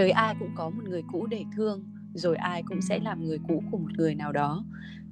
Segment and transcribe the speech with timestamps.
[0.00, 1.84] Đời ai cũng có một người cũ để thương,
[2.14, 4.64] rồi ai cũng sẽ làm người cũ của một người nào đó.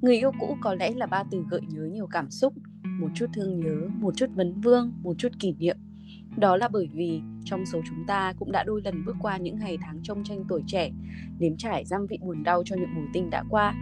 [0.03, 2.55] Người yêu cũ có lẽ là ba từ gợi nhớ nhiều cảm xúc,
[3.01, 5.77] một chút thương nhớ, một chút vấn vương, một chút kỷ niệm.
[6.37, 9.59] Đó là bởi vì trong số chúng ta cũng đã đôi lần bước qua những
[9.59, 10.91] ngày tháng trông tranh tuổi trẻ,
[11.39, 13.75] nếm trải giam vị buồn đau cho những mối tình đã qua.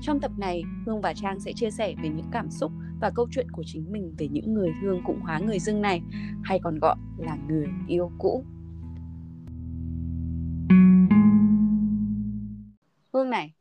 [0.00, 3.28] Trong tập này, Hương và Trang sẽ chia sẻ về những cảm xúc và câu
[3.30, 6.02] chuyện của chính mình về những người thương cũng hóa người dưng này,
[6.42, 8.44] hay còn gọi là người yêu cũ.
[13.14, 13.52] Hương này,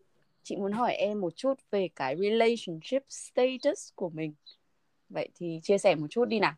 [0.43, 4.33] chị muốn hỏi em một chút về cái relationship status của mình.
[5.09, 6.53] Vậy thì chia sẻ một chút đi nào.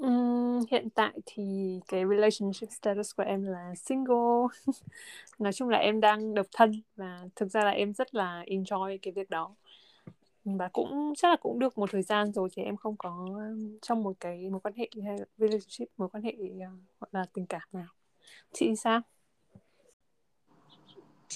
[0.00, 4.46] Um, hiện tại thì cái relationship status của em là single
[5.38, 8.98] nói chung là em đang độc thân và thực ra là em rất là enjoy
[9.02, 9.54] cái việc đó
[10.44, 13.78] và cũng chắc là cũng được một thời gian rồi thì em không có um,
[13.82, 16.58] trong một cái mối quan hệ hay relationship mối quan hệ uh,
[17.00, 17.88] gọi là tình cảm nào
[18.52, 19.00] chị sao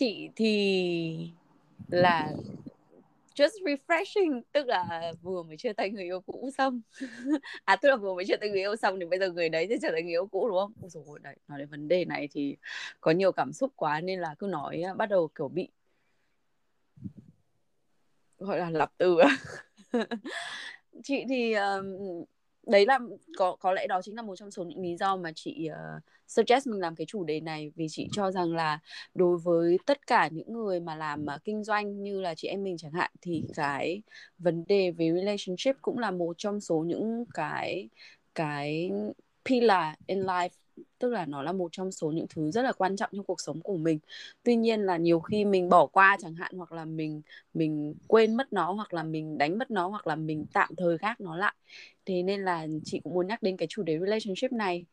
[0.00, 1.30] chị thì
[1.88, 2.32] là
[3.34, 6.80] just refreshing tức là vừa mới chia tay người yêu cũ xong.
[7.64, 9.66] À tức là vừa mới chia tay người yêu xong thì bây giờ người đấy
[9.68, 10.72] sẽ trở thành người yêu cũ đúng không?
[10.80, 12.56] Ôi dồi đấy nói đến vấn đề này thì
[13.00, 15.68] có nhiều cảm xúc quá nên là cứ nói à, bắt đầu kiểu bị
[18.38, 19.18] gọi là lặp từ.
[21.04, 21.84] Chị thì um,
[22.70, 22.98] đấy là
[23.38, 26.02] có có lẽ đó chính là một trong số những lý do mà chị uh,
[26.26, 27.72] suggest mình làm cái chủ đề này.
[27.76, 28.78] Vì chị cho rằng là
[29.14, 32.62] đối với tất cả những người mà làm uh, kinh doanh như là chị em
[32.62, 34.02] mình chẳng hạn thì cái
[34.38, 37.88] vấn đề về relationship cũng là một trong số những cái
[38.34, 38.91] cái
[39.44, 40.48] pillar in life
[40.98, 43.40] tức là nó là một trong số những thứ rất là quan trọng trong cuộc
[43.40, 43.98] sống của mình.
[44.42, 47.22] Tuy nhiên là nhiều khi mình bỏ qua chẳng hạn, hoặc là mình
[47.54, 50.98] mình quên mất nó, hoặc là mình đánh mất nó, hoặc là mình tạm thời
[50.98, 51.54] gác nó lại.
[52.06, 54.84] Thế nên là chị cũng muốn nhắc đến cái chủ đề relationship này.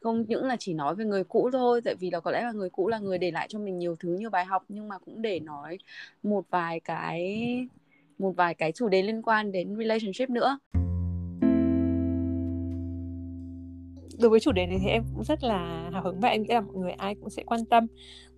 [0.00, 2.52] Không những là chỉ nói về người cũ thôi, tại vì là có lẽ là
[2.52, 4.98] người cũ là người để lại cho mình nhiều thứ, nhiều bài học, nhưng mà
[4.98, 5.78] cũng để nói
[6.22, 7.68] một vài cái,
[8.18, 10.58] một vài cái chủ đề liên quan đến relationship nữa.
[14.18, 16.48] Đối với chủ đề này thì em cũng rất là hào hứng và em nghĩ
[16.48, 17.86] là mọi người ai cũng sẽ quan tâm.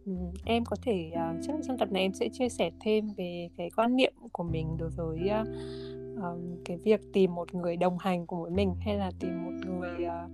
[0.06, 0.12] Ừ,
[0.44, 3.70] em có thể uh, chắc trong tập này em sẽ chia sẻ thêm về cái
[3.76, 5.46] quan niệm của mình đối với uh,
[6.16, 9.66] um, cái việc tìm một người đồng hành cùng với mình hay là tìm một
[9.66, 10.30] người uh,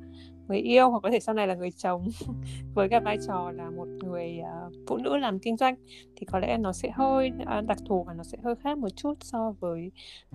[0.49, 2.09] người yêu hoặc có thể sau này là người chồng
[2.75, 5.75] với cái vai trò là một người uh, phụ nữ làm kinh doanh
[6.17, 8.89] thì có lẽ nó sẽ hơi uh, đặc thù và nó sẽ hơi khác một
[8.97, 9.91] chút so với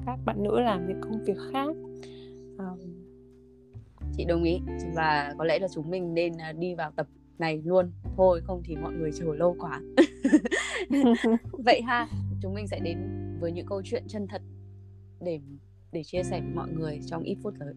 [0.05, 1.67] các bạn nữ làm những công việc khác.
[2.57, 3.06] Um,
[4.17, 4.61] chị đồng ý.
[4.95, 7.07] Và có lẽ là chúng mình nên à, đi vào tập
[7.39, 7.91] này luôn.
[8.17, 9.81] Thôi không thì mọi người chờ lâu quá.
[11.51, 12.07] Vậy ha
[12.41, 12.97] chúng mình sẽ đến
[13.39, 14.41] với những câu chuyện chân thật
[15.21, 15.39] để
[15.91, 17.73] để chia sẻ với mọi người trong ít phút tới.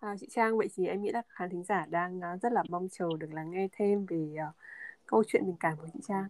[0.00, 2.62] À, chị Trang, vậy thì em nghĩ là khán thính giả đang à, rất là
[2.68, 4.54] mong chờ được lắng nghe thêm về uh,
[5.06, 6.28] câu chuyện tình cảm của chị Trang.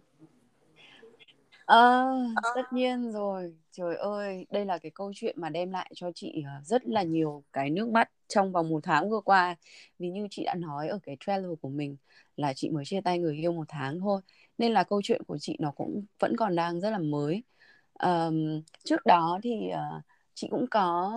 [1.69, 2.05] Ờ,
[2.53, 3.55] tất nhiên rồi.
[3.71, 7.03] Trời ơi, đây là cái câu chuyện mà đem lại cho chị ờ, rất là
[7.03, 9.55] nhiều cái nước mắt trong vòng một tháng vừa qua.
[9.99, 11.97] Vì như chị đã nói ở cái trailer của mình
[12.35, 14.21] là chị mới chia tay người yêu một tháng thôi.
[14.57, 17.43] Nên là câu chuyện của chị nó cũng vẫn còn đang rất là mới.
[17.93, 20.01] Ờm, trước đó thì ờ,
[20.33, 21.13] chị cũng có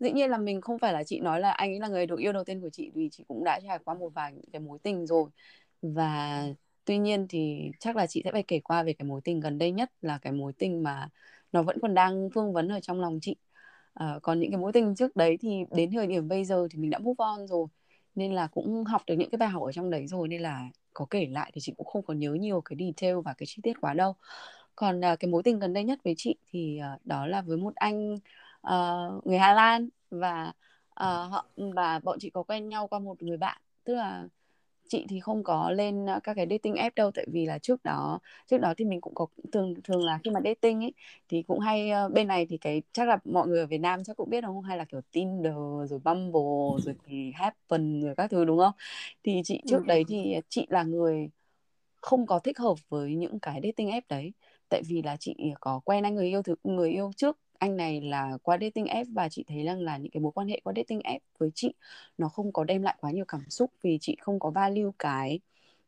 [0.00, 2.18] dĩ nhiên là mình không phải là chị nói là anh ấy là người được
[2.18, 4.60] yêu đầu tiên của chị vì chị cũng đã trải qua một vài những cái
[4.60, 5.30] mối tình rồi
[5.82, 6.44] và
[6.90, 9.58] tuy nhiên thì chắc là chị sẽ phải kể qua về cái mối tình gần
[9.58, 11.08] đây nhất là cái mối tình mà
[11.52, 13.36] nó vẫn còn đang vương vấn ở trong lòng chị.
[13.94, 16.78] À, còn những cái mối tình trước đấy thì đến thời điểm bây giờ thì
[16.78, 17.66] mình đã move on rồi
[18.14, 20.68] nên là cũng học được những cái bài học ở trong đấy rồi nên là
[20.94, 23.60] có kể lại thì chị cũng không có nhớ nhiều cái detail và cái chi
[23.62, 24.14] tiết quá đâu.
[24.76, 27.56] Còn à, cái mối tình gần đây nhất với chị thì à, đó là với
[27.56, 28.16] một anh
[28.62, 28.76] à,
[29.24, 30.52] người Hà Lan và
[30.94, 34.28] à, họ và bọn chị có quen nhau qua một người bạn tức là
[34.90, 38.20] chị thì không có lên các cái dating app đâu tại vì là trước đó
[38.46, 40.94] trước đó thì mình cũng có thường thường là khi mà dating ấy
[41.28, 44.16] thì cũng hay bên này thì cái chắc là mọi người ở Việt Nam chắc
[44.16, 44.62] cũng biết đúng không?
[44.64, 45.54] Hay là kiểu Tinder
[45.90, 48.72] rồi Bumble rồi thì Happen rồi các thứ đúng không?
[49.24, 51.30] Thì chị trước đấy thì chị là người
[52.00, 54.32] không có thích hợp với những cái dating app đấy
[54.68, 58.00] tại vì là chị có quen anh người yêu thứ người yêu trước anh này
[58.00, 60.72] là qua dating app và chị thấy rằng là những cái mối quan hệ qua
[60.76, 61.74] dating app với chị
[62.18, 65.40] nó không có đem lại quá nhiều cảm xúc vì chị không có value cái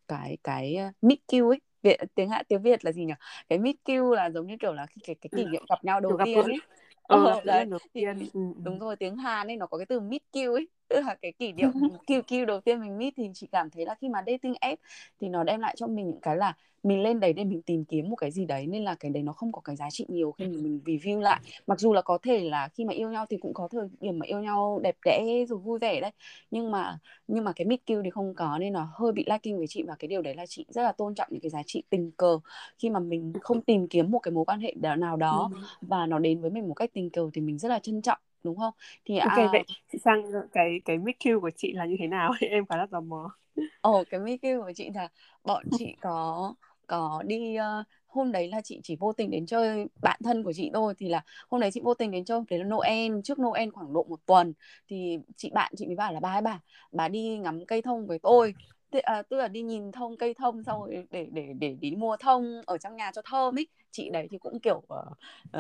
[0.09, 1.61] cái cái uh, meet cute ấy.
[1.83, 3.13] Việt, tiếng hạ tiếng Việt là gì nhỉ?
[3.49, 6.19] Cái meet cute là giống như kiểu là cái cái kỷ niệm gặp nhau đầu
[6.25, 6.61] tiên ấy.
[7.03, 7.67] Ờ, ờ, đấy.
[7.95, 8.19] Thì, tiên.
[8.35, 11.15] Ừ, đúng rồi tiếng Hàn ấy nó có cái từ meet cute ấy tức là
[11.23, 11.71] cái kỷ niệm
[12.07, 14.81] QQ đầu tiên mình meet thì chị cảm thấy là khi mà dating app
[15.21, 17.85] thì nó đem lại cho mình những cái là mình lên đấy để mình tìm
[17.85, 20.07] kiếm một cái gì đấy nên là cái đấy nó không có cái giá trị
[20.09, 23.11] nhiều khi mình, mình review lại mặc dù là có thể là khi mà yêu
[23.11, 26.11] nhau thì cũng có thời điểm mà yêu nhau đẹp đẽ rồi vui vẻ đấy
[26.51, 26.99] nhưng mà
[27.29, 29.83] nhưng mà cái meet cute thì không có nên nó hơi bị lacking với chị
[29.83, 32.11] và cái điều đấy là chị rất là tôn trọng những cái giá trị tình
[32.17, 32.39] cờ
[32.79, 35.59] khi mà mình không tìm kiếm một cái mối quan hệ nào đó ừ.
[35.81, 38.19] và nó đến với mình một cách tình cờ thì mình rất là trân trọng
[38.45, 38.75] đúng không?
[39.05, 39.49] Thì ok à...
[39.53, 39.65] vậy
[40.05, 40.23] sang
[40.53, 42.33] cái cái cue của chị là như thế nào?
[42.41, 43.37] Em khá là tò mò.
[43.81, 45.09] Ồ cái cue của chị là
[45.45, 46.55] bọn chị có
[46.87, 50.53] có đi uh, hôm đấy là chị chỉ vô tình đến chơi bạn thân của
[50.53, 50.95] chị thôi.
[50.99, 53.93] Thì là hôm đấy chị vô tình đến chơi đấy là Noel trước Noel khoảng
[53.93, 54.53] độ một tuần.
[54.89, 56.61] Thì chị bạn chị mới bảo là bà ấy bà
[56.93, 58.55] bà đi ngắm cây thông với tôi.
[59.03, 62.17] À, tức là đi nhìn thông cây thông xong rồi để để để đi mua
[62.17, 63.67] thông ở trong nhà cho thơm ấy.
[63.91, 65.09] Chị đấy thì cũng kiểu uh,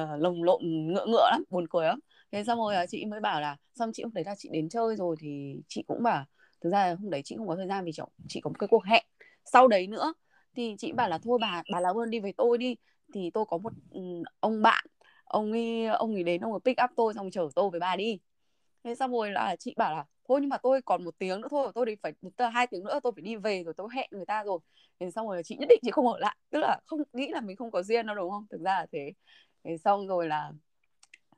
[0.02, 2.00] uh, lồng lộn ngựa ngựa lắm buồn cười lắm
[2.32, 4.96] thế xong rồi chị mới bảo là xong chị hôm đấy là chị đến chơi
[4.96, 6.24] rồi thì chị cũng bảo
[6.60, 8.68] thực ra hôm đấy chị không có thời gian vì chị, chị có một cái
[8.68, 9.04] cuộc hẹn
[9.44, 10.14] sau đấy nữa.
[10.56, 12.76] Thì chị bảo là thôi bà bà làm ơn đi với tôi đi.
[13.14, 14.00] Thì tôi có một ừ,
[14.40, 14.84] ông bạn
[15.24, 17.96] ông ấy ông ấy đến ông ấy pick up tôi xong chở tôi với bà
[17.96, 18.18] đi.
[18.84, 21.48] Thế xong rồi là chị bảo là thôi nhưng mà tôi còn một tiếng nữa
[21.50, 22.12] thôi tôi đi phải
[22.54, 24.58] hai tiếng nữa tôi phải đi về rồi tôi hẹn người ta rồi.
[25.00, 27.40] Thế xong rồi chị nhất định chị không ở lại tức là không nghĩ là
[27.40, 28.46] mình không có duyên đâu đúng không?
[28.50, 29.12] Thực ra là thế.
[29.64, 30.52] Thế xong rồi là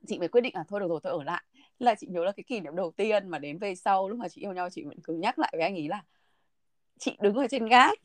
[0.05, 1.43] chị mới quyết định là thôi được rồi tôi ở lại.
[1.79, 4.29] Là chị nhớ là cái kỷ niệm đầu tiên mà đến về sau lúc mà
[4.29, 6.03] chị yêu nhau chị vẫn cứ nhắc lại với anh ấy là
[6.99, 7.99] chị đứng ở trên gác.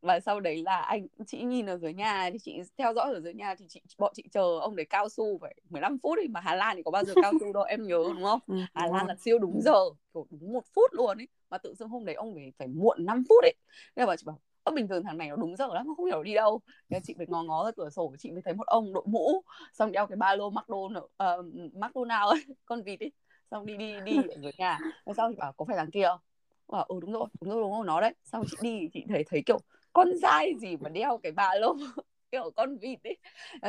[0.00, 3.20] Và sau đấy là anh chị nhìn ở dưới nhà thì chị theo dõi ở
[3.20, 6.28] dưới nhà thì chị bọn chị chờ ông đấy cao su phải 15 phút thì
[6.28, 8.40] mà Hà Lan thì có bao giờ cao su đâu em nhớ đúng không?
[8.46, 9.80] Ừ, Hà Lan là siêu đúng giờ
[10.14, 11.28] kiểu đúng một phút luôn ấy.
[11.50, 13.54] Mà tự dưng hôm đấy ông phải phải muộn 5 phút ấy.
[13.96, 16.22] Nên là chị bảo Ơ bình thường thằng này nó đúng giờ lắm không hiểu
[16.22, 16.60] đi đâu.
[16.88, 19.42] Nên chị phải ngó ngó ra cửa sổ chị mới thấy một ông đội mũ
[19.72, 21.42] xong đeo cái ba lô McDonald uh, ờ,
[21.72, 23.12] McDonald ấy con vịt ấy.
[23.50, 24.80] Xong đi đi đi ở dưới nhà
[25.16, 26.20] sau chị bảo có phải thằng kia không?
[26.68, 28.14] Bảo ừ đúng rồi đúng rồi đúng rồi nó đấy.
[28.24, 29.58] Xong chị đi chị thấy thấy kiểu
[29.92, 31.76] con dai gì mà đeo cái ba lô
[32.32, 33.16] kiểu con vịt ấy.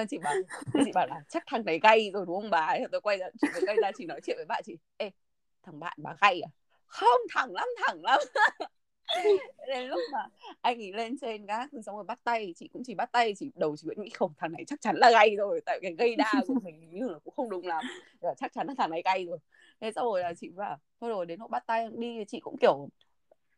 [0.10, 0.36] Chị bảo
[0.86, 2.66] chị bảo là chắc thằng đấy gay rồi đúng không bà?
[2.66, 5.12] Ấy tôi quay ra chị quay ra chị nói chuyện với bạn chị ê
[5.64, 6.50] thằng bạn bà gay à?
[6.88, 8.20] Không thẳng lắm thẳng lắm.
[9.68, 10.20] đến lúc mà
[10.62, 13.52] anh ấy lên trên gác xong rồi bắt tay, chị cũng chỉ bắt tay, chỉ
[13.56, 16.16] đầu chị vẫn nghĩ không, thằng này chắc chắn là gay rồi, tại cái gây
[16.16, 17.86] đa của mình như là cũng không đúng lắm.
[18.38, 19.38] Chắc chắn là thằng này gay rồi.
[19.82, 22.58] Thế sau rồi là chị bảo, thôi rồi đến lúc bắt tay đi, chị cũng
[22.62, 22.90] kiểu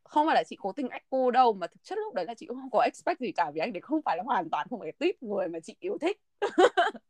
[0.03, 2.33] không phải là chị cố tình ách cô đâu, mà thực chất lúc đấy là
[2.33, 4.67] chị cũng không có expect gì cả, vì anh đấy không phải là hoàn toàn
[4.69, 6.21] không phải tiếp người mà chị yêu thích.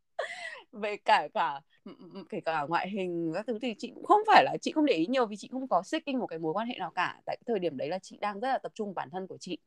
[0.72, 1.62] về cả cả
[2.30, 4.94] kể cả ngoại hình các thứ thì chị cũng không phải là, chị không để
[4.94, 7.22] ý nhiều vì chị không có seeking một cái mối quan hệ nào cả.
[7.26, 9.58] Tại thời điểm đấy là chị đang rất là tập trung bản thân của chị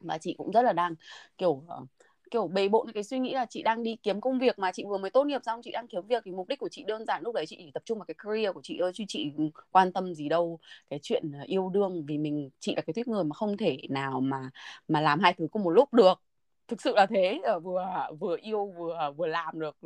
[0.00, 0.94] và chị cũng rất là đang,
[1.38, 1.86] kiểu ờ,
[2.30, 4.84] kiểu, bề bộn cái suy nghĩ là chị đang đi kiếm công việc mà chị
[4.88, 7.04] vừa mới tốt nghiệp xong chị đang kiếm việc thì mục đích của chị đơn
[7.06, 9.32] giản lúc đấy chị chỉ tập trung vào cái career của chị thôi chứ chị
[9.70, 10.58] quan tâm gì đâu
[10.90, 13.78] cái chuyện ờ, yêu đương vì mình, chị là cái tuyết người mà không thể
[13.90, 14.50] nào mà
[14.88, 16.22] mà làm hai thứ cùng một lúc được.
[16.68, 19.76] Thực sự là thế ờ, vừa vừa yêu, vừa vừa làm được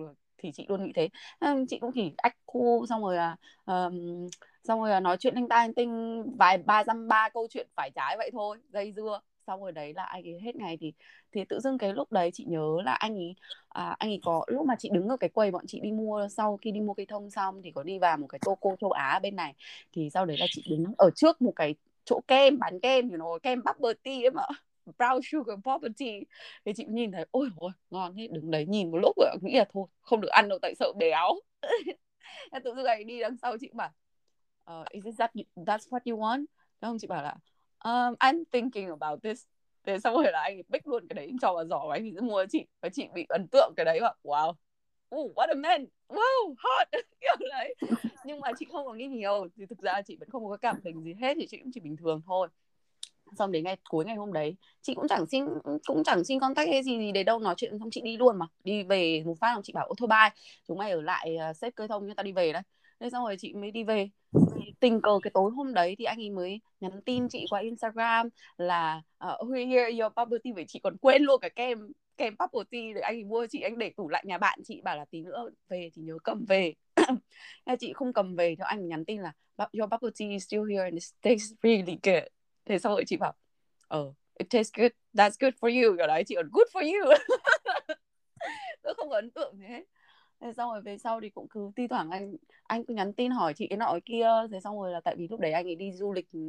[0.41, 1.09] thì chị luôn nghĩ thế.
[1.39, 4.27] Ờ, chị cũng chỉ ách khu xong rồi là um,
[4.65, 7.91] xong rồi là nói chuyện linh tai tinh vài ba dăm ba câu chuyện phải
[7.91, 9.21] trái vậy thôi dây dưa.
[9.47, 10.93] Xong rồi đấy là anh ấy hết ngày thì
[11.33, 13.35] thì tự dưng cái lúc đấy chị nhớ là anh ấy
[13.69, 16.29] à, anh ấy có lúc mà chị đứng ở cái quầy bọn chị đi mua
[16.31, 18.77] sau khi đi mua cây thông xong thì có đi vào một cái tô cô
[18.81, 19.55] châu Á bên này.
[19.93, 21.75] Thì sau đấy là chị đứng ở trước một cái
[22.05, 24.43] chỗ kem bán kem you know, kem bubble tea ấy mà
[24.99, 26.21] brown sugar bubble tea
[26.65, 29.57] thì chị nhìn thấy ôi ôi ngon thế đứng đấy nhìn một lúc rồi nghĩ
[29.57, 31.35] là thôi không được ăn đâu tại sợ béo.
[32.65, 33.91] Tự dưng này đi đằng sau chị bảo
[34.71, 36.45] uh, is that that's what you want?
[36.81, 37.37] Không chị bảo là
[37.85, 39.45] um, I'm thinking about this.
[39.85, 42.13] Thế xong rồi là anh bích luôn cái đấy cho vào giỏ và anh thì
[42.15, 42.67] sẽ mua chị.
[42.81, 44.55] Và chị bị ấn tượng cái đấy và wow
[45.17, 46.89] oh, what a man wow hot.
[47.21, 47.75] Kiểu đấy.
[48.25, 50.81] Nhưng mà chị không có nghĩ nhiều thì thực ra chị vẫn không có cảm
[50.85, 52.49] tình gì hết thì chị cũng chỉ bình thường thôi
[53.39, 55.45] xong đến ngày cuối ngày hôm đấy chị cũng chẳng xin
[55.87, 58.39] cũng chẳng xin contact hay gì gì để đâu nói chuyện xong chị đi luôn
[58.39, 58.47] mà.
[58.65, 60.31] Đi về một phát xong chị bảo ô thôi bye.
[60.69, 62.63] Chúng mày ở lại à, uh, xếp cây thông cho ta đi về đấy.
[63.01, 64.09] Thế xong rồi chị mới đi về.
[64.81, 68.29] Tình cờ cái tối hôm đấy thì anh ấy mới nhắn tin chị qua Instagram
[68.57, 71.93] là ờ, uh, we hear your bubble tea vậy chị còn quên luôn cả kem
[72.17, 73.47] kem bubble tea để anh ấy mua.
[73.51, 76.19] Chị anh để tủ lại nhà bạn chị bảo là tí nữa về thì nhớ
[76.25, 76.75] cầm về.
[77.81, 79.33] Chị không cầm về thì anh nhắn tin là
[79.73, 82.40] your bubble tea is still here and it tastes really good
[82.71, 83.33] thế xong rồi chị bảo
[83.89, 85.97] ờ it tastes good that's good for you.
[85.97, 87.15] Kiểu đấy chị còn good for you.
[88.83, 89.85] Tôi không có ấn tượng hết.
[90.41, 93.31] thế xong rồi về sau thì cũng cứ thi thoảng anh anh cứ nhắn tin
[93.31, 94.29] hỏi chị cái nọ kia.
[94.53, 96.41] Thế xong rồi là tại vì lúc đấy anh ấy đi du lịch ừ,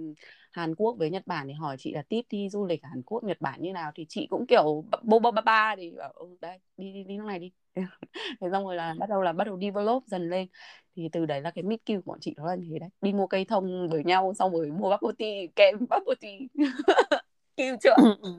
[0.51, 3.23] Hàn Quốc với Nhật Bản thì hỏi chị là tiếp đi du lịch Hàn Quốc
[3.23, 3.91] Nhật Bản như nào?
[3.95, 7.17] Thì chị cũng kiểu bô bô ba ba thì bảo ừ, đây đi đi đi
[7.17, 7.51] lúc này đi.
[8.41, 10.47] thế xong rồi là bắt đầu là bắt đầu develop dần lên.
[10.95, 12.89] Thì từ đấy là cái mid của bọn chị đó là như thế đấy.
[13.01, 16.65] Đi mua cây thông với nhau xong rồi mua bubble tea kem bubble tea
[17.57, 17.93] kêu chưa?
[17.97, 18.33] Ừ, ừ.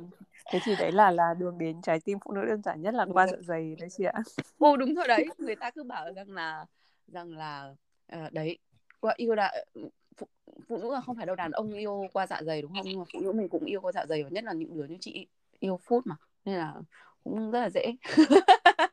[0.52, 3.06] thế thì đấy là là đường đến trái tim phụ nữ đơn giản nhất là
[3.12, 4.22] qua dạ dày đấy chị ạ.
[4.58, 5.26] Ô đúng rồi đấy.
[5.38, 6.64] Người ta cứ bảo rằng là
[7.06, 7.74] rằng là
[8.16, 8.58] uh, đấy
[9.00, 9.52] qua yêu đã
[10.16, 10.26] phụ,
[10.68, 12.82] phụ nữ là không phải đâu đàn ông yêu qua dạ dày đúng không?
[12.84, 14.84] Nhưng mà phụ nữ mình cũng yêu qua dạ dày và nhất là những đứa
[14.84, 15.26] như chị
[15.58, 16.16] yêu food mà.
[16.44, 16.74] Nên là
[17.24, 17.94] cũng rất là dễ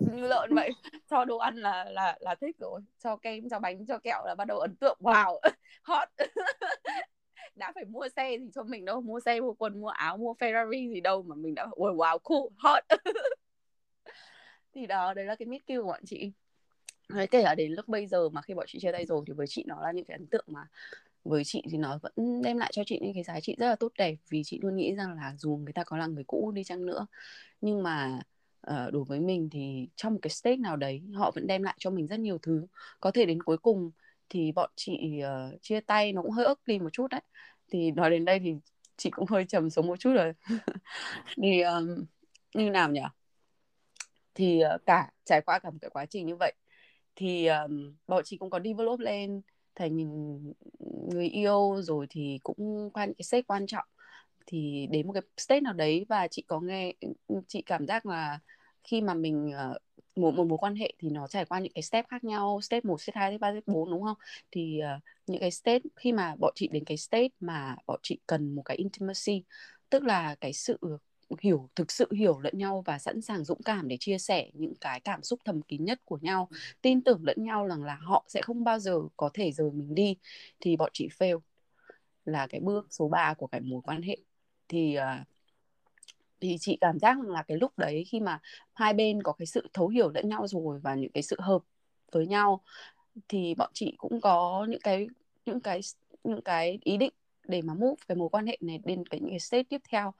[0.16, 0.70] lợn vậy.
[1.10, 2.80] Cho đồ ăn là là là thích rồi.
[3.04, 4.98] Cho kem cho bánh cho kẹo là bắt đầu ấn tượng.
[5.00, 5.38] Wow!
[5.82, 6.08] Hot!
[7.54, 9.00] Đã phải mua xe gì cho mình đâu.
[9.00, 12.18] Mua xe mua quần mua áo mua Ferrari gì đâu mà mình đã wow, wow
[12.18, 12.84] cool hot!
[14.74, 16.32] Thì đó đấy là cái mid của bọn chị.
[17.08, 19.32] Đấy, kể cả đến lúc bây giờ mà khi bọn chị chia tay rồi thì
[19.32, 20.66] với chị nó là những cái ấn tượng mà
[21.24, 23.76] với chị thì nó vẫn đem lại cho chị những cái giá trị rất là
[23.76, 26.52] tốt đẹp vì chị luôn nghĩ rằng là dù người ta có là người cũ
[26.54, 27.06] đi chăng nữa
[27.60, 28.20] nhưng mà
[28.70, 31.74] uh, đối với mình thì trong một cái stage nào đấy họ vẫn đem lại
[31.78, 32.66] cho mình rất nhiều thứ.
[33.00, 33.90] Có thể đến cuối cùng
[34.28, 37.20] thì bọn chị uh, chia tay nó cũng hơi ức đi một chút đấy.
[37.68, 38.54] Thì nói đến đây thì
[38.96, 40.32] chị cũng hơi trầm xuống một chút rồi.
[41.42, 42.04] Thì um,
[42.54, 43.00] như nào nhỉ?
[44.34, 46.52] Thì uh, cả trải qua cả một cái quá trình như vậy
[47.18, 49.40] thì um, bọn chị cũng có develop lên
[49.74, 49.96] thành
[51.12, 53.86] người yêu rồi thì cũng qua những cái stage quan trọng
[54.48, 57.86] thì đến một cái stage nào đấy và chị có nghe ừ, ừ, chị cảm
[57.86, 58.38] giác là
[58.84, 59.76] khi mà mình uh,
[60.16, 62.84] một một mối quan hệ thì nó trải qua những cái step khác nhau step
[62.84, 64.16] 1, step 2, step 3, step 4 đúng không?
[64.50, 68.18] Thì uh, những cái step khi mà bọn chị đến cái stage mà bọn chị
[68.26, 69.44] cần một cái intimacy
[69.90, 70.78] tức là cái sự
[71.40, 74.74] hiểu thực sự hiểu lẫn nhau và sẵn sàng dũng cảm để chia sẻ những
[74.80, 76.48] cái cảm xúc thầm kín nhất của nhau
[76.82, 79.94] tin tưởng lẫn nhau rằng là họ sẽ không bao giờ có thể rời mình
[79.94, 80.16] đi
[80.60, 81.40] thì bọn chị fail
[82.24, 84.16] là cái bước số 3 của cái mối quan hệ
[84.68, 85.06] thì ờ,
[86.40, 88.40] thì chị cảm giác là cái lúc đấy khi mà
[88.74, 91.62] hai bên có cái sự thấu hiểu lẫn nhau rồi và những cái sự hợp
[92.12, 92.62] với nhau
[93.28, 95.06] thì bọn chị cũng có những cái
[95.46, 95.80] những cái
[96.24, 97.12] những cái ý định
[97.48, 100.14] để mà move cái mối quan hệ này đến cái những cái stage tiếp theo.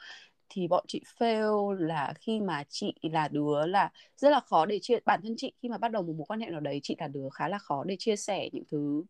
[0.51, 4.79] Thì bọn chị fail là khi mà chị là đứa là rất là khó để
[4.83, 6.97] chia, bản thân chị khi mà bắt đầu một mối quan hệ nào đấy, chị
[6.99, 9.05] là đứa khá là khó để chia sẻ những thứ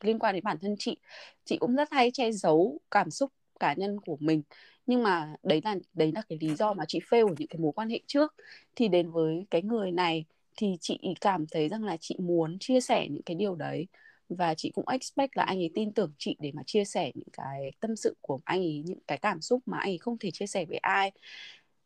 [0.00, 0.96] liên quan đến bản thân chị.
[1.44, 4.42] Chị cũng rất hay che giấu cảm xúc cá nhân của mình.
[4.86, 7.58] Nhưng mà đấy là đấy là cái lý do mà chị fail ở những cái
[7.58, 8.34] mối quan hệ trước.
[8.76, 10.24] Thì đến với cái người này
[10.56, 13.86] thì chị cảm thấy rằng là chị muốn chia sẻ những cái điều đấy.
[14.28, 17.28] Và chị cũng expect là anh ấy tin tưởng chị để mà chia sẻ những
[17.32, 20.30] cái tâm sự của anh ấy những cái cảm xúc mà anh ấy không thể
[20.30, 21.12] chia sẻ với ai.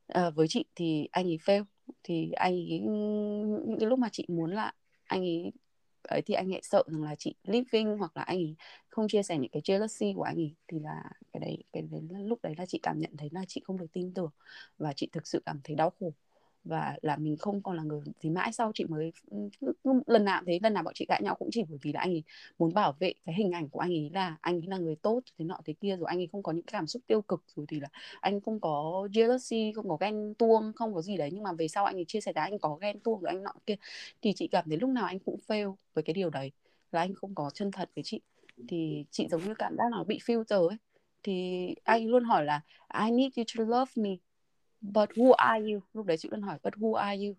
[0.06, 1.64] À, với chị thì anh ấy fail.
[2.02, 4.72] Thì anh ấy những cái lúc mà chị muốn là
[5.04, 5.52] anh ấy
[6.10, 8.56] ấy thì anh ấy sợ rằng là chị living hoặc là anh ấy
[8.88, 11.02] không chia sẻ những cái jealousy của anh ấy thì là
[11.32, 13.76] cái đấy cái đấy là, lúc đấy là chị cảm nhận thấy là chị không
[13.78, 14.30] được tin tưởng
[14.78, 16.12] và chị thực sự cảm thấy đau khổ
[16.64, 19.12] và là mình không còn là người gì mãi sau, chị mới
[20.06, 22.10] lần nào thế, lần nào bọn chị cãi nhau cũng chỉ bởi vì là anh
[22.10, 22.22] ấy
[22.58, 25.20] muốn bảo vệ cái hình ảnh của anh ấy là anh ấy là người tốt,
[25.38, 27.66] thế nọ thế kia, rồi anh ấy không có những cảm xúc tiêu cực, rồi
[27.68, 27.88] thì là
[28.20, 31.68] anh không có jealousy, không có ghen tuông, không có gì đấy, nhưng mà về
[31.68, 33.76] sau anh ấy chia sẻ là anh có ghen tuông rồi anh nọ kia,
[34.22, 36.52] thì chị cảm thấy lúc nào anh cũng fail với cái điều đấy,
[36.92, 38.20] là anh không có chân thật với chị.
[38.68, 40.76] Thì chị giống như cảm giác nó bị filter ấy,
[41.22, 42.60] thì anh luôn hỏi là,
[43.04, 44.10] I need you to love me
[44.80, 45.80] but who are you?
[45.94, 47.34] Lúc đấy chị luôn hỏi, but who are you?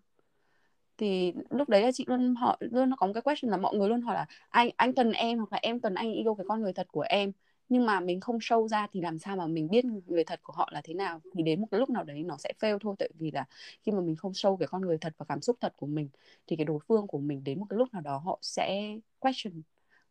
[0.98, 3.76] Thì lúc đấy là chị luôn hỏi, luôn nó có một cái question là mọi
[3.76, 6.44] người luôn hỏi là, anh anh cần em hoặc là em cần anh yêu cái
[6.48, 7.32] con người thật của em?
[7.68, 10.52] Nhưng mà mình không show ra thì làm sao mà mình biết người thật của
[10.52, 11.20] họ là thế nào?
[11.34, 13.44] Thì đến một cái lúc nào đấy nó sẽ fail thôi, tại vì là
[13.82, 16.08] khi mà mình không show cái con người thật và cảm xúc thật của mình,
[16.46, 19.62] thì cái đối phương của mình đến một cái lúc nào đó họ sẽ question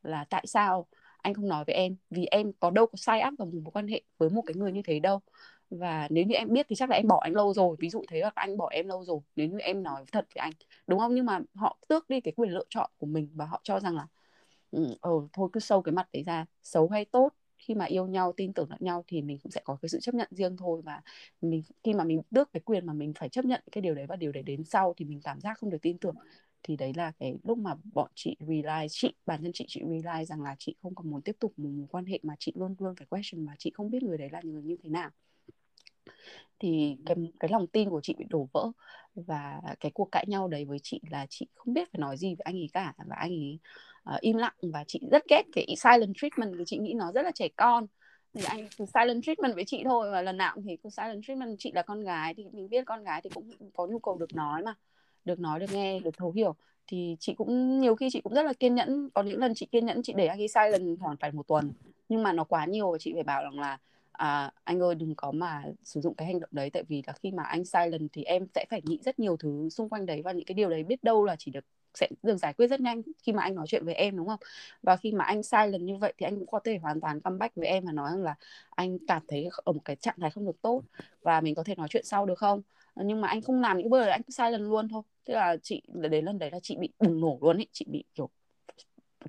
[0.04, 0.88] là tại sao
[1.22, 1.96] anh không nói với em?
[2.10, 4.56] Vì em có đâu có sai áp vào một mối quan hệ với một cái
[4.56, 5.22] người như thế đâu
[5.72, 8.04] và nếu như em biết thì chắc là em bỏ anh lâu rồi ví dụ
[8.10, 10.54] thế hoặc anh bỏ em lâu rồi nếu như em nói thật với anh
[10.88, 11.16] đúng không?
[11.16, 13.96] Nhưng mà họ tước đi cái quyền lựa chọn của mình và họ cho rằng
[13.96, 14.08] là
[14.72, 18.08] ừ, ờ thôi cứ sâu cái mặt đấy ra xấu hay tốt khi mà yêu
[18.08, 20.58] nhau tin tưởng lẫn nhau thì mình cũng sẽ có cái sự chấp nhận riêng
[20.58, 21.02] thôi và
[21.42, 24.06] mình khi mà mình tước cái quyền mà mình phải chấp nhận cái điều đấy
[24.08, 26.16] và điều đấy đến sau thì mình cảm giác không được tin tưởng
[26.64, 30.26] thì đấy là cái lúc mà bọn chị realize chị bản thân chị chị realize
[30.26, 32.76] rằng là chị không còn muốn tiếp tục một mối quan hệ mà chị luôn
[32.80, 35.10] luôn phải question mà chị không biết người đấy là người như thế nào
[36.60, 38.72] thì cái cái lòng tin của chị bị đổ vỡ
[39.16, 42.28] và cái cuộc cãi nhau đấy với chị là chị không biết phải nói gì
[42.28, 43.60] với anh ấy cả và anh ấy
[44.16, 47.22] uh, im lặng và chị rất ghét cái silent treatment vì chị nghĩ nó rất
[47.22, 47.88] là trẻ con.
[48.34, 51.56] Thì anh cứ silent treatment với chị thôi và lần nào thì cứ silent treatment
[51.60, 54.36] chị là con gái thì mình biết con gái thì cũng có nhu cầu được
[54.36, 54.76] nói mà
[55.26, 56.56] được nói được nghe được thấu hiểu.
[56.88, 59.66] Thì chị cũng nhiều khi chị cũng rất là kiên nhẫn có những lần chị
[59.66, 61.72] kiên nhẫn chị để anh ấy silent khoảng phải một tuần
[62.10, 63.78] nhưng mà nó quá nhiều và chị phải bảo rằng là
[64.22, 67.14] à, anh ơi đừng có mà sử dụng cái hành động đấy tại vì là
[67.14, 70.06] khi mà anh sai lần thì em sẽ phải nghĩ rất nhiều thứ xung quanh
[70.06, 72.68] đấy và những cái điều đấy biết đâu là chỉ được sẽ được giải quyết
[72.68, 74.40] rất nhanh khi mà anh nói chuyện với em đúng không?
[74.84, 77.22] Và khi mà anh sai lần như vậy thì anh cũng có thể hoàn toàn
[77.22, 78.36] comeback với em và nói rằng là
[78.70, 80.82] anh cảm thấy ở một cái trạng thái không được tốt
[81.22, 82.62] và mình có thể nói chuyện sau được không?
[82.96, 85.02] Nhưng mà anh không làm những bữa anh cứ sai lần luôn thôi.
[85.26, 88.04] Tức là chị đến lần đấy là chị bị bùng nổ luôn ấy chị bị
[88.16, 88.30] kiểu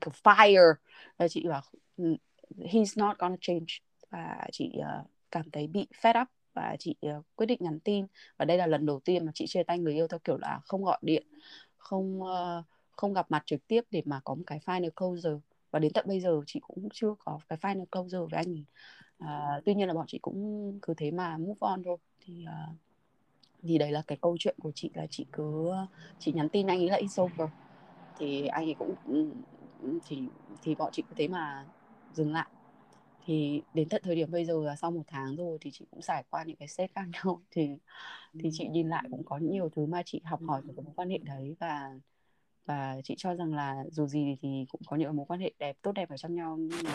[0.01, 0.75] kiểu fire.
[1.17, 1.63] Và chị bảo
[1.97, 2.17] ừ,
[2.59, 3.67] he's not gonna change
[4.13, 8.07] và chị uh, cảm thấy bị fed up và chị uh, quyết định nhắn tin.
[8.37, 10.61] Và đây là lần đầu tiên mà chị chia tay người yêu theo kiểu là
[10.65, 11.27] không gọi điện
[11.79, 15.41] không uh, không gặp mặt trực tiếp để mà có một cái final closure.
[15.71, 18.65] Và đến tận bây giờ chị cũng chưa có cái final closure với anh.
[19.19, 21.97] Ấy tuy nhiên là bọn chị cũng cứ thế mà move on thôi.
[22.21, 22.77] Thì uh,
[23.63, 25.71] thì đấy là cái câu chuyện của chị là chị cứ
[26.19, 27.49] chị nhắn tin anh ấy là it's over.
[28.19, 30.23] Thì anh ấy cũng ừ, thì
[30.63, 31.67] thì bọn chị cứ thế mà
[32.13, 32.47] dừng lại
[33.27, 36.01] thì đến tận thời điểm bây giờ là sau một tháng rồi thì chị cũng
[36.01, 37.43] trải qua những cái set khác nhau.
[37.51, 37.69] Thì
[38.41, 40.93] thì chị nhìn lại cũng có nhiều thứ mà chị học hỏi từ cái mối
[40.97, 41.91] quan hệ đấy và
[42.67, 45.77] và chị cho rằng là dù gì thì cũng có những mối quan hệ đẹp
[45.83, 46.95] tốt đẹp ở trong nhau nhưng mà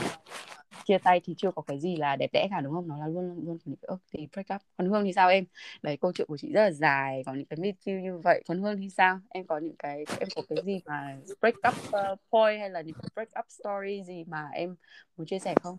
[0.85, 2.87] chia tay thì chưa có cái gì là đẹp đẽ cả đúng không?
[2.87, 4.61] Nó là luôn luôn những cái ước thì break up.
[4.77, 5.45] Còn hương thì sao em?
[5.81, 8.43] Đấy câu chuyện của chị rất là dài có những cái meet you như vậy.
[8.47, 9.19] Còn hương thì sao?
[9.29, 12.81] Em có những cái em có cái gì mà break up uh, point hay là
[12.81, 14.75] những cái break up story gì mà em
[15.17, 15.77] muốn chia sẻ không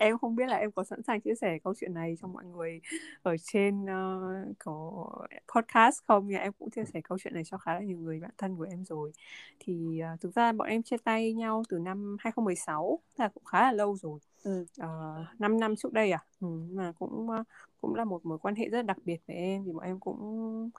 [0.00, 2.44] em không biết là em có sẵn sàng chia sẻ câu chuyện này cho mọi
[2.44, 2.80] người
[3.22, 5.06] ở trên uh, có
[5.54, 6.26] podcast không?
[6.28, 8.56] Nhưng em cũng chia sẻ câu chuyện này cho khá là nhiều người bạn thân
[8.56, 9.12] của em rồi.
[9.60, 13.62] Thì uh, thực ra bọn em chia tay nhau từ năm 2016 là cũng khá
[13.62, 14.18] là lâu rồi.
[14.42, 14.60] Ừ.
[14.60, 16.24] uh, ờ, 5 năm trước đây à?
[16.40, 17.46] Ừ, mà cũng uh,
[17.80, 19.64] cũng là một mối quan hệ rất đặc biệt với em.
[19.64, 20.70] Thì bọn em cũng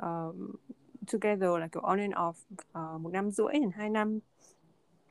[0.00, 0.36] uh,
[1.12, 2.32] together là kiểu on and off
[2.94, 4.18] uh, một năm rưỡi đến hai năm.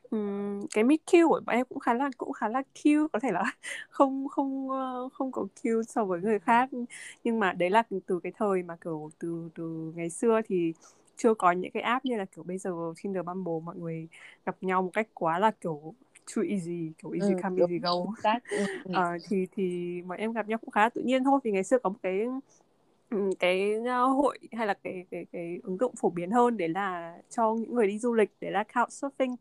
[0.09, 3.19] Um, cái meet cute của bọn em cũng khá là cũng khá là cute có
[3.19, 3.43] thể là
[3.89, 6.69] không không ờ, không có cute so với người khác.
[7.23, 10.73] Nhưng mà đấy là từ cái thời mà kiểu từ từ ngày xưa thì
[11.17, 12.71] chưa có những cái app như là kiểu bây giờ
[13.03, 14.07] Tinder Bumble mọi người
[14.45, 15.93] gặp nhau một cách quá là kiểu
[16.35, 17.93] too easy kiểu easy ừ, come easy go.
[18.89, 21.39] uh, thì thì mọi em gặp nhau cũng khá tự nhiên thôi.
[21.43, 22.25] Vì ngày xưa có một cái
[23.39, 23.75] cái
[24.15, 27.75] hội hay là cái cái cái ứng dụng phổ biến hơn để là cho những
[27.75, 29.35] người đi du lịch để là couchsurfing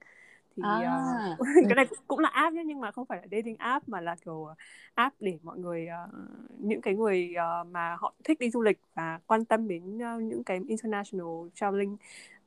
[0.57, 1.37] thì à.
[1.41, 4.01] uh, cái này cũng, là app nhé nhưng mà không phải là dating app mà
[4.01, 4.49] là kiểu
[4.95, 6.15] app để mọi người uh,
[6.59, 10.23] những cái người uh, mà họ thích đi du lịch và quan tâm đến uh,
[10.23, 11.97] những cái international traveling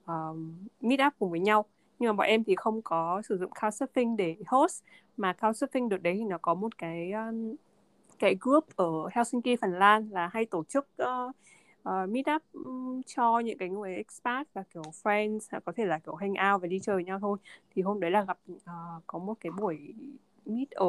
[0.03, 0.38] uh,
[0.81, 1.65] meet up cùng với nhau
[1.99, 4.83] nhưng mà bọn em thì không có sử dụng couchsurfing để host
[5.17, 7.55] mà couchsurfing được đấy thì nó có một cái um,
[8.19, 11.36] cái group ở Helsinki Phần Lan là hay tổ chức uh,
[11.89, 15.99] uh, meet up um, cho những cái người expat và kiểu friends có thể là
[15.99, 17.38] kiểu hang out và đi chơi với nhau thôi.
[17.75, 19.93] Thì hôm đấy là gặp uh, có một cái buổi
[20.45, 20.88] meet ở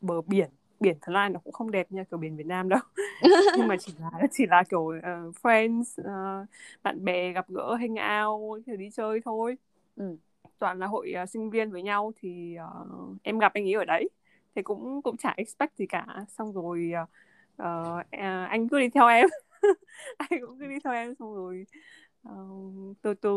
[0.00, 0.50] bờ biển.
[0.80, 2.80] Biển Thái Lan nó cũng không đẹp như kiểu biển Việt Nam đâu.
[3.56, 6.48] Nhưng mà chỉ là chỉ là kiểu uh, friends uh,
[6.82, 9.56] bạn bè gặp gỡ hang out thì đi chơi thôi.
[9.96, 10.16] Ừ.
[10.58, 13.84] toàn là hội uh, sinh viên với nhau thì uh, em gặp anh ấy ở
[13.84, 14.08] đấy
[14.54, 16.06] thì cũng cũng chả expect gì cả.
[16.28, 16.92] Xong rồi
[17.62, 17.68] uh,
[18.02, 18.04] uh,
[18.48, 19.28] anh cứ đi theo em.
[20.18, 21.66] Anh cũng cứ đi theo em xong rồi
[22.28, 23.30] uh, từ từ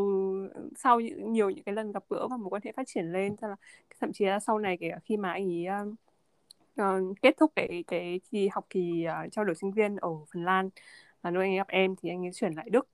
[0.78, 3.36] sau những nhiều những cái lần gặp gỡ và mối quan hệ phát triển lên
[3.42, 3.56] là
[4.00, 5.68] thậm chí là sau này kể khi mà anh ấy
[6.82, 10.46] uh, kết thúc cái cái kỳ học kỳ uh, trao đổi sinh viên ở Phần
[10.46, 10.70] Lan
[11.24, 12.88] là nơi anh ấy gặp em thì anh ấy chuyển lại Đức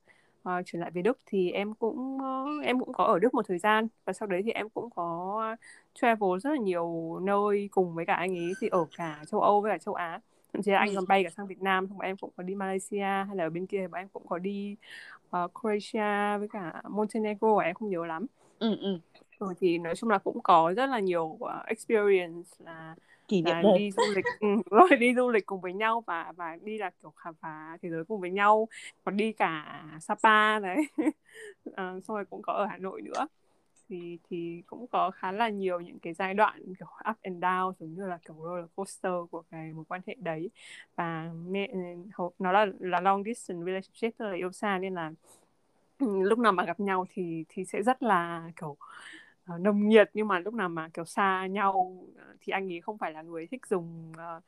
[0.47, 3.47] uh, chuyển lại về Đức thì em cũng uh, em cũng có ở Đức một
[3.47, 5.55] thời gian và sau đấy thì em cũng có
[5.93, 9.62] travel rất là nhiều nơi cùng với cả anh ấy thì ở cả châu Âu
[9.62, 10.19] với cả châu Á.
[10.53, 12.55] Thậm chí là anh còn bay cả sang Việt Nam xong em cũng có đi
[12.55, 14.75] Malaysia hay là ở bên kia bọn em cũng có đi
[15.38, 18.25] uh, Croatia với cả Montenegro em không nhớ lắm.
[18.60, 18.99] Ừ, ừ.
[19.39, 22.95] Ừ, thì nói chung là cũng có rất là nhiều uh, experience là
[23.27, 26.33] kỷ niệm là đi du lịch ừ, rồi đi du lịch cùng với nhau và
[26.37, 28.67] và đi là kiểu khám phá thế giới cùng với nhau
[29.03, 30.77] còn đi cả Sapa đấy.
[31.75, 33.27] À, xong rồi cũng có ở Hà Nội nữa.
[33.89, 37.73] Thì thì cũng có khá là nhiều những cái giai đoạn kiểu up and down
[37.79, 40.49] giống như là kiểu roller coaster của cái mối quan hệ đấy.
[40.95, 41.29] Và
[42.39, 45.11] nó là là long distance relationship tức là yêu xa nên là
[45.99, 48.77] ừ, lúc nào mà gặp nhau thì thì sẽ rất là kiểu
[49.55, 52.81] uh, nồng nhiệt nhưng mà lúc nào mà kiểu xa nhau ờ, thì anh ấy
[52.81, 54.43] không phải là người thích dùng uh,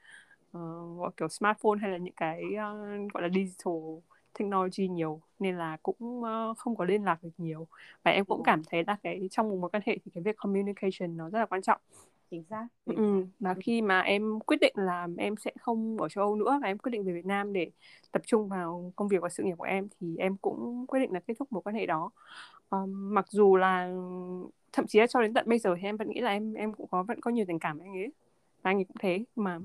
[1.08, 3.74] uh, kiểu smartphone hay là những cái uh, gọi là digital
[4.40, 7.68] technology nhiều nên là cũng uh, không có liên lạc được nhiều.
[8.04, 10.38] Và em cũng cảm thấy là cái trong một mối quan hệ thì cái việc
[10.38, 11.82] communication nó rất là quan trọng
[12.32, 16.10] chính xác, chính ừ, và khi mà em quyết định là em sẽ không ở
[16.10, 17.72] châu Âu nữa và em quyết định về Việt Nam để
[18.12, 21.12] tập trung vào công việc và sự nghiệp của em thì em cũng quyết định
[21.12, 22.12] là kết thúc mối quan hệ đó.
[22.70, 23.94] Um, mặc dù là
[24.74, 26.74] thậm chí là cho đến tận bây giờ thì em vẫn nghĩ là em em
[26.74, 28.12] cũng có vẫn có nhiều tình cảm với anh ấy.
[28.62, 29.60] Và anh ấy cũng thế mà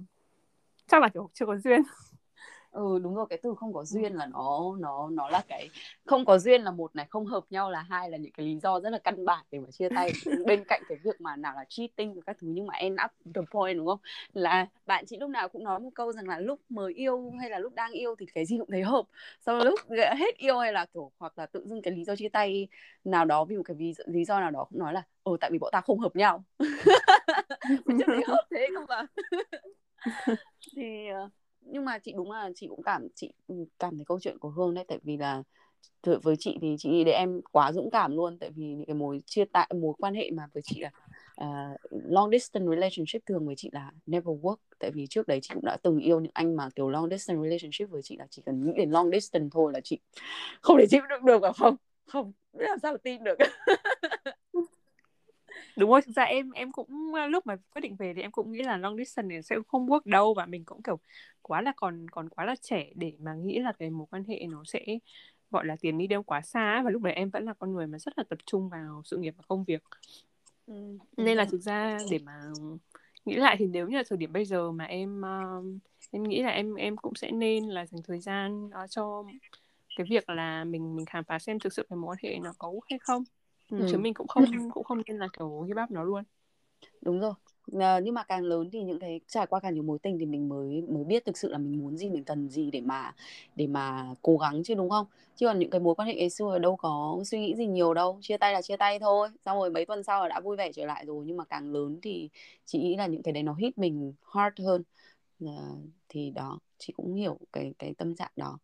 [0.86, 1.82] chắc là kiểu chưa có duyên
[2.74, 3.84] ừ đúng rồi cái từ không có ừ.
[3.84, 5.70] duyên là nó nó nó là cái
[6.04, 8.58] không có duyên là một này không hợp nhau là hai là những cái lý
[8.58, 10.12] do rất là căn bản để mà chia tay.
[10.46, 13.34] Bên cạnh cái việc mà nào là cheating và các thứ nhưng mà end up
[13.34, 13.98] the point đúng không?
[14.32, 17.50] Là bạn chị lúc nào cũng nói một câu rằng là lúc mới yêu hay
[17.50, 19.04] là lúc đang yêu thì cái gì cũng thấy hợp.
[19.40, 22.28] Sau lúc hết yêu hay là kiểu hoặc là tự dưng cái lý do chia
[22.28, 22.68] tay
[23.04, 25.50] nào đó vì một cái lý, lý do nào đó cũng nói là ừ, tại
[25.50, 26.44] vì bọn ta không hợp nhau.
[27.84, 29.06] Mình chưa thấy hợp thế không mà.
[30.76, 31.30] Thì uh,
[31.64, 34.50] nhưng mà chị đúng là chị cũng cảm chị ừ, cảm thấy câu chuyện của
[34.50, 35.42] Hương đấy tại vì là
[36.22, 38.38] với chị thì chị nghĩ để em quá dũng cảm luôn.
[38.38, 40.90] Tại vì những cái mối chia tay mối quan hệ mà với chị là
[41.44, 44.56] uh, long distance relationship thường với chị là never work.
[44.78, 47.42] Tại vì trước đấy chị cũng đã từng yêu những anh mà kiểu long distance
[47.42, 49.98] relationship với chị là chỉ cần nghĩ đến long distance thôi là chị
[50.60, 51.76] không thể chịu được được à không?
[52.06, 53.38] Không biết làm sao tin được?
[55.76, 58.52] đúng rồi thực ra em em cũng lúc mà quyết định về thì em cũng
[58.52, 60.98] nghĩ là long distance sẽ không work đâu và mình cũng kiểu
[61.42, 64.46] quá là còn còn quá là trẻ để mà nghĩ là cái mối quan hệ
[64.50, 64.84] nó sẽ
[65.50, 67.86] gọi là tiền đi đâu quá xa và lúc đấy em vẫn là con người
[67.86, 69.82] mà rất là tập trung vào sự nghiệp và công việc.
[70.66, 70.74] Ừ,
[71.16, 72.32] nên là thực ra để mà
[73.24, 75.64] nghĩ lại thì nếu như là thời điểm bây giờ mà em uh,
[76.10, 79.24] em nghĩ là em em cũng sẽ nên là dành thời gian uh, cho
[79.96, 82.52] cái việc là mình mình khám phá xem thực sự cái mối quan hệ nó
[82.58, 83.24] có hay không
[83.70, 83.84] ừ, ừ.
[83.86, 86.24] chứ mình cũng không cũng không nên là kiểu give up nó luôn.
[87.00, 87.32] Đúng rồi.
[87.80, 90.26] À, nhưng mà càng lớn thì những cái trải qua càng nhiều mối tình thì
[90.26, 93.14] mình mới mới biết thực sự là mình muốn gì mình cần gì để mà
[93.56, 95.06] để mà cố gắng chứ đúng không?
[95.36, 97.94] Chứ còn những cái mối quan hệ ngày xưa đâu có suy nghĩ gì nhiều
[97.94, 98.18] đâu.
[98.22, 99.28] Chia tay là chia tay thôi.
[99.44, 101.24] Xong rồi mấy tuần sau là đã vui vẻ trở lại rồi.
[101.26, 102.28] Nhưng mà càng lớn thì
[102.64, 104.82] chị nghĩ là những cái đấy nó hit mình hard hơn.
[105.46, 105.52] À,
[106.08, 108.58] thì đó chị cũng hiểu cái cái tâm trạng đó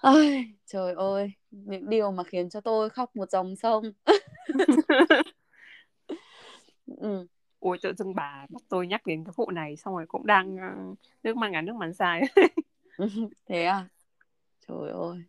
[0.00, 3.84] Ôi, trời ơi, những điều mà khiến cho tôi khóc một dòng sông.
[6.86, 7.26] ừ.
[7.58, 10.54] Ôi, tự dưng bà bắt tôi nhắc đến cái vụ này xong rồi cũng đang
[10.54, 12.22] uh, nước mắt ngắn nước mắt dài.
[13.46, 13.88] Thế à?
[14.68, 15.22] Trời ơi.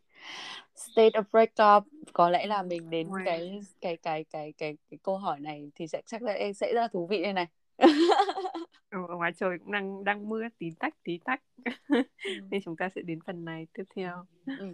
[0.76, 3.26] State of breakup có lẽ là mình đến wow.
[3.26, 6.82] cái, cái cái cái cái cái câu hỏi này thì sẽ chắc là sẽ rất
[6.82, 7.48] là thú vị đây này.
[9.04, 12.02] ở ngoài trời cũng đang đang mưa tí tách tí tách ừ.
[12.52, 14.74] nên chúng ta sẽ đến phần này tiếp theo ừ.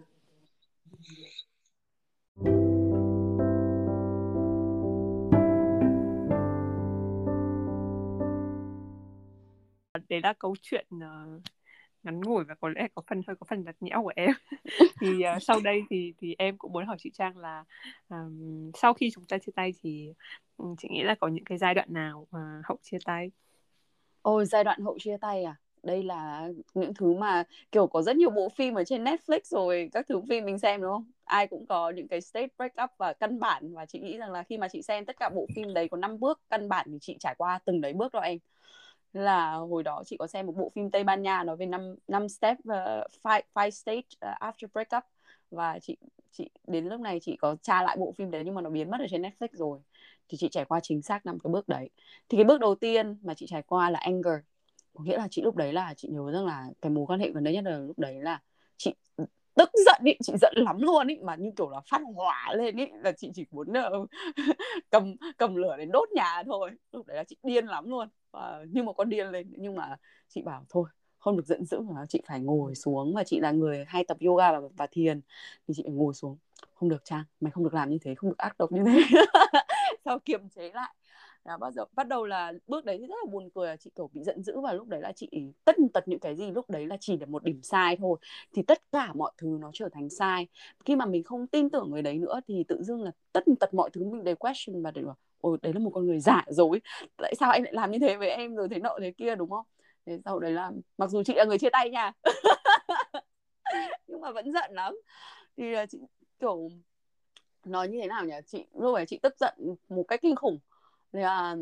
[10.10, 11.41] đấy là câu chuyện uh,
[12.03, 14.31] ngắn ngủi và có lẽ có phần hơi có phần đặt nhẽo của em
[15.01, 17.63] thì uh, sau đây thì thì em cũng muốn hỏi chị Trang là
[18.10, 20.13] um, sau khi chúng ta chia tay thì
[20.57, 23.31] um, chị nghĩ là có những cái giai đoạn nào mà hậu chia tay
[24.21, 25.55] Ôi giai đoạn hậu chia tay à?
[25.84, 29.89] Đây là những thứ mà kiểu có rất nhiều bộ phim ở trên Netflix rồi
[29.93, 31.12] các thứ phim mình xem đúng không?
[31.23, 34.31] Ai cũng có những cái state break up và căn bản và chị nghĩ rằng
[34.31, 36.88] là khi mà chị xem tất cả bộ phim đấy có 5 bước căn bản
[36.91, 38.38] thì chị trải qua từng đấy bước đó em.
[39.13, 41.95] Là hồi đó chị có xem một bộ phim Tây Ban Nha nói về năm
[42.07, 42.73] năm step uh,
[43.23, 45.03] five, five stage uh, after breakup
[45.51, 45.97] và chị
[46.31, 48.91] chị đến lúc này chị có tra lại bộ phim đấy nhưng mà nó biến
[48.91, 49.79] mất ở trên Netflix rồi
[50.32, 51.89] thì chị trải qua chính xác năm cái bước đấy.
[52.30, 54.34] Thì cái bước đầu tiên mà chị trải qua là anger.
[54.94, 57.32] Có nghĩa là chị lúc đấy là chị nhớ rằng là cái mối quan hệ
[57.32, 58.39] gần đây nhất là lúc đấy là
[58.78, 58.96] chị
[59.56, 62.76] tức giận ý chị giận lắm luôn ý mà như kiểu là phát hỏa lên
[62.76, 64.10] ý là chị chỉ muốn uh,
[64.89, 66.72] cầm cầm lửa đến đốt nhà thôi.
[66.91, 68.10] Lúc đấy là chị điên lắm luôn.
[68.32, 69.98] Và như một con điên lên nhưng mà
[70.30, 70.89] chị bảo thôi
[71.20, 74.17] không được giận dữ mà chị phải ngồi xuống và chị là người hay tập
[74.26, 75.22] yoga và, và thiền.
[75.67, 76.38] Thì chị phải ngồi xuống.
[76.74, 79.02] Không được trang mày không được làm như thế không được ác độc như thế.
[80.05, 80.95] sau kiềm chế lại.
[81.45, 83.91] Là bắt đầu bắt đầu là bước đấy thì rất là buồn cười là chị
[83.95, 85.29] kiểu bị giận dữ và lúc đấy là chị
[85.65, 88.19] tất tật những cái gì lúc đấy là chỉ là một điểm sai thôi.
[88.53, 90.47] Thì tất cả mọi thứ nó trở thành sai.
[90.85, 93.73] Khi mà mình không tin tưởng người đấy nữa thì tự dưng là tất tật
[93.73, 96.45] mọi thứ mình đều question và đều bảo, ôi, đấy là một con người giả
[96.49, 96.81] dối
[97.17, 99.49] tại sao anh lại làm như thế với em rồi thế nọ thế kia đúng
[99.49, 99.65] không?
[100.05, 102.11] Thế sau đấy là mặc dù chị là người chia tay nha.
[104.07, 104.93] Nhưng mà vẫn giận lắm.
[105.57, 105.97] Thì chị
[106.39, 106.69] kiểu
[107.65, 108.34] nói như thế nào nhỉ?
[108.45, 109.54] Chị lúc ấy chị tức giận
[109.89, 110.60] một cách kinh khủng.
[111.13, 111.56] Nên là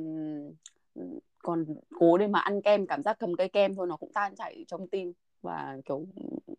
[0.96, 1.02] ừ,
[1.40, 1.66] còn
[2.00, 4.66] cố để mà ăn kem cảm giác cầm cây kem thôi nó cũng tan chảy
[4.68, 5.14] trong tim.
[5.42, 6.06] Và kiểu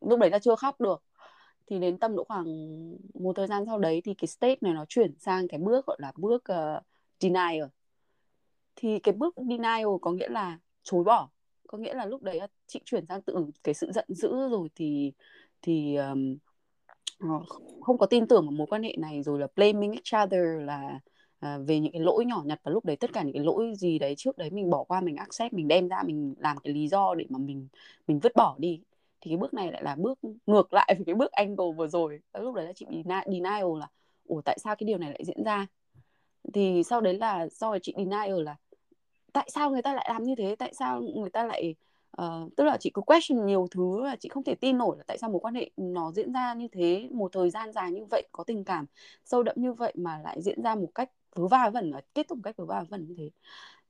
[0.01, 1.03] lúc đấy là chưa khóc được.
[1.67, 2.47] Thì đến tầm độ khoảng
[3.15, 5.97] một thời gian sau đấy thì cái state này nó chuyển sang cái bước gọi
[6.01, 6.83] là bước uh,
[7.21, 7.65] denial.
[8.77, 11.29] Thì cái bước denial có nghĩa là chối bỏ.
[11.67, 15.13] Có nghĩa là lúc đấy chị chuyển sang từ cái sự giận dữ rồi thì
[15.63, 16.37] thì um,
[17.21, 17.29] Ờ,
[17.81, 21.01] không có tin tưởng vào mối quan hệ này rồi là blaming each other là
[21.41, 23.73] à, về những cái lỗi nhỏ nhặt và lúc đấy tất cả những cái lỗi
[23.77, 26.73] gì đấy trước đấy mình bỏ qua mình accept mình đem ra mình làm cái
[26.75, 27.69] lý do để mà mình
[28.07, 28.81] mình vứt bỏ đi.
[29.21, 32.21] Thì cái bước này lại là bước ngược lại với cái bước angle vừa rồi.
[32.35, 33.89] Lúc đấy là chị bị denial là
[34.27, 35.67] ủa tại sao cái điều này lại diễn ra?
[36.55, 38.57] Thì sau đấy là do chị denial là
[39.33, 40.57] tại sao người ta lại làm như thế?
[40.59, 41.75] Tại sao người ta lại
[42.23, 45.05] uh, tức là chị cứ question nhiều thứ và chị không thể tin nổi là
[45.07, 48.05] tại sao mối quan hệ nó diễn ra như thế một thời gian dài như
[48.11, 48.87] vậy có tình cảm
[49.25, 52.29] sâu đậm như vậy mà lại diễn ra một cách vớ va vẩn và kết
[52.29, 53.31] thúc một cách vớ va vẩn như thế.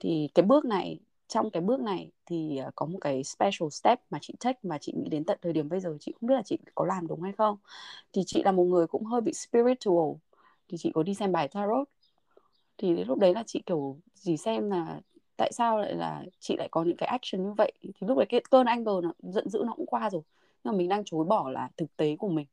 [0.00, 4.00] Thì cái bước này trong cái bước này thì à, có một cái special step
[4.10, 6.34] mà chị take mà chị nghĩ đến tận thời điểm bây giờ chị không biết
[6.34, 7.56] là chị có làm đúng hay không.
[8.12, 10.12] Thì chị là một người cũng hơi bị spiritual
[10.68, 11.88] thì chị có đi xem bài tarot.
[12.78, 15.00] Thì lúc đấy là chị kiểu gì xem là
[15.40, 17.72] tại sao lại là chị lại có những cái action như vậy?
[17.82, 20.22] Thì lúc đấy cái cơn anger nó giận dữ nó cũng qua rồi.
[20.64, 22.46] Nhưng mà mình đang chối bỏ là thực tế của mình.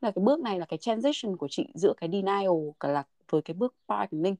[0.00, 2.50] Là cái bước này là cái transition của chị giữa cái denial
[2.80, 4.36] cả là với cái bước bargaining.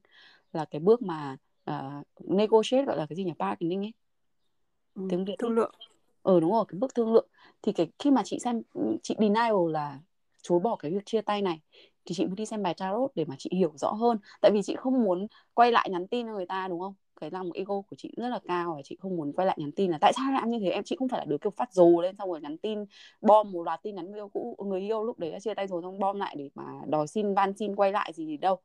[0.53, 1.37] Là cái bước mà
[1.71, 3.33] uh, negotiate gọi là cái gì nhỉ?
[3.37, 3.93] Bargaining ấy.
[4.95, 5.73] Ừ, tiếng Việt thương lượng.
[6.23, 7.27] Ờ đúng rồi cái bước thương lượng.
[7.61, 8.61] Thì cái khi mà chị xem
[9.03, 9.99] chị denial là
[10.41, 11.59] chối bỏ cái việc chia tay này
[12.05, 14.17] thì chị mới đi xem bài tarot để mà chị hiểu rõ hơn.
[14.41, 16.93] Tại vì chị không muốn quay lại nhắn tin cho người ta đúng không
[17.31, 19.71] cái lòng ego của chị rất là cao và chị không muốn quay lại nhắn
[19.71, 20.69] tin là tại sao lại như thế?
[20.69, 22.85] Em, chị không phải là đứa kiểu phát dồ lên xong rồi nhắn tin,
[23.21, 25.67] bom một loạt tin nhắn người yêu cũ, người yêu lúc đấy đã chia tay
[25.67, 28.57] rồi xong bom lại để mà đòi xin van xin quay lại gì đâu.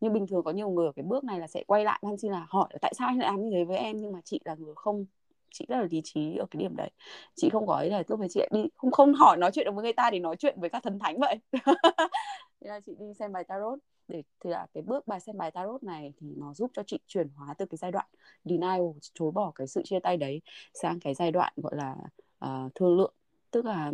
[0.00, 2.18] Nhưng bình thường có nhiều người ở cái bước này là sẽ quay lại van
[2.18, 4.00] xin là hỏi là tại sao anh lại làm như thế với em?
[4.00, 5.06] Nhưng mà chị là người không,
[5.52, 6.90] chị rất là lý trí ở cái điểm đấy.
[7.36, 9.72] Chị không có ý là lúc đấy chị đi, không không hỏi nói chuyện được
[9.74, 11.38] với người ta để nói chuyện với các thần thánh vậy.
[12.60, 15.50] Thế là chị đi xem bài tarot để thì là cái bước bài xem bài
[15.50, 18.06] tarot này thì nó giúp cho chị chuyển hóa từ cái giai đoạn
[18.44, 18.80] denial
[19.14, 20.40] chối bỏ cái sự chia tay đấy
[20.74, 21.96] sang cái giai đoạn gọi là
[22.44, 23.14] uh, thương lượng.
[23.50, 23.92] Tức là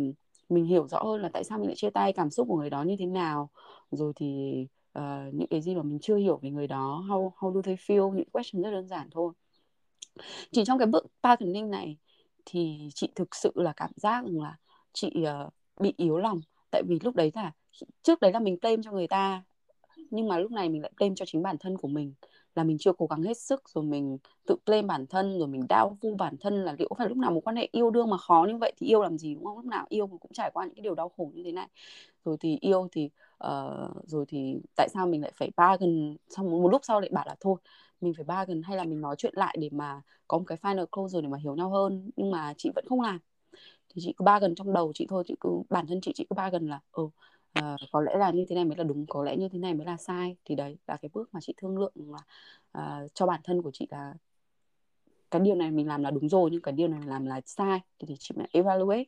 [0.49, 2.69] mình hiểu rõ hơn là tại sao mình lại chia tay cảm xúc của người
[2.69, 3.49] đó như thế nào.
[3.91, 4.67] Rồi thì
[4.99, 7.75] uh, những cái gì mà mình chưa hiểu về người đó how how do they
[7.75, 9.33] feel những question rất đơn giản thôi.
[10.51, 11.97] Chỉ trong cái bước patterning này
[12.45, 14.57] thì chị thực sự là cảm giác rằng là
[14.93, 15.13] chị
[15.45, 16.41] uh, bị yếu lòng.
[16.71, 17.51] Tại vì lúc đấy là
[18.03, 19.43] trước đấy là mình claim cho người ta
[20.11, 22.13] nhưng mà lúc này mình lại blame cho chính bản thân của mình
[22.55, 24.17] là mình chưa cố gắng hết sức rồi mình
[24.47, 27.31] tự blame bản thân rồi mình đau vu bản thân là liệu phải lúc nào
[27.31, 29.55] một quan hệ yêu đương mà khó như vậy thì yêu làm gì đúng không?
[29.55, 31.67] Lúc nào yêu mình cũng trải qua những cái điều đau khổ như thế này.
[32.25, 33.09] Rồi thì yêu thì
[33.47, 37.09] uh, rồi thì tại sao mình lại phải ba gần xong một lúc sau lại
[37.13, 37.55] bảo là thôi
[38.01, 40.57] mình phải ba gần hay là mình nói chuyện lại để mà có một cái
[40.61, 42.09] final closure để mà hiểu nhau hơn.
[42.15, 43.19] Nhưng mà chị vẫn không làm.
[43.89, 46.25] Thì chị cứ ba gần trong đầu chị thôi chị cứ bản thân chị chị
[46.29, 47.09] cứ ba gần là ừ
[47.59, 49.73] uh, có lẽ là như thế này mới là đúng có lẽ như thế này
[49.73, 50.35] mới là sai.
[50.45, 52.19] Thì đấy là cái bước mà chị thương lượng là
[52.77, 54.13] uh, cho bản thân của chị là
[55.31, 57.41] cái điều này mình làm là đúng rồi nhưng cái điều này mình làm là
[57.45, 57.79] sai.
[57.99, 59.03] Thì, thì chị mới evaluate.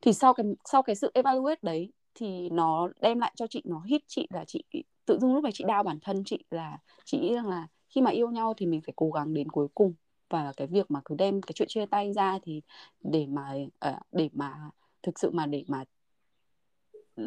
[0.00, 3.80] Thì sau cái sau cái sự evaluate đấy thì nó đem lại cho chị nó
[3.80, 4.64] hit chị là chị
[5.06, 8.00] tự dưng lúc này chị đau bản thân chị là chị nghĩ rằng là khi
[8.00, 9.94] mà yêu nhau thì mình phải cố gắng đến cuối cùng.
[10.30, 12.62] Và cái việc mà cứ đem cái chuyện chia tay ra thì
[13.00, 13.54] để mà
[13.90, 14.54] uh, để mà
[15.02, 15.84] thực sự mà để mà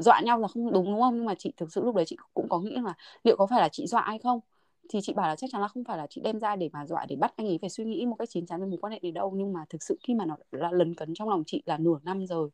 [0.01, 1.15] dọa nhau là không đúng đúng không?
[1.15, 3.61] Nhưng mà chị thực sự lúc đấy chị cũng có nghĩ là liệu có phải
[3.61, 4.39] là chị dọa ai không?
[4.89, 6.85] Thì chị bảo là chắc chắn là không phải là chị đem ra để mà
[6.85, 8.93] dọa để bắt anh ấy phải suy nghĩ một cách chín chắn về mối quan
[8.93, 9.33] hệ này đâu.
[9.35, 11.99] Nhưng mà thực sự khi mà nó là lần cấn trong lòng chị là nửa
[12.03, 12.49] năm rồi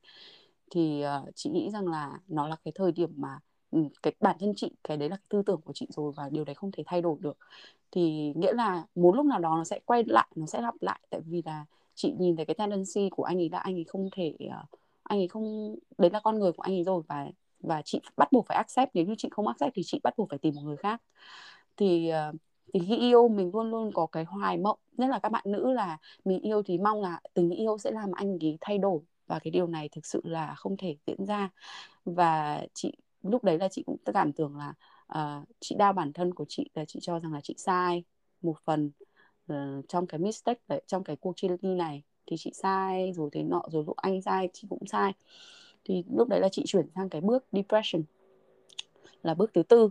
[0.72, 3.40] thì uh, chị nghĩ rằng là nó là cái thời điểm mà
[3.72, 6.30] ừ, cái bản thân chị cái đấy là cái tư tưởng của chị rồi và
[6.30, 7.38] điều đấy không thể thay đổi được.
[7.92, 11.00] Thì nghĩa là một lúc nào đó nó sẽ quay lại nó sẽ lặp lại.
[11.10, 14.10] Tại vì là chị nhìn thấy cái tendency của anh ấy là anh ấy không
[14.12, 14.79] thể uh,
[15.10, 17.28] anh ấy không đấy là con người của anh ấy rồi và
[17.60, 18.92] và chị bắt buộc phải accept.
[18.96, 21.02] Nếu như chị không accept thì chị bắt buộc phải tìm một người khác.
[21.78, 22.34] Thì ờ,
[22.74, 24.80] thì khi yêu mình luôn luôn có cái hoài mộng.
[24.98, 28.12] Nhất là các bạn nữ là mình yêu thì mong là tình yêu sẽ làm
[28.12, 29.00] anh ấy thay đổi.
[29.28, 31.50] Và cái điều này thực sự là không thể diễn ra.
[32.06, 32.94] Và chị
[33.24, 34.74] lúc đấy là chị cũng cảm tưởng là
[35.20, 38.04] uh, chị đau bản thân của chị là chị cho rằng là chị sai
[38.42, 38.92] một phần
[39.54, 43.44] uh, trong cái mistake trong cái cuộc chia ly này thì chị sai, rồi thế
[43.44, 45.14] nọ, rồi lúc anh sai chị cũng sai.
[45.86, 48.04] Thì lúc đấy là chị chuyển sang cái bước depression,
[49.24, 49.90] là bước thứ tư,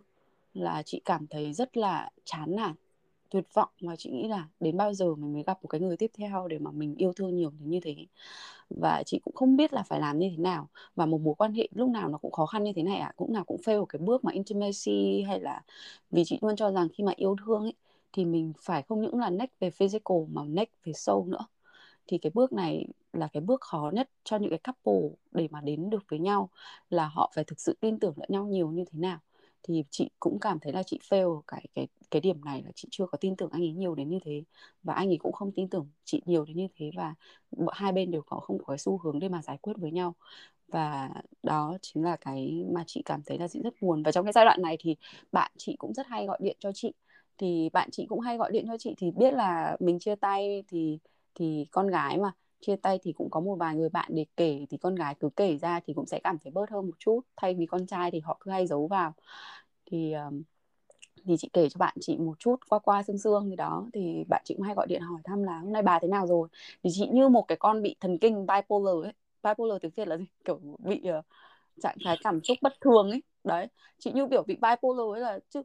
[0.54, 2.74] là chị cảm thấy rất là chán nản,
[3.30, 3.68] tuyệt vọng.
[3.80, 6.48] Và chị nghĩ là đến bao giờ mình mới gặp một cái người tiếp theo
[6.48, 7.96] để mà mình yêu thương nhiều đến như thế?
[8.70, 10.68] Và chị cũng không biết là phải làm như thế nào.
[10.96, 13.12] Và một mối quan hệ lúc nào nó cũng khó khăn như thế này à
[13.16, 15.62] cũng nào cũng fail cái bước mà intimacy hay là
[16.10, 17.74] vì chị luôn cho rằng khi mà yêu thương ấy,
[18.12, 21.46] thì mình phải không những là neck về physical mà neck về soul nữa
[22.08, 25.60] thì cái bước này là cái bước khó nhất cho những cái couple để mà
[25.60, 26.50] đến được với nhau,
[26.90, 29.18] là họ phải thực sự tin tưởng lẫn nhau nhiều như thế nào.
[29.62, 32.88] Thì chị cũng cảm thấy là chị fail cái cái cái điểm này là chị
[32.90, 34.42] chưa có tin tưởng anh ấy nhiều đến như thế.
[34.82, 37.14] Và anh ấy cũng không tin tưởng chị nhiều đến như thế và
[37.72, 40.14] hai bên đều có không có cái xu hướng để mà giải quyết với nhau.
[40.68, 41.10] Và
[41.42, 44.02] đó chính là cái mà chị cảm thấy là chị rất buồn.
[44.02, 44.96] Và trong cái giai đoạn này thì
[45.32, 46.92] bạn chị cũng rất hay gọi điện cho chị.
[47.38, 50.64] Thì bạn chị cũng hay gọi điện cho chị thì biết là mình chia tay
[50.68, 50.98] thì
[51.34, 54.66] thì con gái mà chia tay thì cũng có một vài người bạn để kể
[54.70, 57.20] thì con gái cứ kể ra thì cũng sẽ cảm thấy bớt hơn một chút.
[57.36, 59.14] Thay vì con trai thì họ cứ hay giấu vào.
[59.86, 60.14] Thì
[61.24, 64.24] thì chị kể cho bạn chị một chút qua qua xương xương gì đó thì
[64.28, 66.48] bạn chị cũng hay gọi điện hỏi thăm là hôm nay bà thế nào rồi?
[66.82, 69.12] Thì chị như một cái con bị thần kinh bipolar ấy.
[69.42, 70.24] Bipolar tiếng việt là gì?
[70.44, 71.24] Kiểu bị uh,
[71.82, 73.22] trạng thái cảm xúc bất thường ấy.
[73.44, 73.66] Đấy
[73.98, 75.62] chị như biểu bị bipolar ấy là chứ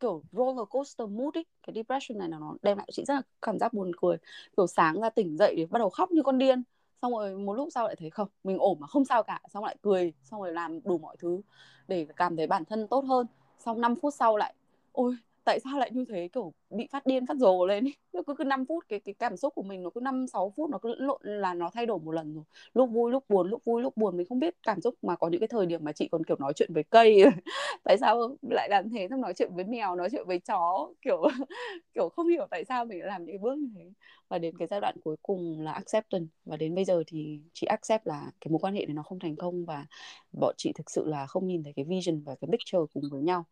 [0.00, 3.22] kiểu roller coaster mood ấy cái depression này là nó đem lại chị rất là
[3.42, 4.16] cảm giác buồn cười.
[4.56, 6.62] Kiểu sáng ra tỉnh dậy để bắt đầu khóc như con điên,
[7.02, 9.64] xong rồi một lúc sau lại thấy không, mình ổn mà không sao cả, xong
[9.64, 11.40] lại cười, xong rồi làm đủ mọi thứ
[11.88, 13.26] để cảm thấy bản thân tốt hơn.
[13.58, 14.54] Xong 5 phút sau lại,
[14.92, 16.28] ôi tại sao lại như thế?
[16.32, 17.96] Kiểu bị phát điên, phát rồ lên ấy.
[18.26, 20.70] cứ cứ 5 phút, cái cái cảm xúc của mình nó cứ 5 6 phút
[20.70, 22.44] nó cứ lộn là nó thay đổi một lần rồi.
[22.74, 25.28] Lúc vui, lúc buồn, lúc vui, lúc buồn, mình không biết cảm xúc mà có
[25.28, 27.24] những cái thời điểm mà chị còn, kiểu, nói chuyện với cây.
[27.84, 29.06] Tại sao lại làm thế?
[29.10, 31.22] Xong nói chuyện với mèo, nói chuyện với chó, kiểu
[31.94, 33.92] kiểu không hiểu tại sao mình làm những cái bước như thế.
[34.28, 36.26] Và đến cái giai đoạn cuối cùng là acceptance.
[36.44, 39.18] Và đến bây giờ thì chị accept là cái mối quan hệ này nó không
[39.18, 39.86] thành công và
[40.32, 43.22] bọn chị thực sự là không nhìn thấy cái vision và cái picture cùng với
[43.22, 43.44] nhau.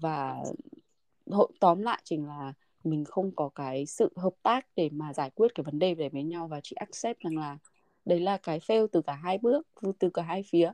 [0.00, 0.36] Và
[1.30, 2.52] hội, tóm lại chính là
[2.84, 6.08] mình không có cái sự hợp tác để mà giải quyết cái vấn đề về
[6.08, 7.58] với nhau và chị accept rằng là
[8.04, 9.66] đấy là cái fail từ cả hai bước
[9.98, 10.72] từ cả hai phía.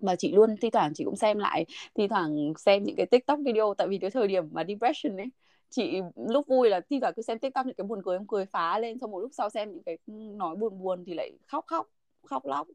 [0.00, 3.38] Mà chị luôn thi thoảng chị cũng xem lại, thi thoảng xem những cái tiktok
[3.44, 5.26] video, tại vì cái thời điểm mà depression ấy,
[5.70, 8.46] chị lúc vui là thi thoảng cứ xem tiktok những cái buồn cười em cười
[8.46, 9.98] phá lên, xong một lúc sau xem những cái
[10.36, 11.88] nói buồn buồn thì lại khóc khóc
[12.26, 12.66] khóc lóc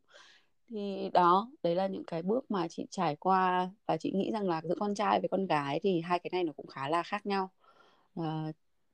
[0.71, 4.49] thì đó đấy là những cái bước mà chị trải qua và chị nghĩ rằng
[4.49, 7.03] là giữa con trai với con gái thì hai cái này nó cũng khá là
[7.03, 7.49] khác nhau.
[8.15, 8.51] À,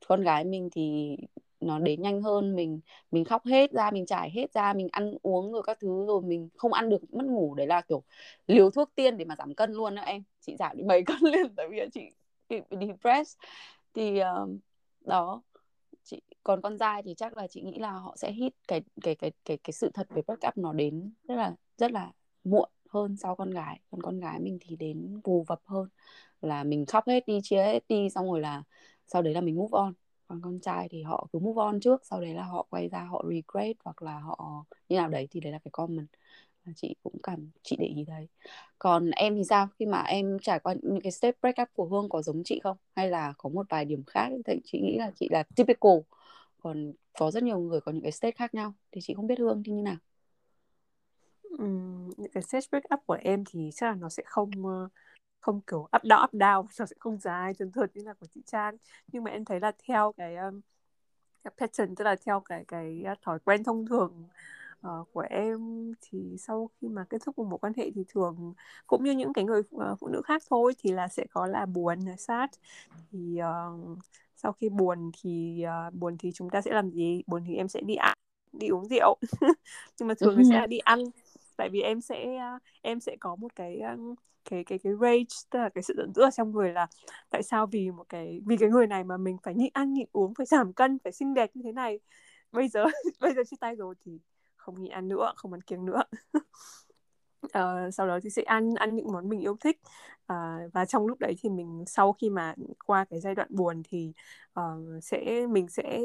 [0.08, 1.18] con gái mình thì
[1.60, 2.80] nó đến nhanh hơn mình
[3.12, 6.22] mình khóc hết ra mình trải hết ra mình ăn uống rồi các thứ rồi
[6.22, 7.56] mình không ăn được mất ngủ.
[7.56, 8.04] Đấy là kiểu
[8.48, 10.24] liều thuốc tiên để mà giảm cân luôn đó em.
[10.42, 12.02] Chị giảm đi mấy cân liền tại vì chị
[12.50, 13.38] bị depressed.
[13.94, 14.50] Thì uh,
[15.02, 15.42] đó
[16.08, 19.16] chị, còn con trai thì chắc là chị nghĩ là họ sẽ hít cái cái
[19.16, 22.12] cái cái cái sự thật về breakup nó đến rất là rất là
[22.44, 23.80] muộn hơn sau con gái.
[23.92, 25.90] Còn con gái mình thì đến vù vập hơn,
[26.42, 28.64] là mình khóc hết đi, chia hết đi, xong rồi là
[29.08, 29.94] sau đấy là mình move on.
[30.28, 33.00] Còn con trai thì họ cứ move on trước, sau đấy là họ quay ra,
[33.04, 36.08] họ regret hoặc là họ như nào đấy thì đấy là cái comment
[36.76, 38.28] chị cũng cảm chị để ý thấy
[38.80, 39.68] còn em thì sao?
[39.80, 42.60] Khi mà em trải qua những cái step break up của hương có giống chị
[42.64, 42.78] không?
[42.96, 44.30] Hay là có một vài điểm khác?
[44.46, 45.98] Thì chị nghĩ là chị là typical.
[46.64, 48.74] Còn có rất nhiều người có những cái stage khác nhau.
[48.92, 49.96] Thì chị không biết hương thì như nào.
[52.18, 54.90] Những cái stage break up của em thì chắc là nó sẽ không ờ,
[55.40, 56.66] không kiểu up down up down.
[56.80, 58.78] Nó sẽ không dài chân thật như là của chị Trang.
[59.08, 60.62] Nhưng mà em thấy là theo cái, um,
[61.44, 64.28] cái pattern tức là theo cái cái ờ, thói quen thông thường
[64.88, 68.54] uh, của em thì sau khi mà kết thúc một mối quan hệ thì thường
[68.88, 71.66] cũng như những cái người uh, phụ nữ khác thôi thì là sẽ có là
[71.66, 72.50] buồn là sad
[73.12, 73.98] thì uh,
[74.36, 77.24] sau khi buồn thì uh, buồn thì chúng ta sẽ làm gì?
[77.28, 78.18] Buồn thì em sẽ đi ăn
[78.54, 79.18] đi uống rượu.
[80.00, 80.44] Nhưng mà thường ừ.
[80.50, 81.00] sẽ đi ăn
[81.58, 82.40] tại vì em sẽ
[82.82, 83.82] em sẽ có một cái
[84.50, 86.88] cái cái cái rage tức là cái sự giận dữ ở trong người là
[87.30, 90.08] tại sao vì một cái vì cái người này mà mình phải nhịn ăn nhịn
[90.12, 92.00] uống phải giảm cân phải xinh đẹp như thế này.
[92.52, 92.86] Bây giờ
[93.20, 94.20] bây giờ chia tay rồi thì
[94.68, 96.04] không nhịn ăn nữa không ăn kiêng nữa.
[97.46, 97.52] Uh,
[97.94, 99.80] sau đó thì sẽ ăn ăn những món mình yêu thích.
[100.34, 103.82] Uh, và trong lúc đấy thì mình sau khi mà qua cái giai đoạn buồn
[103.90, 104.14] thì
[104.60, 106.00] uh, sẽ mình sẽ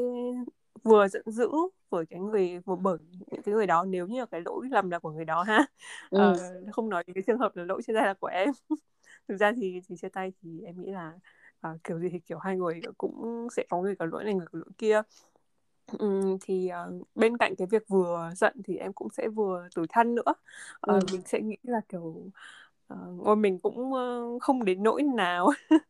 [0.83, 1.49] vừa giận dữ
[1.89, 2.97] với cái người vừa bởi
[3.31, 3.85] những cái người đó.
[3.85, 5.65] Nếu như cái lỗi lầm là của người đó ha.
[6.09, 6.31] Ừ.
[6.31, 8.49] uh, không nói cái trường hợp là lỗi chia tay là của em.
[9.27, 11.13] Thực ra thì thì chia tay thì em nghĩ là
[11.67, 14.47] uh, kiểu gì thì kiểu hai người cũng sẽ có người có lỗi này người
[14.51, 15.01] có lỗi kia
[15.87, 19.85] Ừm, thì, ờ, bên cạnh cái việc vừa giận thì em cũng sẽ vừa tủi
[19.89, 20.33] thân nữa.
[20.81, 20.99] Ừm.
[21.11, 22.15] mình sẽ nghĩ là, kiểu,
[22.87, 25.49] ờ, ôi, mình cũng, ơ, không đến nỗi nào.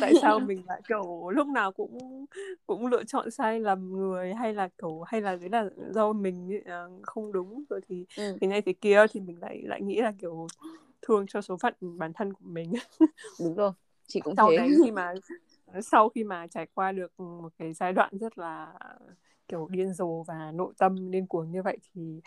[0.00, 2.26] tại sao mình lại, kiểu, lúc nào cũng
[2.66, 6.60] cũng lựa chọn sai lầm người, hay là, kiểu, hay là đấy là do mình
[6.66, 8.38] ờ, không đúng, rồi thì Ừm.
[8.40, 10.46] thế này thế kia thì mình lại lại nghĩ là, kiểu,
[11.02, 12.72] thương cho số phận bản thân của mình.
[13.38, 13.72] Đúng rồi,
[14.08, 14.56] chị cũng Sau thế.
[14.58, 15.14] đấy khi mà
[15.82, 18.72] sau khi mà trải qua được một cái giai đoạn rất là
[19.50, 22.20] kiểu điên rồ và nội tâm điên cuồng như vậy thì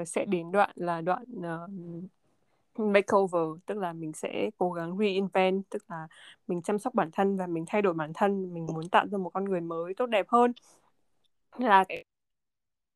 [0.00, 1.70] uh, sẽ đến đoạn là đoạn uh,
[2.78, 6.08] makeover tức là mình sẽ cố gắng reinvent tức là
[6.46, 9.18] mình chăm sóc bản thân và mình thay đổi bản thân mình muốn tạo ra
[9.18, 10.52] một con người mới tốt đẹp hơn.
[11.58, 12.04] Là cái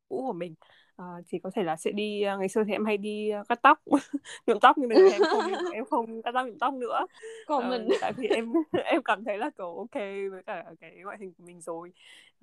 [0.09, 0.55] cũ của mình
[1.03, 3.49] uh, thì có thể là sẽ đi uh, ngày xưa thì em hay đi uh,
[3.49, 3.79] cắt tóc
[4.47, 7.07] nhuộm tóc nhưng mà em không em không cắt tóc nhuộm tóc nữa.
[7.47, 8.53] Còn uh, mình tại vì em
[8.85, 9.95] em cảm thấy là kiểu ok
[10.31, 11.93] với cả cái ngoại hình của mình rồi.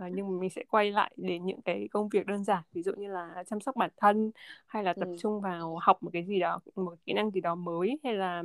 [0.03, 2.91] Uh, nhưng mình sẽ quay lại đến những cái công việc đơn giản ví dụ
[2.97, 4.31] như là chăm sóc bản thân
[4.67, 5.15] hay là tập ừ.
[5.19, 8.43] trung vào học một cái gì đó một kỹ năng gì đó mới hay là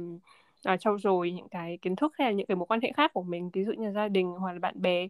[0.73, 3.13] uh, trau dồi những cái kiến thức hay là những cái mối quan hệ khác
[3.13, 5.09] của mình ví dụ như gia đình hoặc là bạn bè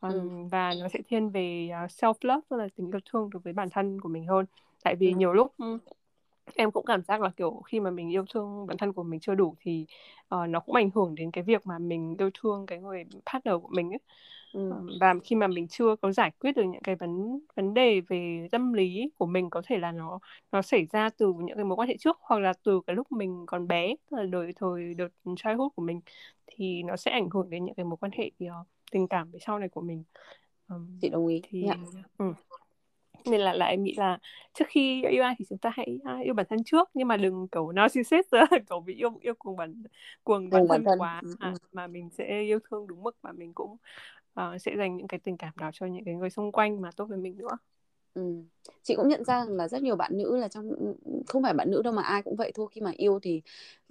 [0.00, 0.20] um, ừ.
[0.50, 3.52] và nó sẽ thiên về uh, self love tức là tình yêu thương đối với
[3.52, 4.46] bản thân của mình hơn
[4.84, 5.16] tại vì ừ.
[5.16, 5.54] nhiều lúc
[6.54, 9.20] em cũng cảm giác là kiểu khi mà mình yêu thương bản thân của mình
[9.20, 9.86] chưa đủ thì
[10.34, 13.54] uh, nó cũng ảnh hưởng đến cái việc mà mình yêu thương cái người partner
[13.62, 14.00] của mình ấy
[14.52, 14.72] ừ.
[15.00, 18.48] và khi mà mình chưa có giải quyết được những cái vấn vấn đề về
[18.52, 20.18] tâm lý của mình có thể là nó
[20.52, 23.12] nó xảy ra từ những cái mối quan hệ trước hoặc là từ cái lúc
[23.12, 26.00] mình còn bé tức là đời thời đợt childhood của mình
[26.46, 29.38] thì nó sẽ ảnh hưởng đến những cái mối quan hệ uh, tình cảm về
[29.46, 30.04] sau này của mình.
[30.68, 31.40] Um, chị đồng ý.
[31.44, 31.78] thì yeah.
[32.18, 32.32] ừ.
[33.24, 34.18] Nên là là em nghĩ là
[34.54, 37.16] trước khi yêu ai thì chúng ta hãy uh, yêu bản thân trước nhưng mà
[37.16, 38.26] đừng kiểu narcissist
[38.68, 39.82] kiểu bị yêu yêu cùng bản
[40.24, 40.98] cuồng bản, thân, thân.
[40.98, 41.34] quá ừ.
[41.40, 43.76] à, mà mình sẽ yêu thương đúng mức mà mình cũng
[44.40, 46.90] uh, sẽ dành những cái tình cảm đó cho những cái người xung quanh mà
[46.96, 47.58] tốt với mình nữa
[48.14, 48.22] Ừ.
[48.82, 50.70] Chị cũng nhận ra rằng là rất nhiều bạn nữ là trong,
[51.26, 53.42] không phải bạn nữ đâu mà ai cũng vậy thôi khi mà yêu thì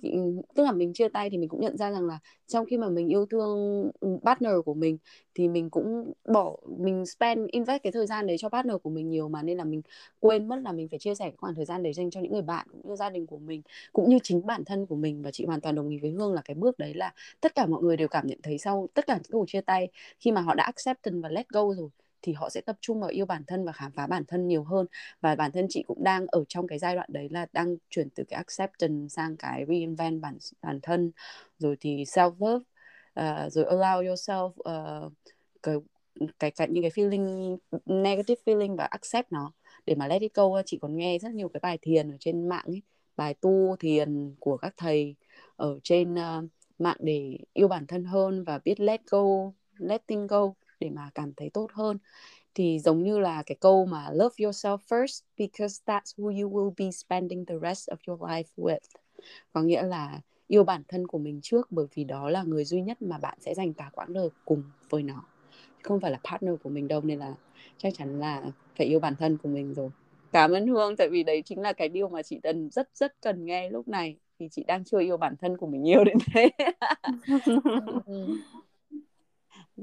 [0.03, 0.09] ừ,
[0.55, 2.89] tức là mình chia tay thì mình cũng nhận ra rằng là trong khi mà
[2.89, 3.91] mình yêu thương
[4.23, 4.97] partner của mình
[5.35, 9.09] thì mình cũng bỏ, mình spend, invest cái thời gian đấy cho partner của mình
[9.09, 9.81] nhiều mà nên là mình
[10.19, 12.31] quên mất là mình phải chia sẻ cái khoảng thời gian đấy dành cho những
[12.33, 13.61] người bạn cũng như gia đình của mình
[13.93, 16.33] cũng như chính bản thân của mình và chị hoàn toàn đồng ý với Hương
[16.33, 19.07] là cái bước đấy là tất cả mọi người đều cảm nhận thấy sau tất
[19.07, 19.87] cả những cuộc chia tay
[20.19, 21.89] khi mà họ đã acceptance và let go rồi
[22.21, 24.63] thì họ sẽ tập trung vào yêu bản thân và khám phá bản thân nhiều
[24.63, 24.85] hơn.
[25.21, 28.09] Và bản thân chị cũng đang ở trong cái giai đoạn đấy là đang chuyển
[28.09, 31.11] từ cái acceptance sang cái reinvent bản bản thân.
[31.57, 32.63] Rồi thì self love
[33.19, 35.13] uh, rồi allow yourself uh,
[35.63, 35.75] cái
[36.39, 39.51] cái cái những cái feeling negative feeling và accept nó.
[39.85, 42.49] Để mà let it go chị còn nghe rất nhiều cái bài thiền ở trên
[42.49, 42.81] mạng ấy
[43.17, 45.15] bài tu thiền của các thầy
[45.55, 46.45] ở trên uh,
[46.79, 51.33] mạng để yêu bản thân hơn và biết let go letting go để mà cảm
[51.33, 51.97] thấy tốt hơn.
[52.55, 56.73] Thì giống như là cái câu mà love yourself first, because that's who you will
[56.77, 58.79] be spending the rest of your life with.
[59.53, 62.81] Có nghĩa là yêu bản thân của mình trước, bởi vì đó là người duy
[62.81, 65.23] nhất mà bạn sẽ dành cả quãng đời cùng với nó.
[65.83, 67.33] Không phải là partner của mình đâu, nên là
[67.77, 68.43] chắc chắn là
[68.77, 69.89] phải yêu bản thân của mình rồi.
[70.31, 73.21] Cảm ơn hương, tại vì đấy chính là cái điều mà chị cần rất rất
[73.21, 76.17] cần nghe lúc này, vì chị đang chưa yêu bản thân của mình nhiều đến
[76.33, 76.49] thế.
[78.05, 78.27] Ừ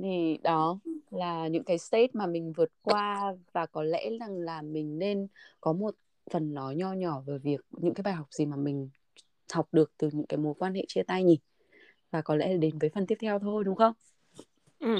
[0.03, 0.79] thì đó
[1.11, 5.27] là những cái state mà mình vượt qua và có lẽ rằng là mình nên
[5.61, 5.95] có một
[6.31, 8.89] phần nói nho nhỏ về việc những cái bài học gì mà mình
[9.53, 11.39] học được từ những cái mối quan hệ chia tay nhỉ
[12.11, 13.93] và có lẽ là đến với phần tiếp theo thôi đúng không?
[14.79, 14.99] Ừ.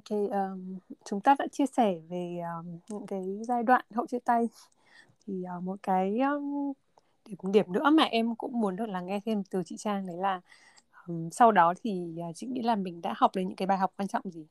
[0.00, 4.18] Ok, um, chúng ta đã chia sẻ về um, những cái giai đoạn hậu chia
[4.18, 4.48] tay
[5.26, 6.72] thì uh, một cái um,
[7.24, 10.16] điểm điểm nữa mà em cũng muốn được là nghe thêm từ chị Trang đấy
[10.16, 10.40] là
[11.06, 13.78] um, sau đó thì uh, chị nghĩ là mình đã học được những cái bài
[13.78, 14.46] học quan trọng gì?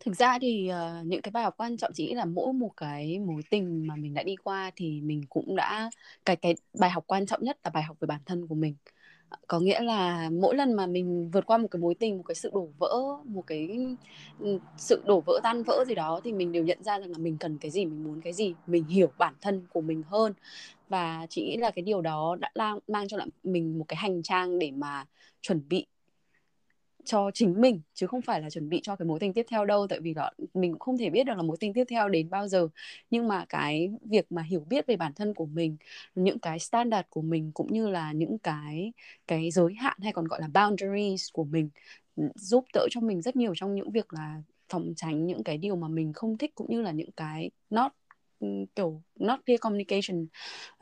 [0.00, 3.18] Thực ra thì uh, những cái bài học quan trọng chỉ là mỗi một cái
[3.18, 5.90] mối tình mà mình đã đi qua thì mình cũng đã
[6.24, 8.74] cái cái bài học quan trọng nhất là bài học về bản thân của mình
[9.46, 12.34] có nghĩa là mỗi lần mà mình vượt qua một cái mối tình, một cái
[12.34, 12.88] sự đổ vỡ,
[13.24, 13.68] một cái
[14.38, 17.18] ừ, sự đổ vỡ, tan vỡ gì đó thì mình đều nhận ra rằng là
[17.18, 20.32] mình cần cái gì, mình muốn cái gì, mình hiểu bản thân của mình hơn.
[20.88, 24.22] Và chị nghĩ là cái điều đó đã mang cho lại mình một cái hành
[24.22, 25.04] trang để mà
[25.40, 25.86] chuẩn bị
[27.08, 29.64] cho chính mình, chứ không phải là chuẩn bị cho cái mối tình tiếp theo
[29.64, 29.86] đâu.
[29.88, 32.30] Tại vì là mình cũng không thể biết được là mối tình tiếp theo đến
[32.30, 32.68] bao giờ.
[33.10, 35.76] Nhưng mà cái việc mà hiểu biết về bản thân của mình,
[36.14, 38.92] những cái standard của mình, cũng như là những cái
[39.26, 41.70] cái giới hạn hay còn gọi là boundaries của mình
[42.16, 45.58] ừ, giúp đỡ cho mình rất nhiều trong những việc là phòng tránh những cái
[45.58, 47.92] điều mà mình không thích, cũng như là những cái not
[48.74, 50.26] kiểu not clear communication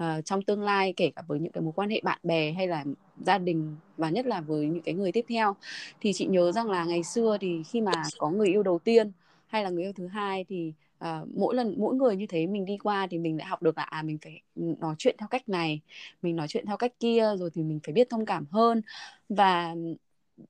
[0.02, 2.68] uh, trong tương lai kể cả với những cái mối quan hệ bạn bè hay
[2.68, 2.84] là
[3.24, 5.56] gia đình và nhất là với những cái người tiếp theo.
[6.00, 9.12] Thì chị nhớ rằng là ngày xưa thì khi mà có người yêu đầu tiên
[9.46, 10.72] hay là người yêu thứ hai thì
[11.04, 13.78] uh, mỗi lần mỗi người như thế mình đi qua thì mình lại học được
[13.78, 15.80] là à mình phải nói chuyện theo cách này
[16.22, 18.82] mình nói chuyện theo cách kia rồi thì mình phải biết thông cảm hơn.
[19.28, 19.74] Và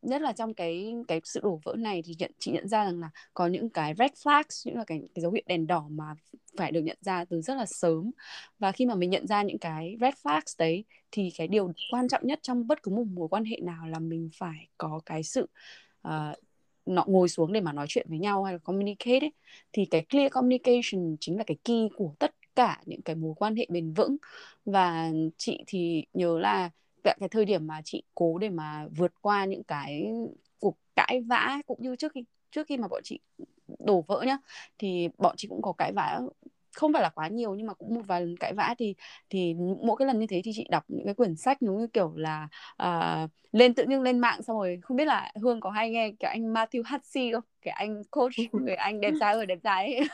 [0.02, 3.00] nhất là trong cái cái sự đổ vỡ này thì nhận chị nhận ra rằng
[3.00, 6.14] là có những cái red flags những là cái, cái dấu hiệu đèn đỏ mà
[6.56, 8.10] phải được nhận ra từ rất là sớm.
[8.58, 12.08] Và khi mà mình nhận ra những cái red flags đấy thì cái điều quan
[12.08, 15.22] trọng nhất trong bất cứ một mối quan hệ nào là mình phải có cái
[15.22, 15.48] sự
[16.02, 16.38] ờ, uh,
[16.86, 19.32] nó ngồi xuống để mà nói chuyện với nhau hay là communicate ấy.
[19.72, 23.56] Thì cái clear communication chính là cái key của tất cả những cái mối quan
[23.56, 24.16] hệ bền vững.
[24.64, 26.70] Và chị thì nhớ là
[27.06, 30.12] tại cái thời điểm mà chị cố để mà vượt qua những cái
[30.60, 33.20] cuộc cãi vã cũng như trước khi trước khi mà bọn chị
[33.78, 34.38] đổ vỡ nhá
[34.78, 36.20] thì bọn chị cũng có cãi vã
[36.74, 38.94] không phải là quá nhiều nhưng mà cũng một vài lần cãi vã thì
[39.30, 41.86] thì mỗi cái lần như thế thì chị đọc những cái quyển sách giống như
[41.86, 42.48] kiểu là
[42.82, 46.12] uh, lên tự nhiên lên mạng xong rồi không biết là hương có hay nghe
[46.20, 49.94] cái anh Matthew Hussey không cái anh coach người anh đẹp trai ở đẹp trai
[49.94, 50.08] ấy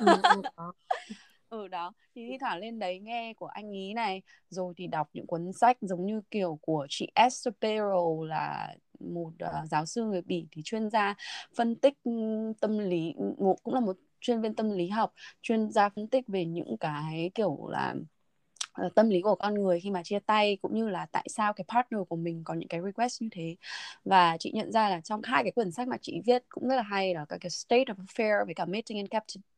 [1.52, 1.92] ừ, đó.
[2.14, 5.52] Thì thi thoảng lên đấy nghe của anh ý này rồi thì đọc những cuốn
[5.52, 10.46] sách giống như kiểu của chị Esther Perel là một uh, giáo sư người bỉ
[10.52, 11.14] thì chuyên gia
[11.56, 12.12] phân tích ừ,
[12.60, 13.24] tâm lý ừ,
[13.62, 17.30] cũng là một chuyên viên tâm lý học chuyên gia phân tích về những cái
[17.34, 17.94] kiểu là
[18.72, 21.52] ờ, tâm lý của con người khi mà chia tay cũng như là tại sao
[21.52, 23.56] cái partner của mình có những cái request như thế.
[24.04, 26.76] Và chị nhận ra là trong hai cái quyển sách mà chị viết cũng rất
[26.76, 29.51] là hay là cái state of affair với cả meeting and captivity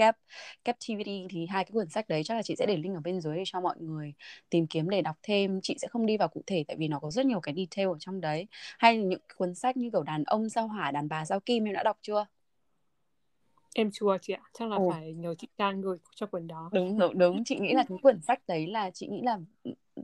[0.00, 0.16] Cap
[0.64, 3.20] Captivity thì hai cái quyển sách đấy chắc là chị sẽ để link ở bên
[3.20, 4.12] dưới để cho mọi người
[4.50, 5.60] tìm kiếm để đọc thêm.
[5.62, 7.88] Chị sẽ không đi vào cụ thể tại vì nó có rất nhiều cái detail
[7.88, 8.46] ở trong đấy.
[8.78, 11.64] Hay là những cuốn sách như kiểu đàn ông sao hỏa đàn bà sao kim
[11.64, 12.26] em đã đọc chưa?
[13.74, 14.40] Em chưa chị ạ.
[14.58, 14.90] Chắc là Ồ.
[14.90, 16.70] phải nhờ chị Trang gửi cho quyển đó.
[16.72, 17.44] Đúng đúng đúng.
[17.44, 19.38] Chị nghĩ là cái quyển sách đấy là chị nghĩ là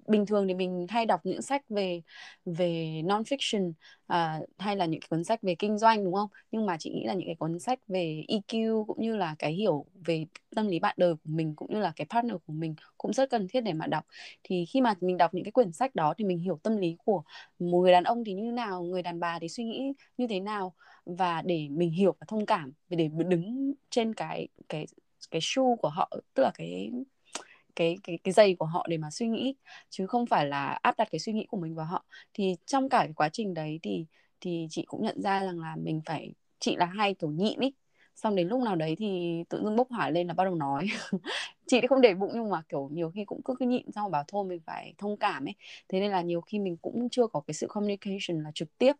[0.06, 2.02] bình thường thì mình hay đọc những sách về
[2.44, 3.72] về non fiction
[4.06, 6.28] à, hay là những cuốn sách về kinh doanh đúng không?
[6.50, 9.52] Nhưng mà chị nghĩ là những cái cuốn sách về EQ cũng như là cái
[9.52, 10.24] hiểu về
[10.56, 13.30] tâm lý bạn đời của mình cũng như là cái partner của mình cũng rất
[13.30, 14.04] cần thiết để mà đọc.
[14.42, 16.96] Thì khi mà mình đọc những cái quyển sách đó thì mình hiểu tâm lý
[17.04, 17.22] của
[17.58, 20.40] một người đàn ông thì như nào người đàn bà thì suy nghĩ như thế
[20.40, 20.74] nào
[21.06, 24.86] và để mình hiểu và thông cảm để đứng trên cái cái
[25.30, 26.90] cái shoe của họ tức là cái
[27.76, 29.54] cái cái cái giày của họ để mà suy nghĩ
[29.90, 32.04] chứ không phải là áp đặt cái suy nghĩ của mình vào họ.
[32.34, 34.06] Thì trong cả cái quá trình đấy thì
[34.40, 37.72] thì chị cũng nhận ra rằng là mình phải chị là hay kiểu nhịn ý.
[38.16, 40.86] Xong đến lúc nào đấy thì tự dưng bốc hỏa lên là bắt đầu nói.
[41.66, 44.10] Chị thì không để bụng nhưng mà kiểu nhiều khi cũng cứ, cứ nhịn xong
[44.10, 45.54] bảo thôi mình phải thông cảm ấy.
[45.88, 48.92] Thế nên là nhiều khi mình cũng chưa có cái sự communication là trực tiếp.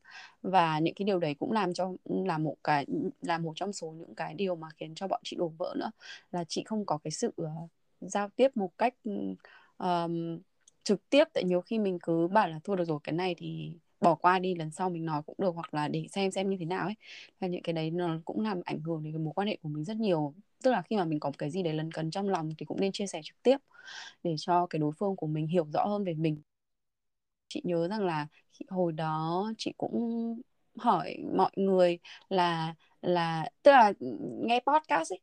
[0.42, 2.86] Và những cái điều đấy cũng làm cho là một cái
[3.20, 5.90] là một trong số những cái điều mà khiến cho bọn chị đổ vỡ nữa.
[6.30, 7.70] Là chị không có cái sự uh,
[8.00, 8.94] giao tiếp một cách
[9.78, 10.38] um,
[10.84, 11.24] trực tiếp.
[11.34, 14.38] Tại nhiều khi mình cứ bảo là thua được rồi cái này thì bỏ qua
[14.38, 15.54] đi lần sau mình nói cũng được.
[15.54, 16.94] Hoặc là để xem xem như thế nào ấy.
[17.40, 19.68] Và những cái đấy nó cũng làm ảnh hưởng đến cái mối quan hệ của
[19.68, 20.34] mình rất nhiều.
[20.64, 22.80] Tức là khi mà mình có cái gì đấy lần cần trong lòng thì cũng
[22.80, 23.56] nên chia sẻ trực tiếp
[24.22, 26.42] để cho cái đối phương của mình hiểu rõ hơn về mình.
[27.48, 28.26] Chị nhớ rằng là
[28.68, 30.40] hồi đó chị cũng
[30.76, 33.92] hỏi mọi người là là tức là
[34.46, 35.20] nghe podcast ấy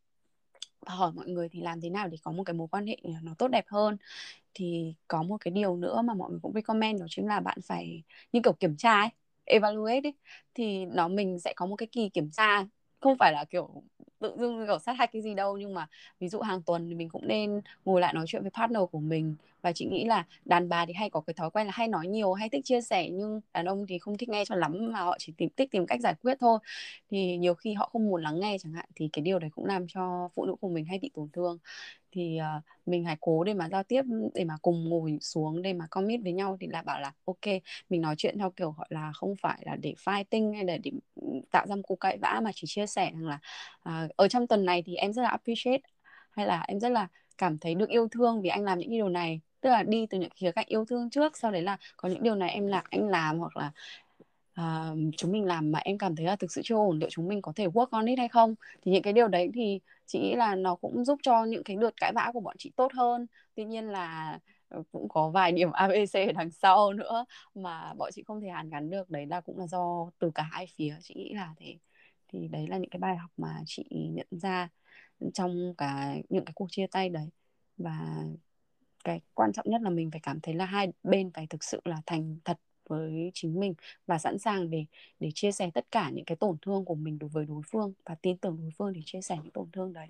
[0.88, 3.20] hỏi mọi người thì làm thế nào để có một cái mối quan hệ à,
[3.24, 3.98] nó tốt đẹp hơn.
[4.54, 7.58] Thì có một cái điều nữa mà mọi người cũng recommend đó chính là bạn
[7.66, 9.10] phải như kiểu kiểm tra ấy
[9.46, 10.14] evaluate ấy,
[10.54, 12.66] thì nó mình sẽ có một cái kỳ kiểm tra
[13.04, 13.70] không phải là, kiểu,
[14.20, 15.88] tự dưng kiểu sát hạch cái gì đâu, nhưng mà
[16.20, 19.00] ví dụ hàng tuần thì mình cũng nên ngồi lại nói chuyện với partner của
[19.00, 19.36] mình.
[19.62, 22.08] Và chị nghĩ là đàn bà thì hay có cái thói quen là hay nói
[22.08, 25.00] nhiều, hay thích chia sẻ, nhưng đàn ông thì không thích nghe cho lắm mà
[25.00, 26.60] họ chỉ tìm, thích tìm cách giải quyết thôi.
[27.12, 29.66] Thì nhiều khi họ không muốn lắng nghe chẳng hạn, thì cái điều đấy cũng
[29.66, 31.58] làm cho phụ nữ của mình hay bị tổn thương
[32.14, 34.02] thì uh, mình hãy cố để mà giao tiếp
[34.34, 37.62] để mà cùng ngồi xuống để mà commit với nhau thì là bảo là ok
[37.90, 40.92] mình nói chuyện theo kiểu gọi là không phải là để fighting hay là để
[41.52, 43.40] tạo ra một cuộc cãi vã mà chỉ chia sẻ rằng là
[43.90, 45.82] uh, ở trong tuần này thì em rất là appreciate
[46.32, 47.08] hay là em rất là
[47.38, 49.42] cảm thấy được yêu thương vì anh làm những cái điều này.
[49.62, 52.24] Tức là đi từ những khía cạnh yêu thương trước sau đấy là có những
[52.24, 53.72] điều này em lạc anh làm hoặc là
[54.62, 57.28] uh, chúng mình làm mà em cảm thấy là thực sự chưa ổn liệu chúng
[57.28, 58.56] mình có thể work on it hay không?
[58.82, 61.78] Thì những cái điều đấy thì chị nghĩ là nó cũng giúp cho những cái
[61.78, 63.28] lượt cãi vã của bọn chị tốt hơn.
[63.56, 64.40] Tuy nhiên là
[64.70, 67.26] ờ, cũng có vài điểm ABC đằng sau nữa
[67.56, 69.10] mà bọn chị không thể hàn gắn được.
[69.10, 70.96] Đấy là cũng là do từ cả hai phía.
[71.02, 71.78] Chị nghĩ là thế.
[72.28, 74.70] Thì đấy là những cái bài học mà chị nhận ra
[75.34, 77.30] trong cả những cái cuộc chia tay đấy.
[77.78, 78.24] Và
[79.04, 81.82] cái quan trọng nhất là mình phải cảm thấy là hai bên phải thực sự
[81.86, 82.58] là thành thật
[82.88, 83.74] với chính mình
[84.08, 84.86] và sẵn sàng để
[85.20, 87.94] để chia sẻ tất cả những cái tổn thương của mình đối với đối phương
[88.06, 90.08] và tin tưởng đối phương để chia sẻ những tổn thương đấy.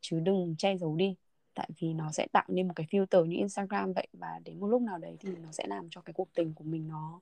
[0.00, 1.14] Chứ đừng che giấu đi,
[1.54, 4.66] tại vì nó sẽ tạo nên một cái filter như Instagram vậy và đến một
[4.66, 7.20] lúc nào đấy thì nó sẽ làm cho cái cuộc tình của mình nó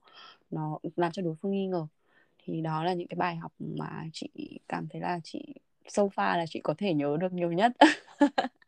[0.51, 1.87] nó làm cho đối phương nghi ngờ.
[2.39, 4.29] Thì đó là những cái bài học mà chị
[4.69, 5.55] cảm thấy là chị,
[5.89, 7.73] so far là chị có thể nhớ được nhiều nhất.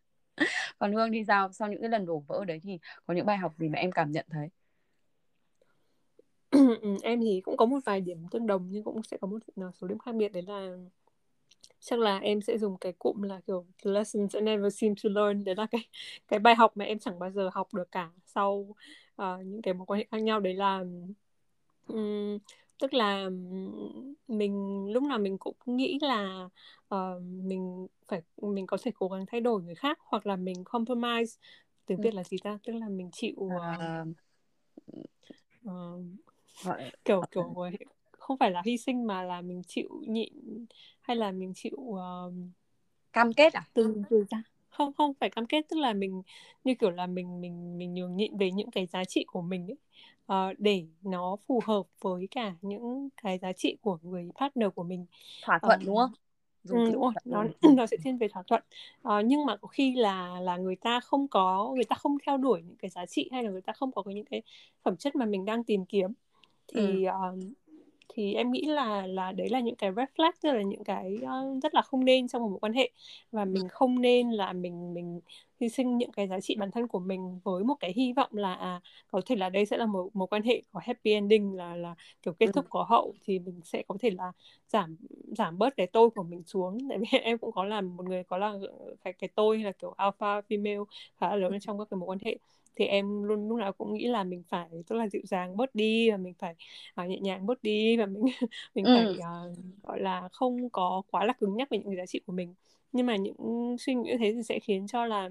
[0.79, 1.53] Còn hương thì sao?
[1.53, 3.93] Sau những cái lần đổ vỡ đấy thì có những bài học gì mà em
[3.93, 4.49] cảm nhận thấy?
[7.03, 9.39] Em thì cũng có một vài điểm tương đồng nhưng cũng sẽ có một
[9.75, 10.77] số điểm khác biệt đấy là
[11.85, 15.11] chắc là em sẽ dùng cái cụm là kiểu the lessons I never seem to
[15.11, 15.45] learn.
[15.45, 15.89] Đấy là cái
[16.29, 18.75] cái bài học mà em chẳng bao giờ học được cả sau
[19.23, 20.41] uh, những cái mối quan hệ khác nhau.
[20.41, 20.85] Đấy là
[21.89, 22.39] um,
[22.79, 23.31] tức là
[24.29, 26.49] mình lúc nào mình cũng nghĩ là
[26.95, 30.65] uh, mình phải mình có thể cố gắng thay đổi người khác hoặc là mình
[30.65, 31.39] compromise.
[31.87, 32.03] Tiếng ừ.
[32.03, 32.59] việt là gì ta?
[32.67, 33.53] Tức là mình chịu uh,
[35.65, 35.99] uh,
[37.05, 37.55] kiểu kiểu
[38.23, 40.33] không phải là hy sinh mà là mình chịu nhịn
[41.01, 42.33] hay là mình chịu uh,
[43.13, 43.63] cam kết à?
[43.75, 44.43] từ từ ra.
[44.69, 46.23] Không không phải cam kết tức là mình
[46.65, 49.67] như kiểu là mình mình mình nhường nhịn về những cái giá trị của mình
[49.67, 49.77] ấy.
[50.33, 54.83] Uh, để nó phù hợp với cả những cái giá trị của người partner của
[54.83, 55.07] mình.
[55.43, 56.13] Thỏa thuận uh, đúng không?
[56.65, 57.45] Dùng ừ, đúng rồi nó
[57.77, 58.63] nó sẽ thiên về thỏa thuận.
[59.09, 62.37] Uh, nhưng mà có khi là là người ta không có người ta không theo
[62.37, 64.43] đuổi những cái giá trị hay là người ta không có những cái
[64.83, 66.13] phẩm chất mà mình đang tìm kiếm
[66.75, 67.11] thì ừ.
[67.11, 67.39] uh,
[68.15, 71.19] thì em nghĩ là là đấy là những cái red flag tức là những cái
[71.23, 72.91] uh, rất là không nên trong một mối quan hệ.
[73.33, 75.21] Và mình không nên là mình mình
[75.61, 78.31] hy sinh những cái giá trị bản thân của mình với một cái hy vọng
[78.33, 81.55] là à, có thể là đây sẽ là một mối quan hệ có happy ending
[81.55, 84.33] là là kiểu kết thúc có hậu thì mình sẽ có thể là
[84.69, 84.97] giảm
[85.37, 86.79] giảm bớt cái tôi của mình xuống.
[86.89, 88.55] Tại vì em cũng có làm một người có là
[89.05, 90.85] cái cái tôi là kiểu alpha female
[91.17, 92.39] khá là lớn trong các cái mối quan hệ
[92.77, 95.75] thì em luôn lúc nào cũng nghĩ là mình phải tức là dịu dàng bớt
[95.75, 96.55] đi và mình phải
[97.03, 98.25] uh, nhẹ nhàng bớt đi và mình
[98.75, 98.97] mình ừ.
[98.97, 102.21] phải uh, gọi là không có quá là cứng nhắc về những cái giá trị
[102.27, 102.55] của mình.
[102.93, 105.31] Nhưng mà những suy nghĩ như thế thì sẽ khiến cho là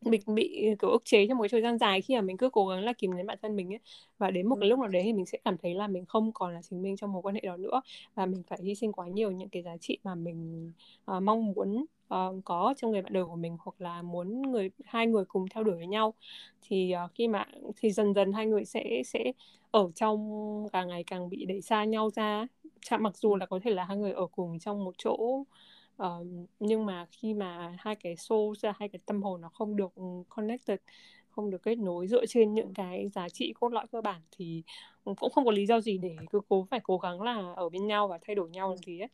[0.00, 2.66] mình bị kiểu ức chế trong một thời gian dài khi mà mình cứ cố
[2.66, 3.80] gắng là kìm nén bản thân mình ấy.
[4.18, 6.32] Và đến một cái lúc nào đấy thì mình sẽ cảm thấy là mình không
[6.32, 7.80] còn là chính mình trong một quan hệ đó nữa.
[8.14, 10.72] Và mình phải hy sinh quá nhiều những cái giá trị mà mình
[11.16, 14.70] uh, mong muốn uh, có trong người bạn đời của mình hoặc là muốn người
[14.84, 16.14] hai người cùng theo đuổi với nhau
[16.62, 17.44] thì uh, khi mà
[17.76, 19.32] thì dần dần hai người sẽ sẽ
[19.70, 22.46] ở trong càng ngày càng bị đẩy xa nhau ra
[22.98, 25.44] mặc dù là có thể là hai người ở cùng trong một chỗ
[26.02, 26.26] uh,
[26.60, 29.92] nhưng mà khi mà hai cái soul ra hai cái tâm hồn nó không được
[30.28, 30.78] connected
[31.30, 34.62] không được kết nối dựa trên những cái giá trị cốt lõi cơ bản thì
[35.04, 37.86] cũng không có lý do gì để cứ cố phải cố gắng là ở bên
[37.86, 39.08] nhau và thay đổi nhau làm gì ấy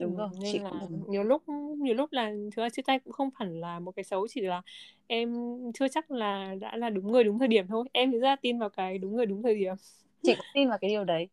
[0.00, 1.04] đúng rồi nên chị là cũng...
[1.08, 1.42] nhiều lúc
[1.78, 4.40] nhiều lúc là thứ ra chia tay cũng không hẳn là một cái xấu chỉ
[4.40, 4.62] là
[5.06, 5.34] em
[5.74, 7.88] chưa chắc là đã là đúng người đúng thời điểm thôi.
[7.92, 9.74] Em thì rất tin vào cái đúng người đúng thời điểm.
[10.22, 11.28] Chị cũng tin vào cái điều đấy.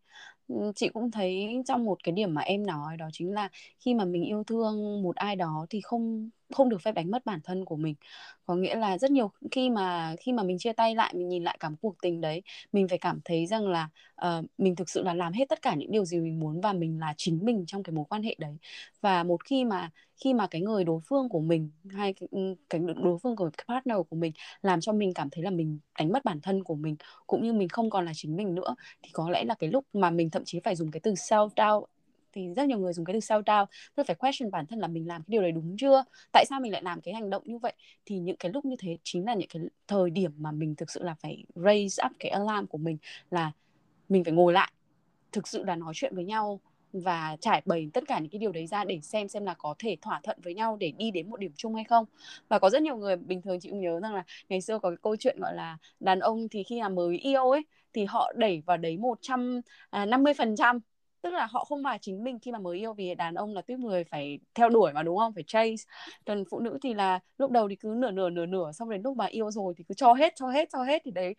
[0.76, 3.50] Chị cũng thấy trong một cái điểm mà em nói đó chính là
[3.80, 7.26] khi mà mình yêu thương một ai đó thì không không được phép đánh mất
[7.26, 7.96] bản thân của mình.
[8.46, 11.44] Có nghĩa là rất nhiều khi mà khi mà mình chia tay lại mình nhìn
[11.44, 12.42] lại cả một cuộc tình đấy
[12.74, 13.90] mình phải cảm thấy rằng là
[14.28, 16.74] uh, mình thực sự là làm hết tất cả những điều gì mình muốn và
[16.74, 18.58] mình là chính mình trong cái mối quan hệ đấy.
[19.02, 19.90] Và một khi mà
[20.24, 23.50] khi mà cái người đối phương của mình hay cái, ừ, cái đối phương của
[23.58, 24.32] cái partner của mình
[24.62, 26.96] làm cho mình cảm thấy là mình đánh mất bản thân của mình
[27.28, 29.86] cũng như mình không còn là chính mình nữa thì có lẽ là cái lúc
[29.94, 31.90] mà mình thậm chí phải dùng cái từ self doubt
[32.34, 33.70] thì rất nhiều người dùng cái từ self doubt.
[33.96, 36.04] Tức phải question bản thân là mình làm cái điều đấy đúng chưa?
[36.32, 37.74] Tại sao mình lại làm cái hành động như vậy?
[38.06, 40.92] Thì những cái lúc như thế chính là những cái thời điểm mà mình thực
[40.92, 42.98] sự là phải raise up cái alarm của mình
[43.30, 43.52] là
[44.10, 44.72] mình phải ngồi lại
[45.32, 46.60] thực sự là nói chuyện với nhau
[46.94, 49.76] và trải bày tất cả những cái điều đấy ra để xem xem là có
[49.80, 52.06] thể thỏa thuận với nhau để đi đến một điểm chung hay không.
[52.48, 54.90] Và có rất nhiều người bình thường chị cũng nhớ rằng là ngày xưa có
[54.90, 57.62] cái câu chuyện gọi là đàn ông thì khi mà mới yêu ấy
[57.94, 60.80] thì họ đẩy vào đấy một trăm à, năm mươi phần trăm
[61.24, 63.62] tức là họ không phải chính mình khi mà mới yêu vì đàn ông là
[63.62, 65.34] tuyết người phải theo đuổi mà, đúng không?
[65.34, 65.84] Phải chase.
[66.26, 69.02] Còn phụ nữ thì là lúc đầu thì cứ nửa nửa nửa nửa, xong đến
[69.04, 71.02] lúc mà yêu rồi thì cứ cho hết cho hết cho hết.
[71.06, 71.36] Thì đấy,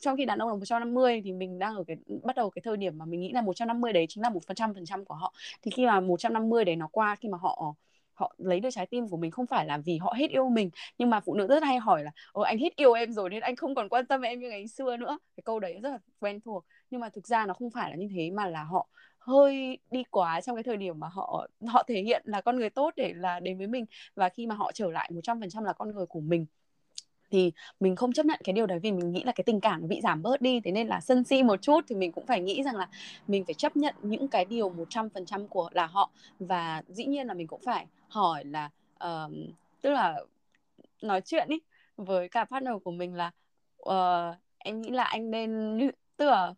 [0.00, 2.76] trong khi đàn ông là 150 thì mình đang ở cái, bắt đầu cái thời
[2.76, 5.14] điểm mà mình nghĩ là 150 đấy chính là một phần trăm phần trăm của
[5.14, 5.34] họ.
[5.62, 7.74] Thì khi mà 150 đấy nó qua, khi mà họ
[8.14, 10.70] họ lấy được trái tim của mình không phải là vì họ hết yêu mình,
[10.98, 13.40] nhưng mà phụ nữ rất hay hỏi là, ồ, anh hết yêu em rồi nên
[13.40, 15.18] anh không còn quan tâm em như ngày xưa nữa.
[15.36, 16.64] Cái câu đấy rất là quen thuộc.
[16.90, 18.88] Nhưng mà thực ra nó không phải là như thế mà là họ
[19.28, 22.70] hơi đi quá trong cái thời điểm mà họ họ thể hiện là con người
[22.70, 25.94] tốt để là đến với mình và khi mà họ trở lại 100% là con
[25.94, 26.46] người của mình
[27.30, 29.80] thì mình không chấp nhận cái điều đấy vì mình nghĩ là cái tình cảm
[29.80, 30.60] nó bị giảm bớt đi.
[30.60, 32.88] Thế nên là sân si một chút thì mình cũng phải nghĩ rằng là
[33.26, 36.10] mình phải chấp nhận những cái điều 100% của là họ.
[36.38, 38.70] Và dĩ nhiên là mình cũng phải hỏi là
[39.04, 39.32] uh,
[39.82, 40.20] tức là
[41.02, 41.58] nói chuyện ý
[41.96, 43.30] với cả partner của mình là
[43.88, 45.78] uh, em nghĩ là anh nên
[46.16, 46.54] tức là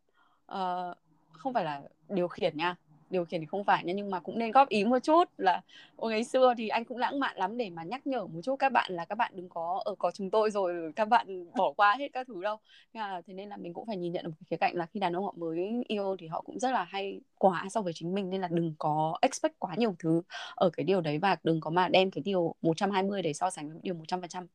[0.53, 0.97] uh,
[1.33, 2.77] không phải là điều khiển nha.
[3.11, 5.63] Điều khiển thì không phải nha nhưng mà cũng nên góp ý một chút là
[5.97, 8.57] Ôi, ngày xưa thì anh cũng lãng mạn lắm để mà nhắc nhở một chút
[8.57, 11.73] các bạn là các bạn đừng có ở có chúng tôi rồi các bạn bỏ
[11.73, 12.57] qua hết các thứ đâu.
[12.93, 15.13] À, thế nên là mình cũng phải nhìn nhận được khía cạnh là khi đàn
[15.17, 18.31] ông họ mới yêu thì họ cũng rất là hay quá so với chính mình
[18.31, 20.23] nên là đừng có expect quá nhiều thứ
[20.55, 23.69] ở cái điều đấy và đừng có mà đem cái điều 120 để so sánh
[23.69, 24.47] với điều 100%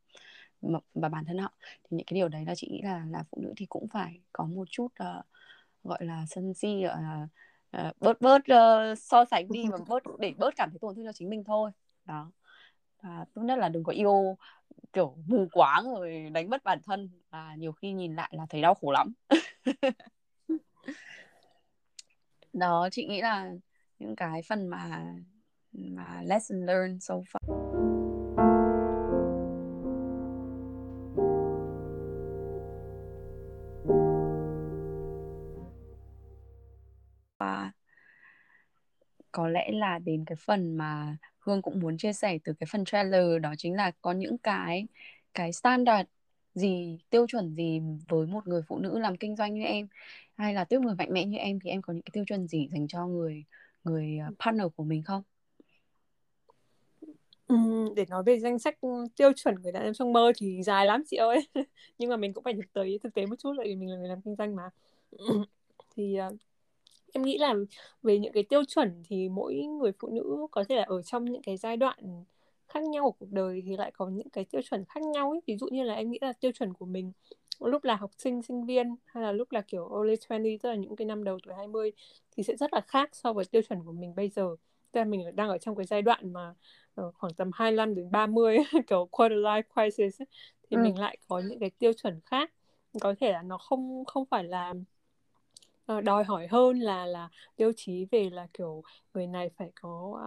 [0.94, 1.52] và bản thân họ.
[1.84, 4.20] Thì những cái điều đấy là chị nghĩ là là phụ nữ thì cũng phải
[4.34, 5.26] có một chút uh,
[5.86, 7.28] gọi là sân si gọi là
[7.88, 11.06] uh, bớt bớt uh, so sánh đi và bớt để bớt cảm thấy tổn thương
[11.06, 11.72] cho chính mình thôi.
[12.06, 12.32] Đó.
[13.04, 14.38] Và tốt nhất là đừng có yêu
[14.94, 18.62] kiểu mù quáng rồi đánh mất bản thân và nhiều khi nhìn lại là thấy
[18.62, 19.14] đau khổ lắm.
[22.54, 23.52] Đó chị nghĩ là
[24.00, 25.14] những cái phần mà
[25.74, 27.45] mà lesson learned so far
[39.46, 42.86] có lẽ là đến cái phần mà Hương cũng muốn chia sẻ từ cái phần
[42.86, 44.88] trailer đó chính là có những cái
[45.34, 46.10] cái standard
[46.56, 49.88] gì tiêu chuẩn gì với một người phụ nữ làm kinh doanh như em?
[50.36, 52.48] Hay là tiếp người mạnh mẽ như em thì em có những cái tiêu chuẩn
[52.48, 53.44] gì dành cho người
[53.84, 55.24] người à, partner của mình không?
[57.48, 57.56] Ừ,
[57.96, 58.78] để nói về danh sách
[59.16, 61.48] tiêu chuẩn người đàn em trong mơ thì dài lắm chị ơi.
[61.98, 63.98] Nhưng mà mình cũng phải thực tế thực tế một chút tại vì mình là
[63.98, 64.70] người làm kinh doanh mà.
[65.96, 66.36] Thì uh,
[67.16, 67.56] em nghĩ là
[68.04, 71.26] về những cái tiêu chuẩn thì mỗi người phụ nữ có thể là ở trong
[71.26, 72.24] những cái giai đoạn
[72.68, 75.42] khác nhau của cuộc đời thì lại có những cái tiêu chuẩn khác nhau ấy.
[75.48, 77.12] ví dụ như là em nghĩ là tiêu chuẩn của mình
[77.60, 80.76] lúc là học sinh sinh viên hay là lúc là kiểu early 20 tức là
[80.76, 81.92] những cái năm đầu tuổi 20
[82.32, 84.56] thì sẽ rất là khác so với tiêu chuẩn của mình bây giờ
[84.92, 86.54] tức là mình đang ở trong cái giai đoạn mà
[87.02, 88.58] uh, khoảng tầm 25 đến 30
[88.88, 90.28] kiểu quarter life crisis ấy,
[90.70, 90.82] thì ừ.
[90.84, 92.52] mình lại có những cái tiêu chuẩn khác
[93.02, 94.74] có thể là nó không không phải là
[96.04, 98.84] đòi hỏi hơn là là tiêu chí về là kiểu
[99.14, 100.20] người này phải có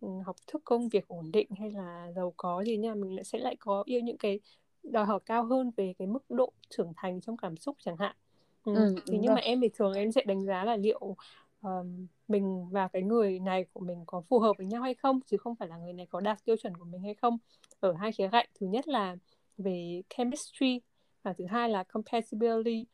[0.00, 3.38] uh, học thức công việc ổn định hay là giàu có gì nha mình sẽ
[3.38, 4.40] lại có yêu những cái
[4.82, 8.16] đòi hỏi cao hơn về cái mức độ trưởng thành trong cảm xúc chẳng hạn
[8.64, 8.74] ừ.
[8.74, 9.34] Ừ, thì nhưng rồi.
[9.34, 11.16] mà em thì thường em sẽ đánh giá là liệu
[11.62, 15.20] um, mình và cái người này của mình có phù hợp với nhau hay không
[15.26, 17.38] chứ không phải là người này có đạt tiêu chuẩn của mình hay không
[17.80, 19.16] ở hai khía cạnh thứ nhất là
[19.58, 20.80] về chemistry
[21.22, 22.86] và thứ hai là compatibility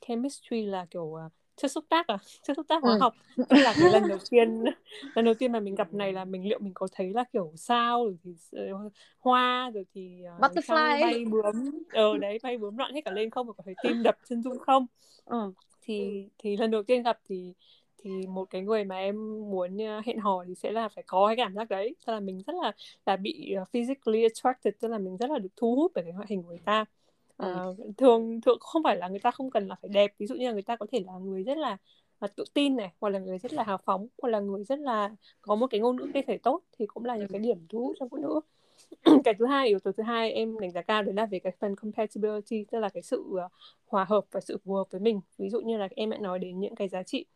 [0.00, 2.18] chemistry là kiểu uh, chất xúc tác à?
[2.42, 2.98] Chất xúc tác hóa ừ.
[3.00, 3.14] học.
[3.36, 4.64] Tức là cái lần đầu tiên
[5.14, 7.52] lần đầu tiên mà mình gặp này là mình liệu mình có thấy là kiểu
[7.56, 8.30] sao rồi thì
[8.86, 11.70] uh, hoa rồi thì uh, butterfly bay bướm?
[11.92, 13.46] Ờ, đấy bay bướm loạn hết cả lên không?
[13.46, 14.86] Và có thấy tim đập chân rung không?
[15.24, 15.52] Ừ.
[15.82, 17.54] thì thì lần đầu tiên gặp thì
[18.04, 19.16] thì một cái người mà em
[19.50, 21.94] muốn hẹn hò thì sẽ là phải có cái cảm giác đấy.
[22.06, 22.72] Tức là mình rất là
[23.06, 26.26] là bị physically attracted tức là mình rất là được thu hút bởi cái ngoại
[26.30, 26.84] hình của người ta
[27.36, 27.70] ừ.
[27.70, 30.34] uh, thường thường không phải là người ta không cần là phải đẹp ví dụ
[30.34, 31.76] như là người ta có thể là người rất là
[32.20, 34.78] là tự tin này hoặc là người rất là hào phóng hoặc là người rất
[34.78, 35.10] là
[35.42, 37.78] có một cái ngôn ngữ cơ thể tốt thì cũng là những cái điểm thu
[37.78, 38.40] hút trong phụ nữ.
[39.24, 41.52] Cái thứ hai yếu tố thứ hai em đánh giá cao đấy là về cái
[41.60, 43.52] phần compatibility tức là cái sự uh,
[43.86, 45.20] hòa hợp và sự phù hợp với mình.
[45.38, 47.26] Ví dụ như là em đã nói đến những cái giá trị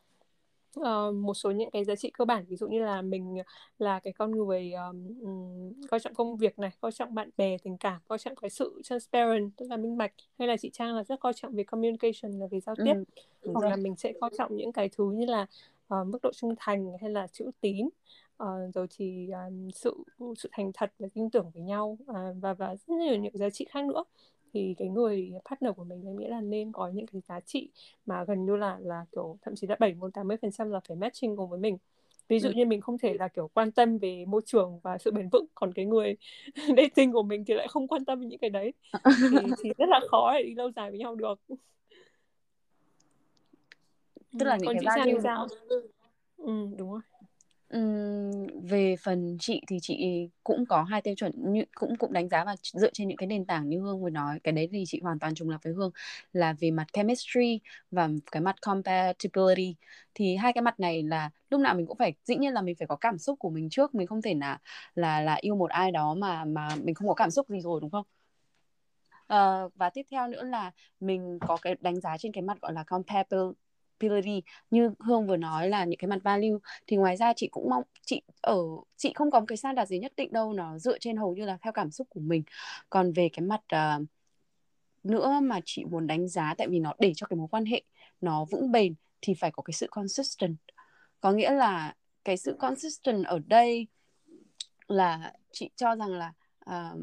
[0.80, 3.36] uh, một số những cái giá trị cơ bản ví dụ như là mình
[3.78, 7.76] là cái con người um, coi trọng công việc này coi trọng bạn bè tình
[7.76, 11.04] cảm coi trọng cái sự transparent tức là minh bạch hay là chị trang là
[11.04, 12.94] rất coi trọng về communication là về giao tiếp
[13.40, 13.70] ừ, hoặc rồi.
[13.70, 15.46] là mình sẽ coi trọng những cái thứ như là
[15.94, 17.88] uh, mức độ trung thành hay là chữ tín
[18.42, 19.96] uh, rồi thì uh, sự
[20.38, 23.50] sự thành thật và tin tưởng với nhau uh, và và rất nhiều những giá
[23.50, 24.04] trị khác nữa
[24.52, 27.70] thì cái người partner của mình em nghĩ là nên có những cái giá trị
[28.06, 30.96] mà gần như là là kiểu thậm chí là 70 80 phần trăm là phải
[30.96, 31.78] matching cùng với mình.
[32.28, 32.52] Ví dụ ừ.
[32.56, 35.46] như mình không thể là kiểu quan tâm về môi trường và sự bền vững
[35.54, 36.16] còn cái người
[36.76, 38.72] dating của mình thì lại không quan tâm những cái đấy.
[39.30, 41.40] Thì, thì rất là khó để đi lâu dài với nhau được.
[44.38, 45.46] Tức là những cái value sao?
[46.36, 47.00] ừ, đúng rồi
[47.70, 48.30] Ừm,
[48.68, 52.44] về phần chị thì chị cũng có hai tiêu chuẩn như cũng cũng đánh giá
[52.44, 55.00] và dựa trên những cái nền tảng như Hương vừa nói cái đấy thì chị
[55.02, 55.90] hoàn toàn trùng lập với Hương
[56.32, 57.60] là về mặt chemistry
[57.90, 59.74] và cái mặt compatibility
[60.14, 62.74] thì hai cái mặt này là lúc nào mình cũng phải dĩ nhiên là mình
[62.78, 64.58] phải có cảm xúc của mình trước mình không thể là
[64.94, 67.80] là là yêu một ai đó mà mà mình không có cảm xúc gì rồi
[67.80, 68.04] đúng không?
[69.32, 72.72] Uh, và tiếp theo nữa là mình có cái đánh giá trên cái mặt gọi
[72.72, 73.69] là compatibility
[74.00, 77.70] capability như Hương vừa nói là những cái mặt value thì ngoài ra chị cũng
[77.70, 78.58] mong chị ở
[78.96, 81.44] chị không có một cái standard gì nhất định đâu nó dựa trên hầu như
[81.44, 82.42] là theo cảm xúc của mình.
[82.90, 84.06] Còn về cái mặt uh,
[85.02, 87.82] nữa mà chị muốn đánh giá tại vì nó để cho cái mối quan hệ
[88.20, 90.56] nó vững bền thì phải có cái sự consistent.
[91.20, 91.94] Có nghĩa là
[92.24, 93.86] cái sự consistent ở đây
[94.88, 96.32] là chị cho rằng là
[96.70, 97.00] uh,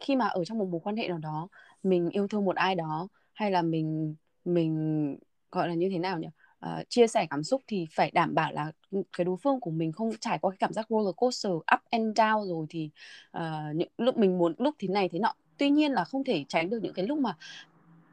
[0.00, 1.48] khi mà ở trong một mối quan hệ nào đó
[1.82, 4.14] mình yêu thương một ai đó hay là mình
[4.44, 5.16] mình
[5.54, 6.28] gọi là như thế nào nhỉ?
[6.66, 8.72] Uh, chia sẻ cảm xúc thì phải đảm bảo là
[9.16, 12.18] cái đối phương của mình không trải qua cái cảm giác roller coaster up and
[12.18, 12.90] down rồi thì
[13.36, 13.42] uh,
[13.74, 15.34] những lúc mình muốn lúc thế này thế nọ.
[15.58, 17.36] Tuy nhiên là không thể tránh được những cái lúc mà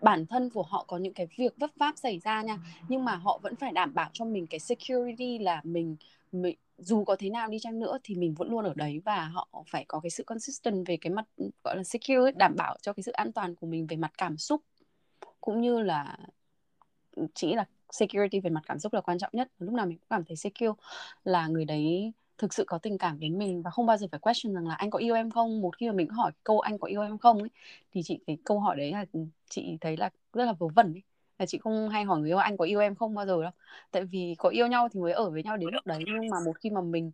[0.01, 2.57] bản thân của họ có những cái việc vấp váp xảy ra nha.
[2.87, 5.95] Nhưng mà họ vẫn phải đảm bảo cho mình cái security là mình,
[6.31, 9.25] mình dù có thế nào đi chăng nữa thì mình vẫn luôn ở đấy và
[9.25, 11.25] họ phải có cái sự consistent về cái mặt
[11.63, 14.37] gọi là secure đảm bảo cho cái sự an toàn của mình về mặt cảm
[14.37, 14.61] xúc.
[15.41, 16.17] Cũng như là
[17.33, 19.51] chỉ là security về mặt cảm xúc là quan trọng nhất.
[19.59, 20.73] Lúc nào mình cũng cảm thấy secure
[21.23, 24.19] là người đấy thực sự có tình cảm đến mình và không bao giờ phải
[24.19, 25.61] question rằng là anh có yêu em không?
[25.61, 27.49] Một khi mà mình hỏi câu anh có yêu em không ấy
[27.93, 29.05] thì chị cái câu hỏi đấy là
[29.49, 31.01] chị thấy là rất là vớ vẩn ấy.
[31.39, 33.51] Là chị không hay hỏi người yêu anh có yêu em không bao giờ đâu.
[33.91, 36.03] Tại vì có yêu nhau thì mới ở với nhau đến lúc đấy.
[36.05, 37.11] Nhưng mà một khi mà mình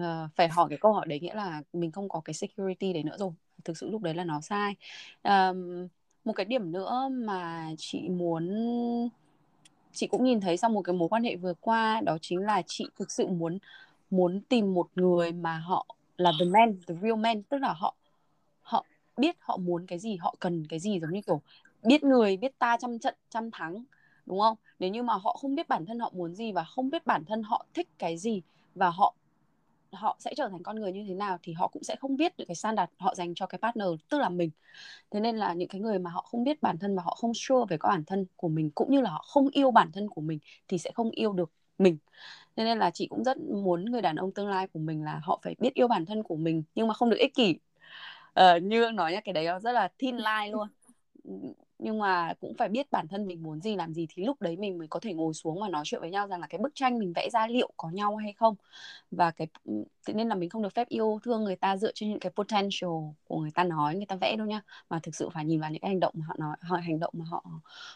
[0.00, 0.04] uh,
[0.36, 3.16] phải hỏi cái câu hỏi đấy nghĩa là mình không có cái security đấy nữa
[3.18, 3.30] rồi.
[3.64, 4.74] Thực sự lúc đấy là nó sai.
[5.22, 5.88] Um,
[6.24, 8.48] một cái điểm nữa mà chị muốn
[9.92, 12.62] chị cũng nhìn thấy sau một cái mối quan hệ vừa qua, đó chính là
[12.66, 13.58] chị thực sự muốn
[14.10, 15.86] muốn tìm một người mà họ
[16.16, 17.94] là the man, the real man, tức là họ
[18.62, 18.84] họ
[19.16, 21.40] biết họ muốn cái gì, họ cần cái gì, giống như kiểu
[21.82, 23.84] biết người, biết ta trăm trận, trăm thắng,
[24.26, 24.56] đúng không?
[24.78, 27.24] Nếu như mà họ không biết bản thân họ muốn gì và không biết bản
[27.24, 28.42] thân họ thích cái gì
[28.74, 29.14] và họ
[29.92, 32.36] họ sẽ trở thành con người như thế nào thì họ cũng sẽ không biết
[32.36, 34.50] được cái standard họ dành cho cái partner tức là mình.
[35.10, 37.32] Thế nên là những cái người mà họ không biết bản thân và họ không
[37.34, 40.08] sure về cái bản thân của mình cũng như là họ không yêu bản thân
[40.10, 40.38] của mình
[40.68, 41.98] thì sẽ không yêu được mình.
[42.56, 45.20] Thế nên là chị cũng rất muốn người đàn ông tương lai của mình là
[45.24, 47.56] họ phải biết yêu bản thân của mình nhưng mà không được ích kỷ.
[48.34, 50.68] Ờ, như nói nhá cái đấy nó rất là thin line luôn
[51.82, 54.56] nhưng mà cũng phải biết bản thân mình muốn gì, làm gì thì lúc đấy
[54.56, 56.74] mình mới có thể ngồi xuống và nói chuyện với nhau rằng là cái bức
[56.74, 58.54] tranh mình vẽ ra liệu có nhau hay không.
[59.10, 59.48] Và cái
[60.06, 62.32] thế nên là mình không được phép yêu thương người ta dựa trên những cái
[62.36, 62.90] potential
[63.28, 64.62] của người ta nói, người ta vẽ đâu nha.
[64.90, 67.00] Mà thực sự phải nhìn vào những cái hành động mà họ nói, họ, hành
[67.00, 67.44] động mà họ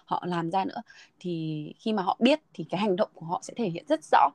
[0.05, 0.83] họ làm ra nữa.
[1.21, 4.01] Thì khi mà họ biết thì cái hành động của họ sẽ thể hiện rất
[4.13, 4.31] rõ.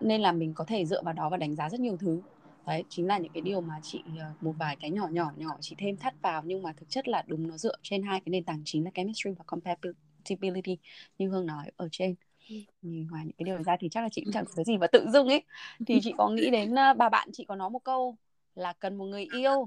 [0.00, 2.22] Nên là mình có thể dựa vào đó và đánh giá rất nhiều thứ
[2.66, 5.56] đấy chính là những cái điều mà chị ờ, một vài cái nhỏ nhỏ nhỏ
[5.60, 8.30] chị thêm thắt vào nhưng mà thực chất là đúng nó dựa trên hai cái
[8.30, 10.78] nền tảng chính là chemistry và compatibility
[11.18, 12.14] như hương nói ở trên.
[12.48, 12.56] Ừ.
[12.82, 14.86] nhìn ngoài những cái điều ra thì chắc là chị cũng chẳng có gì và
[14.86, 15.42] tự dưng ấy.
[15.86, 18.16] Thì chị có nghĩ đến bà bạn chị có nói một câu
[18.54, 19.66] là cần một người yêu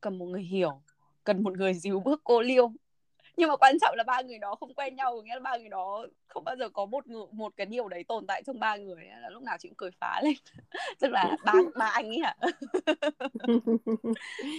[0.00, 0.82] cần một người hiểu
[1.24, 2.72] cần một người dìu bước cô liêu
[3.38, 5.68] nhưng mà quan trọng là ba người đó không quen nhau nghĩa là ba người
[5.68, 9.04] đó không bao giờ có một một cái điều đấy tồn tại trong ba người
[9.22, 10.34] là lúc nào chị cũng cười phá lên.
[11.00, 12.36] Tức là ba ba anh ấy hả?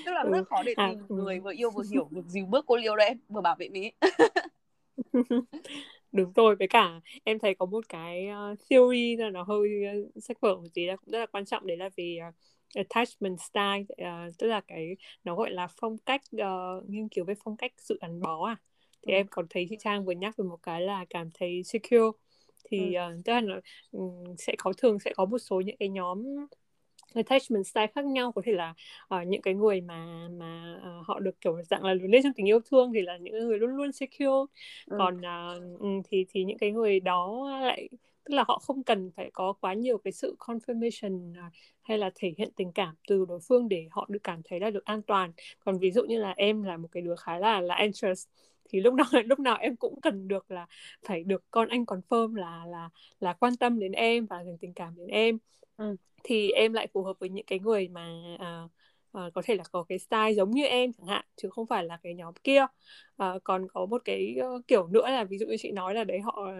[0.06, 2.46] Tức là rất khó để à, tìm à, người vừa yêu vừa hiểu được dìu
[2.46, 3.94] bước cô liêu đấy vừa bảo vệ mình
[6.12, 9.70] đúng rồi với cả em thấy có một cái uh, theory là nó hơi
[10.16, 12.36] uh, sách vở tí là cũng rất là quan trọng đấy là vì uh,
[12.76, 17.34] attachment style uh, tức là cái nó gọi là phong cách uh, nghiên cứu về
[17.44, 18.56] phong cách sự gắn bó à
[19.08, 19.16] thì ừ.
[19.16, 22.18] em còn thấy chị Trang vừa nhắc về một cái là cảm thấy secure
[22.64, 23.02] thì ừ.
[23.18, 23.56] uh, tức là nó,
[23.92, 26.26] um, sẽ có thường sẽ có một số những cái nhóm
[27.14, 28.32] attachment style khác nhau.
[28.32, 28.74] Có thể là
[29.16, 32.34] uh, những cái người mà mà uh, họ được kiểu dạng là lớn lên trong
[32.34, 34.46] tình yêu thương thì là những người luôn luôn secure.
[34.86, 34.96] Ừ.
[34.98, 37.90] còn uh, thì thì những cái người đó lại
[38.30, 41.34] tức là họ không cần phải có quá nhiều cái sự confirmation
[41.82, 44.70] hay là thể hiện tình cảm từ đối phương để họ được cảm thấy là
[44.70, 45.32] được an toàn.
[45.60, 48.28] Còn ví dụ như là em là một cái đứa khá là là anxious
[48.70, 50.68] thì lúc nào lúc nào em cũng cần được là
[51.08, 52.90] phải được con anh confirm là là
[53.20, 55.38] là quan tâm đến em và dành tình cảm đến em
[55.78, 55.96] ừ.
[56.24, 58.72] thì em lại phù hợp với những cái người mà uh,
[59.18, 61.84] uh, có thể là có cái style giống như em chẳng hạn chứ không phải
[61.84, 62.66] là cái nhóm kia.
[63.24, 66.04] Uh, còn có một cái uh, kiểu nữa là ví dụ như chị nói là
[66.04, 66.52] đấy họ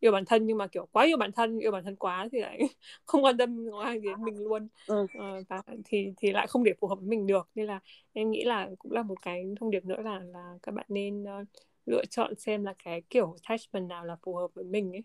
[0.00, 2.40] yêu bản thân nhưng mà kiểu quá yêu bản thân yêu bản thân quá thì
[2.40, 2.58] lại
[3.04, 4.68] không quan tâm ai đến mình luôn.
[4.86, 5.02] Ừ.
[5.02, 7.48] uh, và thì thì lại không để phù hợp với mình được.
[7.54, 7.80] Nên là
[8.12, 11.22] em nghĩ là cũng là một cái thông điệp nữa là là các bạn nên
[11.22, 11.46] uh,
[11.86, 15.02] lựa chọn xem là cái kiểu attachment nào là phù hợp với mình ấy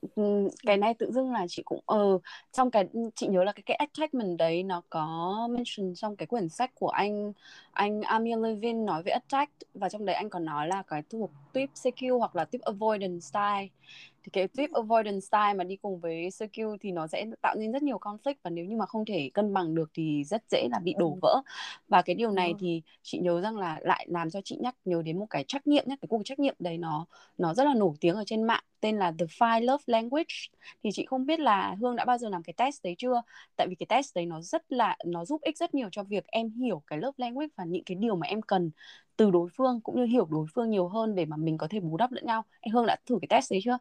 [0.00, 2.18] Ừ, cái này tự dưng là chị cũng ờ
[2.52, 2.84] trong cái,
[3.14, 6.88] chị nhớ là cái cái attachment đấy nó có mention trong cái quyển sách của
[6.88, 7.32] anh
[7.70, 11.30] anh Amir Levin nói về attach và trong đấy anh còn nói là cái thuộc
[11.52, 13.68] tuyếp secure hoặc là tuyếp avoidance style
[14.22, 17.72] thì cái tuyếp avoidance style mà đi cùng với secure thì nó sẽ tạo nên
[17.72, 20.68] rất nhiều conflict và nếu như mà không thể cân bằng được thì rất dễ
[20.70, 21.42] là bị đổ vỡ.
[21.88, 25.02] Và cái điều này thì chị nhớ rằng là lại làm cho chị nhắc nhớ
[25.02, 27.06] đến một cái trách nhiệm nhé cái cuộc trách nhiệm đấy nó
[27.38, 30.34] nó rất là nổi tiếng ở trên mạng tên là The Five Love Language.
[30.82, 33.22] Thì chị không biết là Hương đã bao giờ làm cái test đấy chưa?
[33.56, 36.26] Tại vì cái test đấy nó rất là nó giúp ích rất nhiều cho việc
[36.26, 38.70] em hiểu cái love language và những cái điều mà em cần
[39.16, 41.80] từ đối phương cũng như hiểu đối phương nhiều hơn để mà mình có thể
[41.80, 42.44] bù đắp lẫn nhau.
[42.60, 43.78] Anh Hương đã thử cái test đấy chưa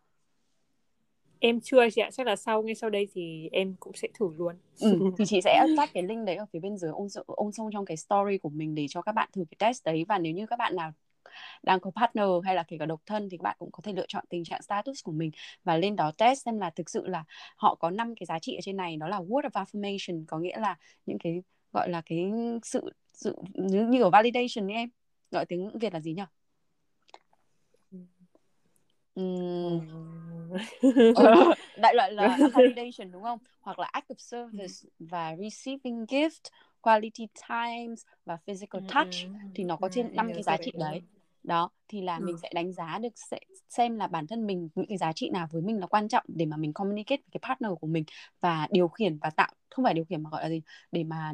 [1.39, 4.29] em chưa chị ạ chắc là sau ngay sau đây thì em cũng sẽ thử
[4.37, 4.55] luôn.
[4.79, 7.69] Ừ, thì chị sẽ attach cái link đấy ở phía bên dưới ôn ôn xong
[7.73, 10.05] trong cái story của mình để cho các bạn thử cái test đấy.
[10.07, 10.91] Và nếu như các bạn nào
[11.63, 13.93] đang có partner hay là kể cả độc thân thì các bạn cũng có thể
[13.93, 15.31] lựa chọn tình trạng status của mình.
[15.63, 17.23] Và lên đó test xem là thực sự là
[17.55, 20.39] họ có năm cái giá trị ở trên này đó là word of affirmation có
[20.39, 21.41] nghĩa là những cái
[21.73, 22.31] gọi là cái
[22.63, 24.89] sự sự như, như ở validation ấy em.
[25.31, 26.23] Gọi tiếng Việt là gì nhỉ?
[31.78, 33.39] Đại loại là validation đúng không?
[33.61, 36.49] Hoặc là act of service và receiving gift,
[36.82, 39.09] quality times và physical touch
[39.55, 41.01] thì nó có trên năm cái giá trị đấy.
[41.43, 42.26] Đó thì là ừ.
[42.26, 43.39] mình sẽ đánh giá được sẽ
[43.70, 46.24] xem là bản thân mình những cái giá trị nào với mình là quan trọng
[46.28, 48.03] để mà mình communicate với cái partner của mình
[48.41, 50.61] và điều khiển và tạo không phải điều khiển mà gọi là gì?
[50.91, 51.32] Để mà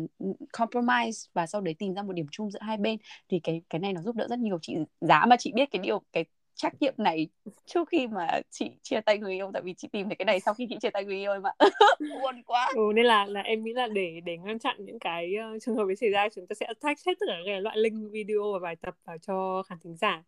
[0.54, 2.98] compromise và sau đấy tìm ra một điểm chung giữa hai bên
[3.30, 4.60] thì cái cái này nó giúp đỡ rất nhiều.
[4.62, 6.26] Chị giá mà chị biết cái điều cái
[6.56, 7.28] trách nhiệm này
[7.66, 10.40] trước khi mà chị chia tay người yêu tại vì chị tìm thấy cái này
[10.40, 11.54] sau khi chị chia tay người yêu em ạ
[12.22, 12.72] buồn quá.
[12.76, 15.76] Ừ, nên là là em nghĩ là để để ngăn chặn những cái uh, trường
[15.76, 18.54] hợp ấy xảy ra chúng ta sẽ attach hết tất cả các loại link video
[18.54, 20.24] và bài tập vào cho khán thính giả.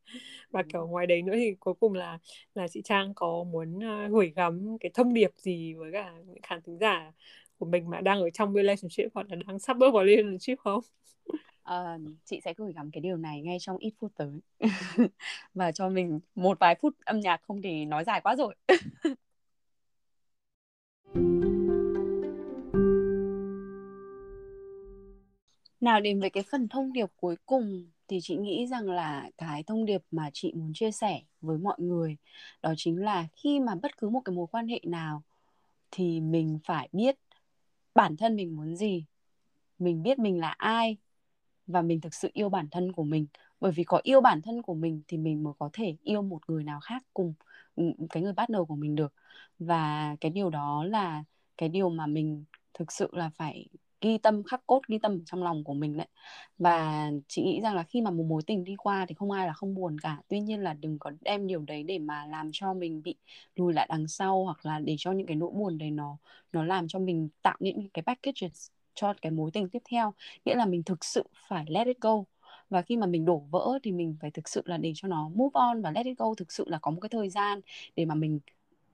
[0.52, 2.20] Và kiểu ngoài đấy nữa thì cuối cùng là
[2.56, 6.42] là chị Trang có muốn uh, gửi gắm cái thông điệp gì với cả những
[6.44, 7.12] khán thính giả
[7.60, 10.82] của mình mà đang ở trong relationship hoặc là đang sắp bước vào relationship không?
[11.64, 14.40] À, chị sẽ gửi gắm cái điều này ngay trong ít phút tới
[15.54, 18.56] và cho mình một vài phút âm nhạc không thì nói dài quá rồi
[25.82, 29.64] nào đến với cái phần thông điệp cuối cùng thì chị nghĩ rằng là cái
[29.64, 32.18] thông điệp mà chị muốn chia sẻ với mọi người
[32.62, 35.24] đó chính là khi mà bất cứ một cái mối quan hệ nào
[35.92, 37.16] thì mình phải biết
[37.98, 39.06] bản thân mình muốn gì,
[39.80, 40.98] mình biết mình là ai
[41.68, 43.28] và mình thực sự yêu bản thân của mình.
[43.60, 46.40] Bởi vì có yêu bản thân của mình thì mình mới có thể yêu một
[46.50, 47.34] người nào khác cùng
[47.76, 49.14] ừ, cái người bắt đầu của mình được.
[49.60, 51.24] Và cái điều đó là
[51.58, 53.68] cái điều mà mình thực sự là phải
[54.02, 56.08] ghi tâm, khắc cốt ghi tâm trong lòng của mình đấy.
[56.58, 59.48] Và chị nghĩ rằng là khi mà một mối tình đi qua thì không ai
[59.48, 60.18] là không buồn cả.
[60.28, 63.16] Tuy nhiên là đừng có đem điều đấy để mà làm cho mình bị
[63.56, 66.18] lùi lại đằng sau hoặc là để cho những cái nỗi buồn đấy nó
[66.52, 70.14] nó làm cho mình tạo những cái packages cho cái mối tình tiếp theo.
[70.46, 72.24] Nghĩa là mình thực sự phải let it go.
[72.70, 75.30] Và khi mà mình đổ vỡ thì mình phải thực sự là để cho nó
[75.30, 77.62] move on và let it go, thực sự là có một cái thời gian
[77.96, 78.40] để mà mình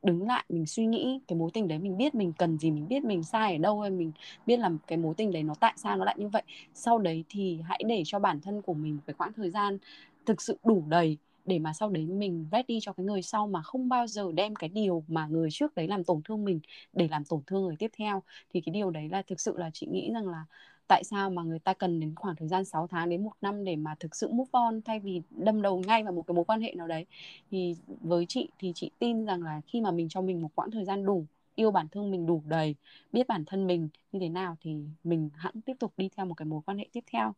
[0.04, 2.88] đứng lại, mình suy nghĩ cái mối tình đấy, mình biết mình cần gì, mình
[2.88, 4.12] biết mình sai ở đâu hay mình
[4.46, 6.44] biết là cái mối tình đấy nó tại sao nó lại như vậy.
[6.74, 9.78] Sau đấy thì hãy để cho bản thân của mình một cái khoảng thời gian
[10.26, 13.62] thực sự đủ đầy để mà sau đấy mình ready cho cái người sau mà
[13.62, 16.60] không bao giờ đem cái điều mà người trước đấy làm tổn thương mình
[16.94, 18.24] để làm tổn thương người tiếp theo.
[18.54, 20.46] Thì cái điều đấy là thực sự là chị nghĩ rằng là
[20.88, 23.64] tại sao mà người ta cần đến khoảng thời gian 6 tháng đến một năm
[23.64, 26.46] để mà thực sự move on thay vì đâm đầu ngay vào một cái mối
[26.46, 27.06] quan hệ nào đấy?
[27.52, 30.72] Thì với chị thì chị tin rằng là khi mà mình cho mình một quãng
[30.72, 31.26] thời gian đủ
[31.56, 32.76] yêu bản thân mình đủ đầy
[33.12, 36.34] biết bản thân mình như thế nào thì mình hẳn tiếp tục đi theo một
[36.34, 37.34] cái mối quan hệ tiếp theo.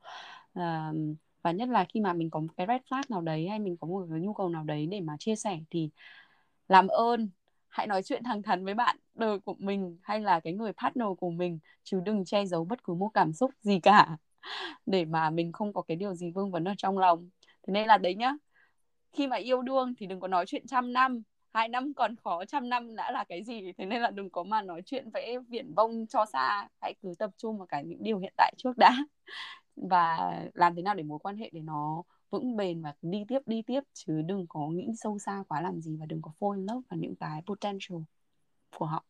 [0.53, 0.91] À,
[1.41, 3.77] và nhất là khi mà mình có một cái red flag nào đấy hay mình
[3.77, 5.89] có một cái nhu cầu nào đấy để mà chia sẻ thì
[6.67, 7.29] làm ơn
[7.75, 11.07] hãy nói chuyện thẳng thắn với bạn, đời của mình hay là cái người partner
[11.17, 14.17] của mình, chứ đừng che giấu bất cứ một cảm xúc gì cả.
[14.85, 17.29] Để mà mình không có cái điều gì vương vấn ở trong lòng.
[17.67, 18.33] Thế nên là đấy nhá.
[19.11, 21.21] Khi mà yêu đương thì đừng có nói chuyện trăm năm.
[21.53, 23.73] Hai năm còn khó, trăm năm đã là cái gì?
[23.77, 26.67] Thế nên là đừng có mà nói chuyện vẽ viển vông cho xa.
[26.81, 28.97] Hãy cứ tập trung vào cái những điều hiện tại trước đã.
[29.75, 33.39] Và làm thế nào để mối quan hệ để nó vững bền và đi tiếp
[33.45, 36.55] đi tiếp chứ đừng có nghĩ sâu xa quá làm gì và đừng có fall
[36.55, 37.99] in love vào những cái potential
[38.77, 39.05] của họ.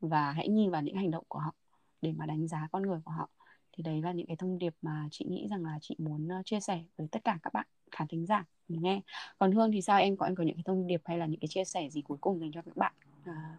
[0.00, 1.54] Và hãy nhìn vào những hành động của họ
[2.02, 3.28] để mà đánh giá con người của họ.
[3.72, 6.42] Thì đấy là những cái thông điệp mà chị nghĩ rằng là chị muốn ờ,
[6.44, 9.00] chia sẻ với tất cả các bạn khán thính giả mình nghe.
[9.38, 9.98] Còn hương thì sao?
[9.98, 12.02] Em có em có những cái thông điệp hay là những cái chia sẻ gì
[12.02, 12.92] cuối cùng dành cho các bạn
[13.24, 13.58] à,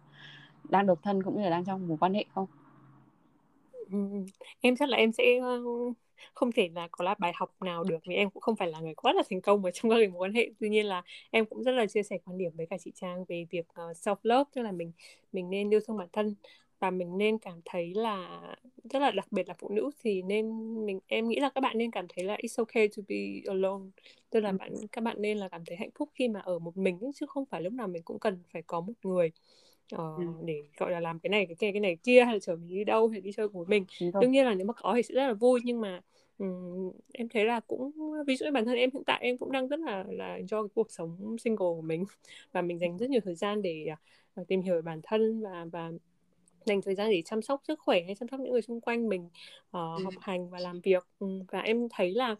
[0.68, 2.46] đang độc thân cũng như là đang trong mối quan hệ không?
[4.60, 5.24] Em chắc là em sẽ
[6.34, 8.80] không thể là có là bài học nào được vì em cũng không phải là
[8.80, 10.50] người quá là thành công ở trong các mối quan hệ.
[10.60, 13.24] Tuy nhiên là em cũng rất là chia sẻ quan điểm với cả chị Trang
[13.28, 14.92] về việc uh, self love tức là mình
[15.32, 16.34] mình nên yêu thương bản thân
[16.80, 18.40] và mình nên cảm thấy là
[18.90, 19.90] rất là đặc biệt là phụ nữ.
[20.00, 20.46] Thì nên
[20.86, 23.16] mình em nghĩ là các bạn nên cảm thấy là it's okay to be
[23.46, 23.84] alone.
[24.30, 26.76] Tức là bạn các bạn nên là cảm thấy hạnh phúc khi mà ở một
[26.76, 29.30] mình chứ không phải lúc nào mình cũng cần phải có một người
[29.94, 30.24] uh, ừ.
[30.44, 32.68] để gọi là làm cái này cái kia cái này kia hay là chở mình
[32.68, 33.84] đi đâu hay đi chơi cùng mình
[34.20, 36.00] đương nhiên là nếu mà có thì sẽ rất là vui nhưng mà
[36.38, 37.90] um, em thấy là cũng
[38.26, 40.62] ví dụ như bản thân em hiện tại em cũng đang rất là là cho
[40.62, 42.04] cái cuộc sống single của mình
[42.52, 43.86] và mình dành rất nhiều thời gian để
[44.40, 45.92] uh, tìm hiểu bản thân và và
[46.64, 49.08] dành thời gian để chăm sóc sức khỏe hay chăm sóc những người xung quanh
[49.08, 50.04] mình uh, ừ.
[50.04, 52.36] học hành và làm việc um, và em thấy là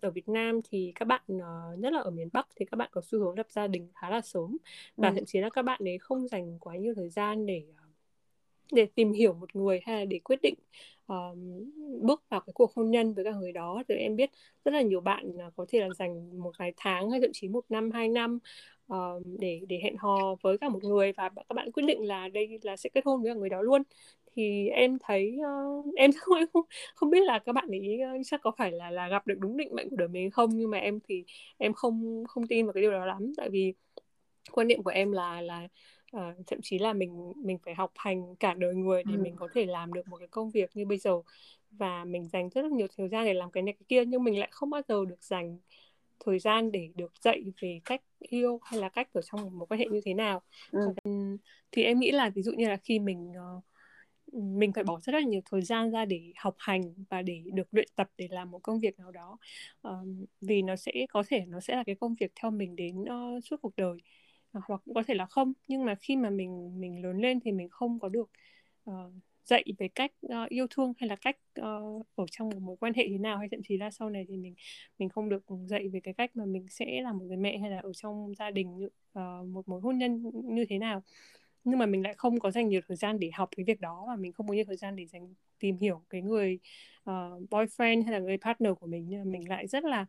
[0.00, 2.88] ở Việt Nam thì các bạn uh, nhất là ở miền Bắc thì các bạn
[2.92, 4.56] có xu hướng lập gia đình khá là sớm
[4.96, 5.14] và ừ.
[5.14, 7.84] thậm chí là các bạn ấy không dành quá nhiều thời gian để ờ,
[8.72, 10.54] để tìm hiểu một người hay là để quyết định
[11.12, 11.38] uh,
[12.02, 14.30] bước vào cái cuộc hôn nhân với cả người đó thì em biết
[14.64, 17.48] rất là nhiều bạn uh, có thể là dành một vài tháng hay thậm chí
[17.48, 18.38] một năm hai năm
[18.92, 22.28] uh, để để hẹn hò với cả một người và các bạn quyết định là
[22.28, 23.82] đây là sẽ kết hôn với người đó luôn
[24.34, 26.10] thì em thấy uh, em
[26.52, 26.64] không,
[26.94, 29.56] không biết là các bạn ấy uh, chắc có phải là là gặp được đúng
[29.56, 31.24] định mệnh của đời mình không nhưng mà em thì
[31.58, 33.74] em không không tin vào cái điều đó lắm tại vì
[34.52, 35.68] quan niệm của em là là
[36.16, 39.22] uh, thậm chí là mình mình phải học hành cả đời người để ừ.
[39.22, 41.12] mình có thể làm được một cái công việc như bây giờ
[41.70, 44.24] và mình dành rất là nhiều thời gian để làm cái này cái kia nhưng
[44.24, 45.58] mình lại không bao giờ được dành
[46.20, 49.66] thời gian để được dạy về cách yêu hay là cách ở trong một mối
[49.66, 50.80] quan hệ như thế nào ừ.
[51.72, 53.64] thì em nghĩ là ví dụ như là khi mình uh,
[54.34, 57.68] mình phải bỏ rất là nhiều thời gian ra để học hành và để được
[57.74, 59.38] luyện tập để làm một công việc nào đó.
[59.82, 63.02] Um, vì nó sẽ có thể nó sẽ là cái công việc theo mình đến
[63.02, 63.98] uh, suốt cuộc đời
[64.52, 65.52] à, hoặc cũng có thể là không.
[65.68, 68.30] Nhưng mà khi mà mình mình lớn lên thì mình không có được
[68.90, 68.94] uh,
[69.44, 72.92] dạy về cách uh, yêu thương hay là cách uh, ở trong một mối quan
[72.94, 74.54] hệ thế nào hay thậm chí là sau này thì mình
[74.98, 77.70] mình không được dạy về cái cách mà mình sẽ là một người mẹ hay
[77.70, 81.02] là ở trong gia đình uh, một mối hôn nhân như thế nào
[81.64, 84.04] nhưng mà mình lại không có dành nhiều thời gian để học cái việc đó
[84.08, 86.58] và mình không có nhiều thời gian để dành tìm hiểu cái người
[87.10, 89.06] uh, boyfriend hay là người partner của mình.
[89.08, 90.06] Nhưng mà mình lại rất là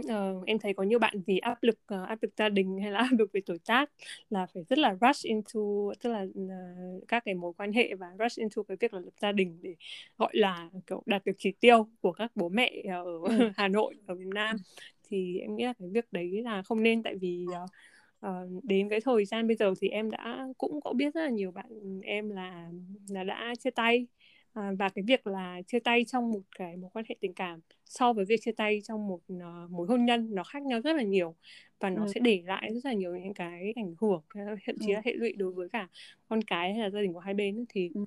[0.00, 2.90] uh, em thấy có nhiều bạn vì áp lực uh, áp lực gia đình hay
[2.90, 3.90] là áp lực về tuổi tác
[4.30, 5.60] là phải rất là rush into
[6.02, 9.14] tức là uh, các cái mối quan hệ và rush into cái việc là lập
[9.20, 9.74] gia đình để
[10.18, 13.50] gọi là kiểu đạt được chỉ tiêu của các bố mẹ ở ừ.
[13.56, 14.56] Hà Nội ở Việt Nam.
[15.08, 17.70] Thì em nghĩ là cái việc đấy là không nên tại vì uh,
[18.28, 21.30] uh, đến cái thời gian bây giờ thì em đã cũng có biết rất là
[21.30, 22.70] nhiều bạn em là
[23.08, 24.06] là đã chia tay
[24.52, 27.60] à, và cái việc là chia tay trong một cái mối quan hệ tình cảm
[27.84, 30.96] so với việc chia tay trong một uh, mối hôn nhân nó khác nhau rất
[30.96, 31.34] là nhiều
[31.80, 32.08] và nó ừ.
[32.14, 34.22] sẽ để lại rất là nhiều những cái ảnh hưởng
[34.66, 34.94] thậm chí ừ.
[34.94, 35.88] là hệ lụy đối với cả
[36.28, 38.04] con cái hay là gia đình của hai bên thì ừ.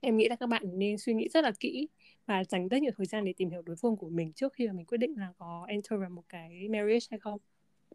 [0.00, 1.88] em nghĩ là các bạn nên suy nghĩ rất là kỹ
[2.26, 4.66] và dành rất nhiều thời gian để tìm hiểu đối phương của mình trước khi
[4.66, 7.40] mà mình quyết định là có enter vào một cái marriage hay không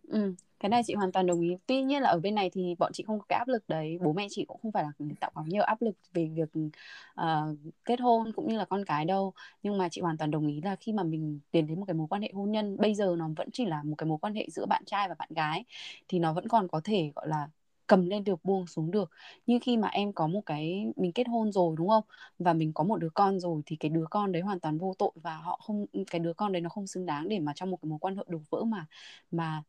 [0.07, 1.55] Ừ, cái này chị hoàn toàn đồng ý.
[1.67, 3.97] Tuy nhiên là ở bên này thì bọn chị không có cái áp lực đấy.
[4.01, 6.49] Bố mẹ chị cũng không phải là tạo quá nhiều áp lực về việc
[7.21, 9.33] uh, kết hôn cũng như là con cái đâu.
[9.63, 11.93] Nhưng mà chị hoàn toàn đồng ý là khi mà mình tiến đến một cái
[11.93, 14.33] mối quan hệ hôn nhân, bây giờ nó vẫn chỉ là một cái mối quan
[14.35, 15.65] hệ giữa bạn trai và bạn gái
[16.07, 17.49] thì nó vẫn còn có thể gọi là
[17.87, 19.11] cầm lên được buông xuống được
[19.45, 22.03] nhưng khi mà em có một cái mình kết hôn rồi đúng không
[22.39, 24.93] và mình có một đứa con rồi thì cái đứa con đấy hoàn toàn vô
[24.97, 27.71] tội và họ không cái đứa con đấy nó không xứng đáng để mà trong
[27.71, 28.85] một cái mối quan hệ đổ vỡ mà
[29.31, 29.63] mà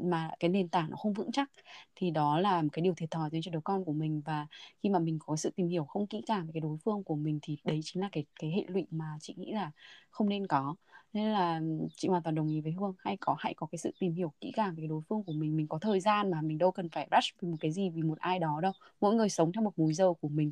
[0.00, 1.50] mà cái nền tảng nó không vững chắc,
[1.94, 4.22] thì đó là cái điều thiệt thòi cho đứa con của mình.
[4.24, 4.46] Và
[4.82, 7.14] khi mà mình có sự tìm hiểu không kỹ càng về cái đối phương của
[7.16, 9.70] mình thì đấy chính là cái cái hệ lụy mà chị nghĩ là
[10.10, 10.74] không nên có.
[11.12, 11.60] Nên là
[11.96, 14.32] chị hoàn toàn đồng ý với Hương, hay có, hãy có cái sự tìm hiểu
[14.40, 15.56] kỹ càng về cái đối phương của mình.
[15.56, 18.02] Mình có thời gian mà mình đâu cần phải rush vì một cái gì, vì
[18.02, 18.72] một ai đó đâu.
[19.00, 20.50] Mỗi người sống theo một múi giờ của mình.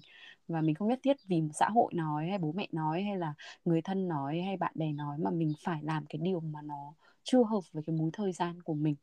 [0.48, 3.34] Và mình không nhất thiết vì xã hội nói, hay bố mẹ nói, hay là
[3.64, 6.92] người thân nói, hay bạn bè nói, mà mình phải làm cái điều mà nó
[7.22, 8.94] chưa hợp với cái múi thời gian của mình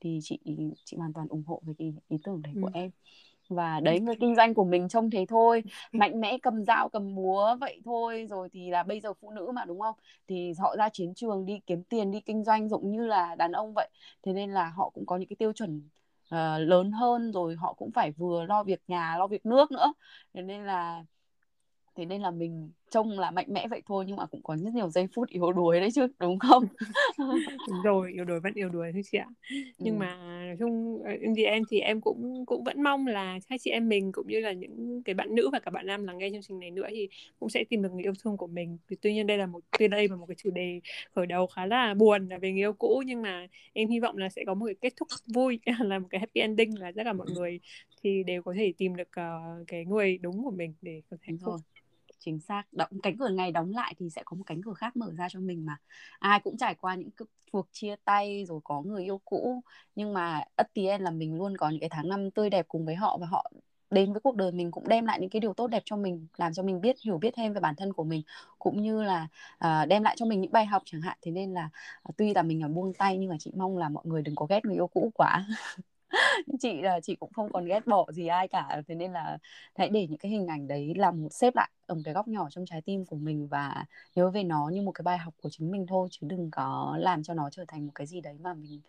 [0.00, 0.38] thì chị
[0.84, 2.60] chị hoàn toàn ủng hộ với cái ý tưởng đấy ừ.
[2.62, 2.90] của em.
[3.48, 5.62] Và đấy người kinh doanh của mình trông thế thôi.
[5.92, 8.26] Mạnh mẽ cầm dao cầm búa vậy thôi.
[8.30, 9.94] Rồi thì là bây giờ phụ nữ mà đúng không?
[10.28, 13.52] Thì họ ra chiến trường đi kiếm tiền đi kinh doanh giống như là đàn
[13.52, 13.88] ông vậy.
[14.22, 15.88] Thế nên là họ cũng có những cái tiêu chuẩn
[16.34, 17.32] uh, lớn hơn.
[17.32, 19.92] Rồi họ cũng phải vừa lo việc nhà lo việc nước nữa.
[20.34, 21.04] Thế nên là
[21.96, 24.74] thế nên là mình trông là mạnh mẽ vậy thôi nhưng mà cũng có rất
[24.74, 26.64] nhiều giây phút yếu đuối đấy chứ đúng không?
[27.68, 29.26] Đúng rồi yếu đuối vẫn yếu đuối thôi chị ạ.
[29.78, 29.98] Nhưng ừ.
[29.98, 30.16] mà
[30.46, 31.02] nói chung
[31.36, 34.40] thì em thì em cũng cũng vẫn mong là hai chị em mình cũng như
[34.40, 36.86] là những cái bạn nữ và cả bạn nam lắng nghe chương trình này nữa
[36.90, 37.08] thì
[37.40, 38.78] cũng sẽ tìm được người yêu thương của mình.
[38.88, 40.80] Thì tuy nhiên đây là một tuy đây là một cái chủ đề
[41.14, 44.16] khởi đầu khá là buồn là về người yêu cũ nhưng mà em hy vọng
[44.16, 47.02] là sẽ có một cái kết thúc vui là một cái happy ending là tất
[47.04, 47.60] cả mọi người
[48.02, 51.34] thì đều có thể tìm được uh, cái người đúng của mình để có thể
[51.40, 51.58] thôi
[52.20, 52.62] chính xác.
[52.72, 55.28] Đóng cánh cửa ngày đóng lại thì sẽ có một cánh cửa khác mở ra
[55.28, 55.76] cho mình mà.
[56.18, 57.10] Ai cũng trải qua những
[57.52, 59.62] cuộc chia tay rồi có người yêu cũ
[59.96, 62.68] nhưng mà at the end là mình luôn có những cái tháng năm tươi đẹp
[62.68, 63.52] cùng với họ và họ
[63.90, 66.26] đến với cuộc đời mình cũng đem lại những cái điều tốt đẹp cho mình
[66.36, 68.22] làm cho mình biết hiểu biết thêm về bản thân của mình.
[68.58, 69.28] Cũng như là
[69.64, 71.18] uh, đem lại cho mình những bài học chẳng hạn.
[71.22, 71.70] Thế nên là
[72.08, 74.34] uh, tuy là mình là buông tay nhưng mà chị mong là mọi người đừng
[74.34, 75.46] có ghét người yêu cũ quá
[76.60, 79.38] chị là chị cũng không còn ghét bỏ gì ai cả, thế nên là
[79.74, 82.28] hãy để những cái hình ảnh đấy làm một xếp lại ở một cái góc
[82.28, 83.84] nhỏ trong trái tim của mình và
[84.14, 86.96] nhớ về nó như một cái bài học của chính mình thôi, chứ đừng có
[87.00, 88.80] làm cho nó trở thành một cái gì đấy mà mình,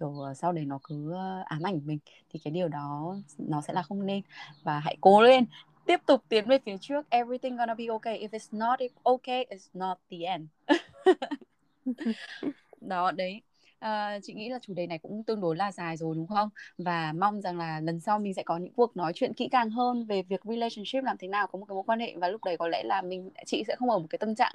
[0.00, 1.98] kiểu ờ, sau đấy nó cứ ờ, ám ảnh mình,
[2.30, 4.22] thì cái điều đó nó sẽ là không nên.
[4.62, 5.44] Và hãy cố lên,
[5.86, 7.10] tiếp tục tiến về phía trước.
[7.10, 8.18] Everything gonna be okay.
[8.18, 9.44] If it's not okay.
[9.50, 10.46] It's not the end.
[12.80, 13.42] Đó, đấy
[13.78, 16.48] à, chị nghĩ là chủ đề này cũng tương đối là dài rồi đúng không?
[16.78, 19.70] Và mong rằng là lần sau mình sẽ có những cuộc nói chuyện kỹ càng
[19.70, 22.14] hơn về việc relationship làm thế nào có một cái mối quan hệ.
[22.16, 24.52] Và lúc đấy có lẽ là mình chị sẽ không ở một cái tâm trạng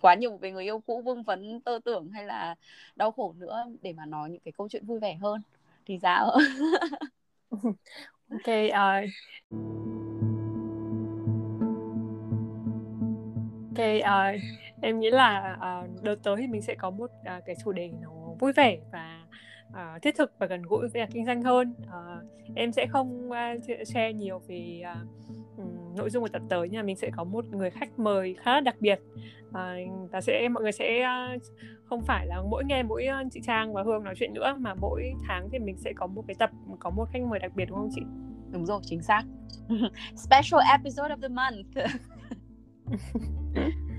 [0.00, 2.54] quá nhiều về người yêu cũ vương vấn tơ tưởng hay là
[2.96, 5.42] đau khổ nữa để mà nói những cái câu chuyện vui vẻ hơn.
[5.86, 6.16] Thì dạ.
[6.18, 6.30] sao
[8.30, 9.10] ok uh...
[13.76, 14.40] ok uh,
[14.80, 17.90] em nghĩ là uh, đợt tới thì mình sẽ có một uh, cái chủ đề
[18.02, 19.20] nó vui vẻ và
[19.68, 21.74] uh, thiết thực và gần gũi với kinh doanh hơn.
[21.82, 23.36] Uh, em sẽ không uh,
[23.86, 25.08] share nhiều về uh,
[25.58, 28.54] um, nội dung của tập tới nhưng mình sẽ có một người khách mời khá
[28.54, 29.00] là đặc biệt.
[29.48, 31.06] Uh, và sẽ mọi người sẽ
[31.36, 31.42] uh,
[31.84, 34.74] không phải là mỗi nghe mỗi uh, chị Trang và Hương nói chuyện nữa mà
[34.74, 37.64] mỗi tháng thì mình sẽ có một cái tập có một khách mời đặc biệt
[37.68, 38.02] đúng không chị?
[38.52, 39.22] đúng rồi chính xác.
[40.16, 41.66] Special episode of the month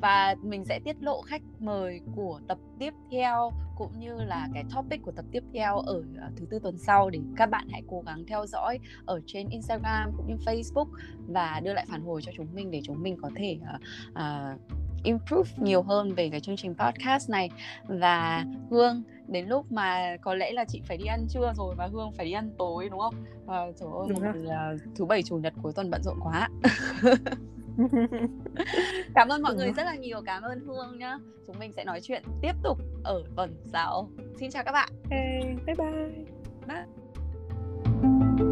[0.00, 4.64] và mình sẽ tiết lộ khách mời của tập tiếp theo cũng như là cái
[4.74, 7.82] topic của tập tiếp theo ở ờ, thứ tư tuần sau để các bạn hãy
[7.88, 10.88] cố gắng theo dõi ở trên Instagram cũng như Facebook
[11.26, 13.80] và đưa lại phản hồi cho chúng mình để chúng mình có thể uh,
[14.12, 14.60] uh,
[15.04, 17.50] improve nhiều hơn về cái chương trình podcast này
[17.88, 21.86] và Hương đến lúc mà có lẽ là chị phải đi ăn trưa rồi và
[21.86, 23.14] Hương phải đi ăn tối đúng không?
[23.46, 26.48] Và trời ơi một uh, thứ bảy chủ nhật cuối tuần bận rộn quá.
[29.14, 31.18] cảm ơn mọi người rất là nhiều cảm ơn hương nhá.
[31.46, 34.10] Chúng mình sẽ nói chuyện tiếp tục ở tuần sau.
[34.40, 34.88] Xin chào các bạn.
[35.10, 36.24] Hey, bye bye.
[36.66, 38.45] Bye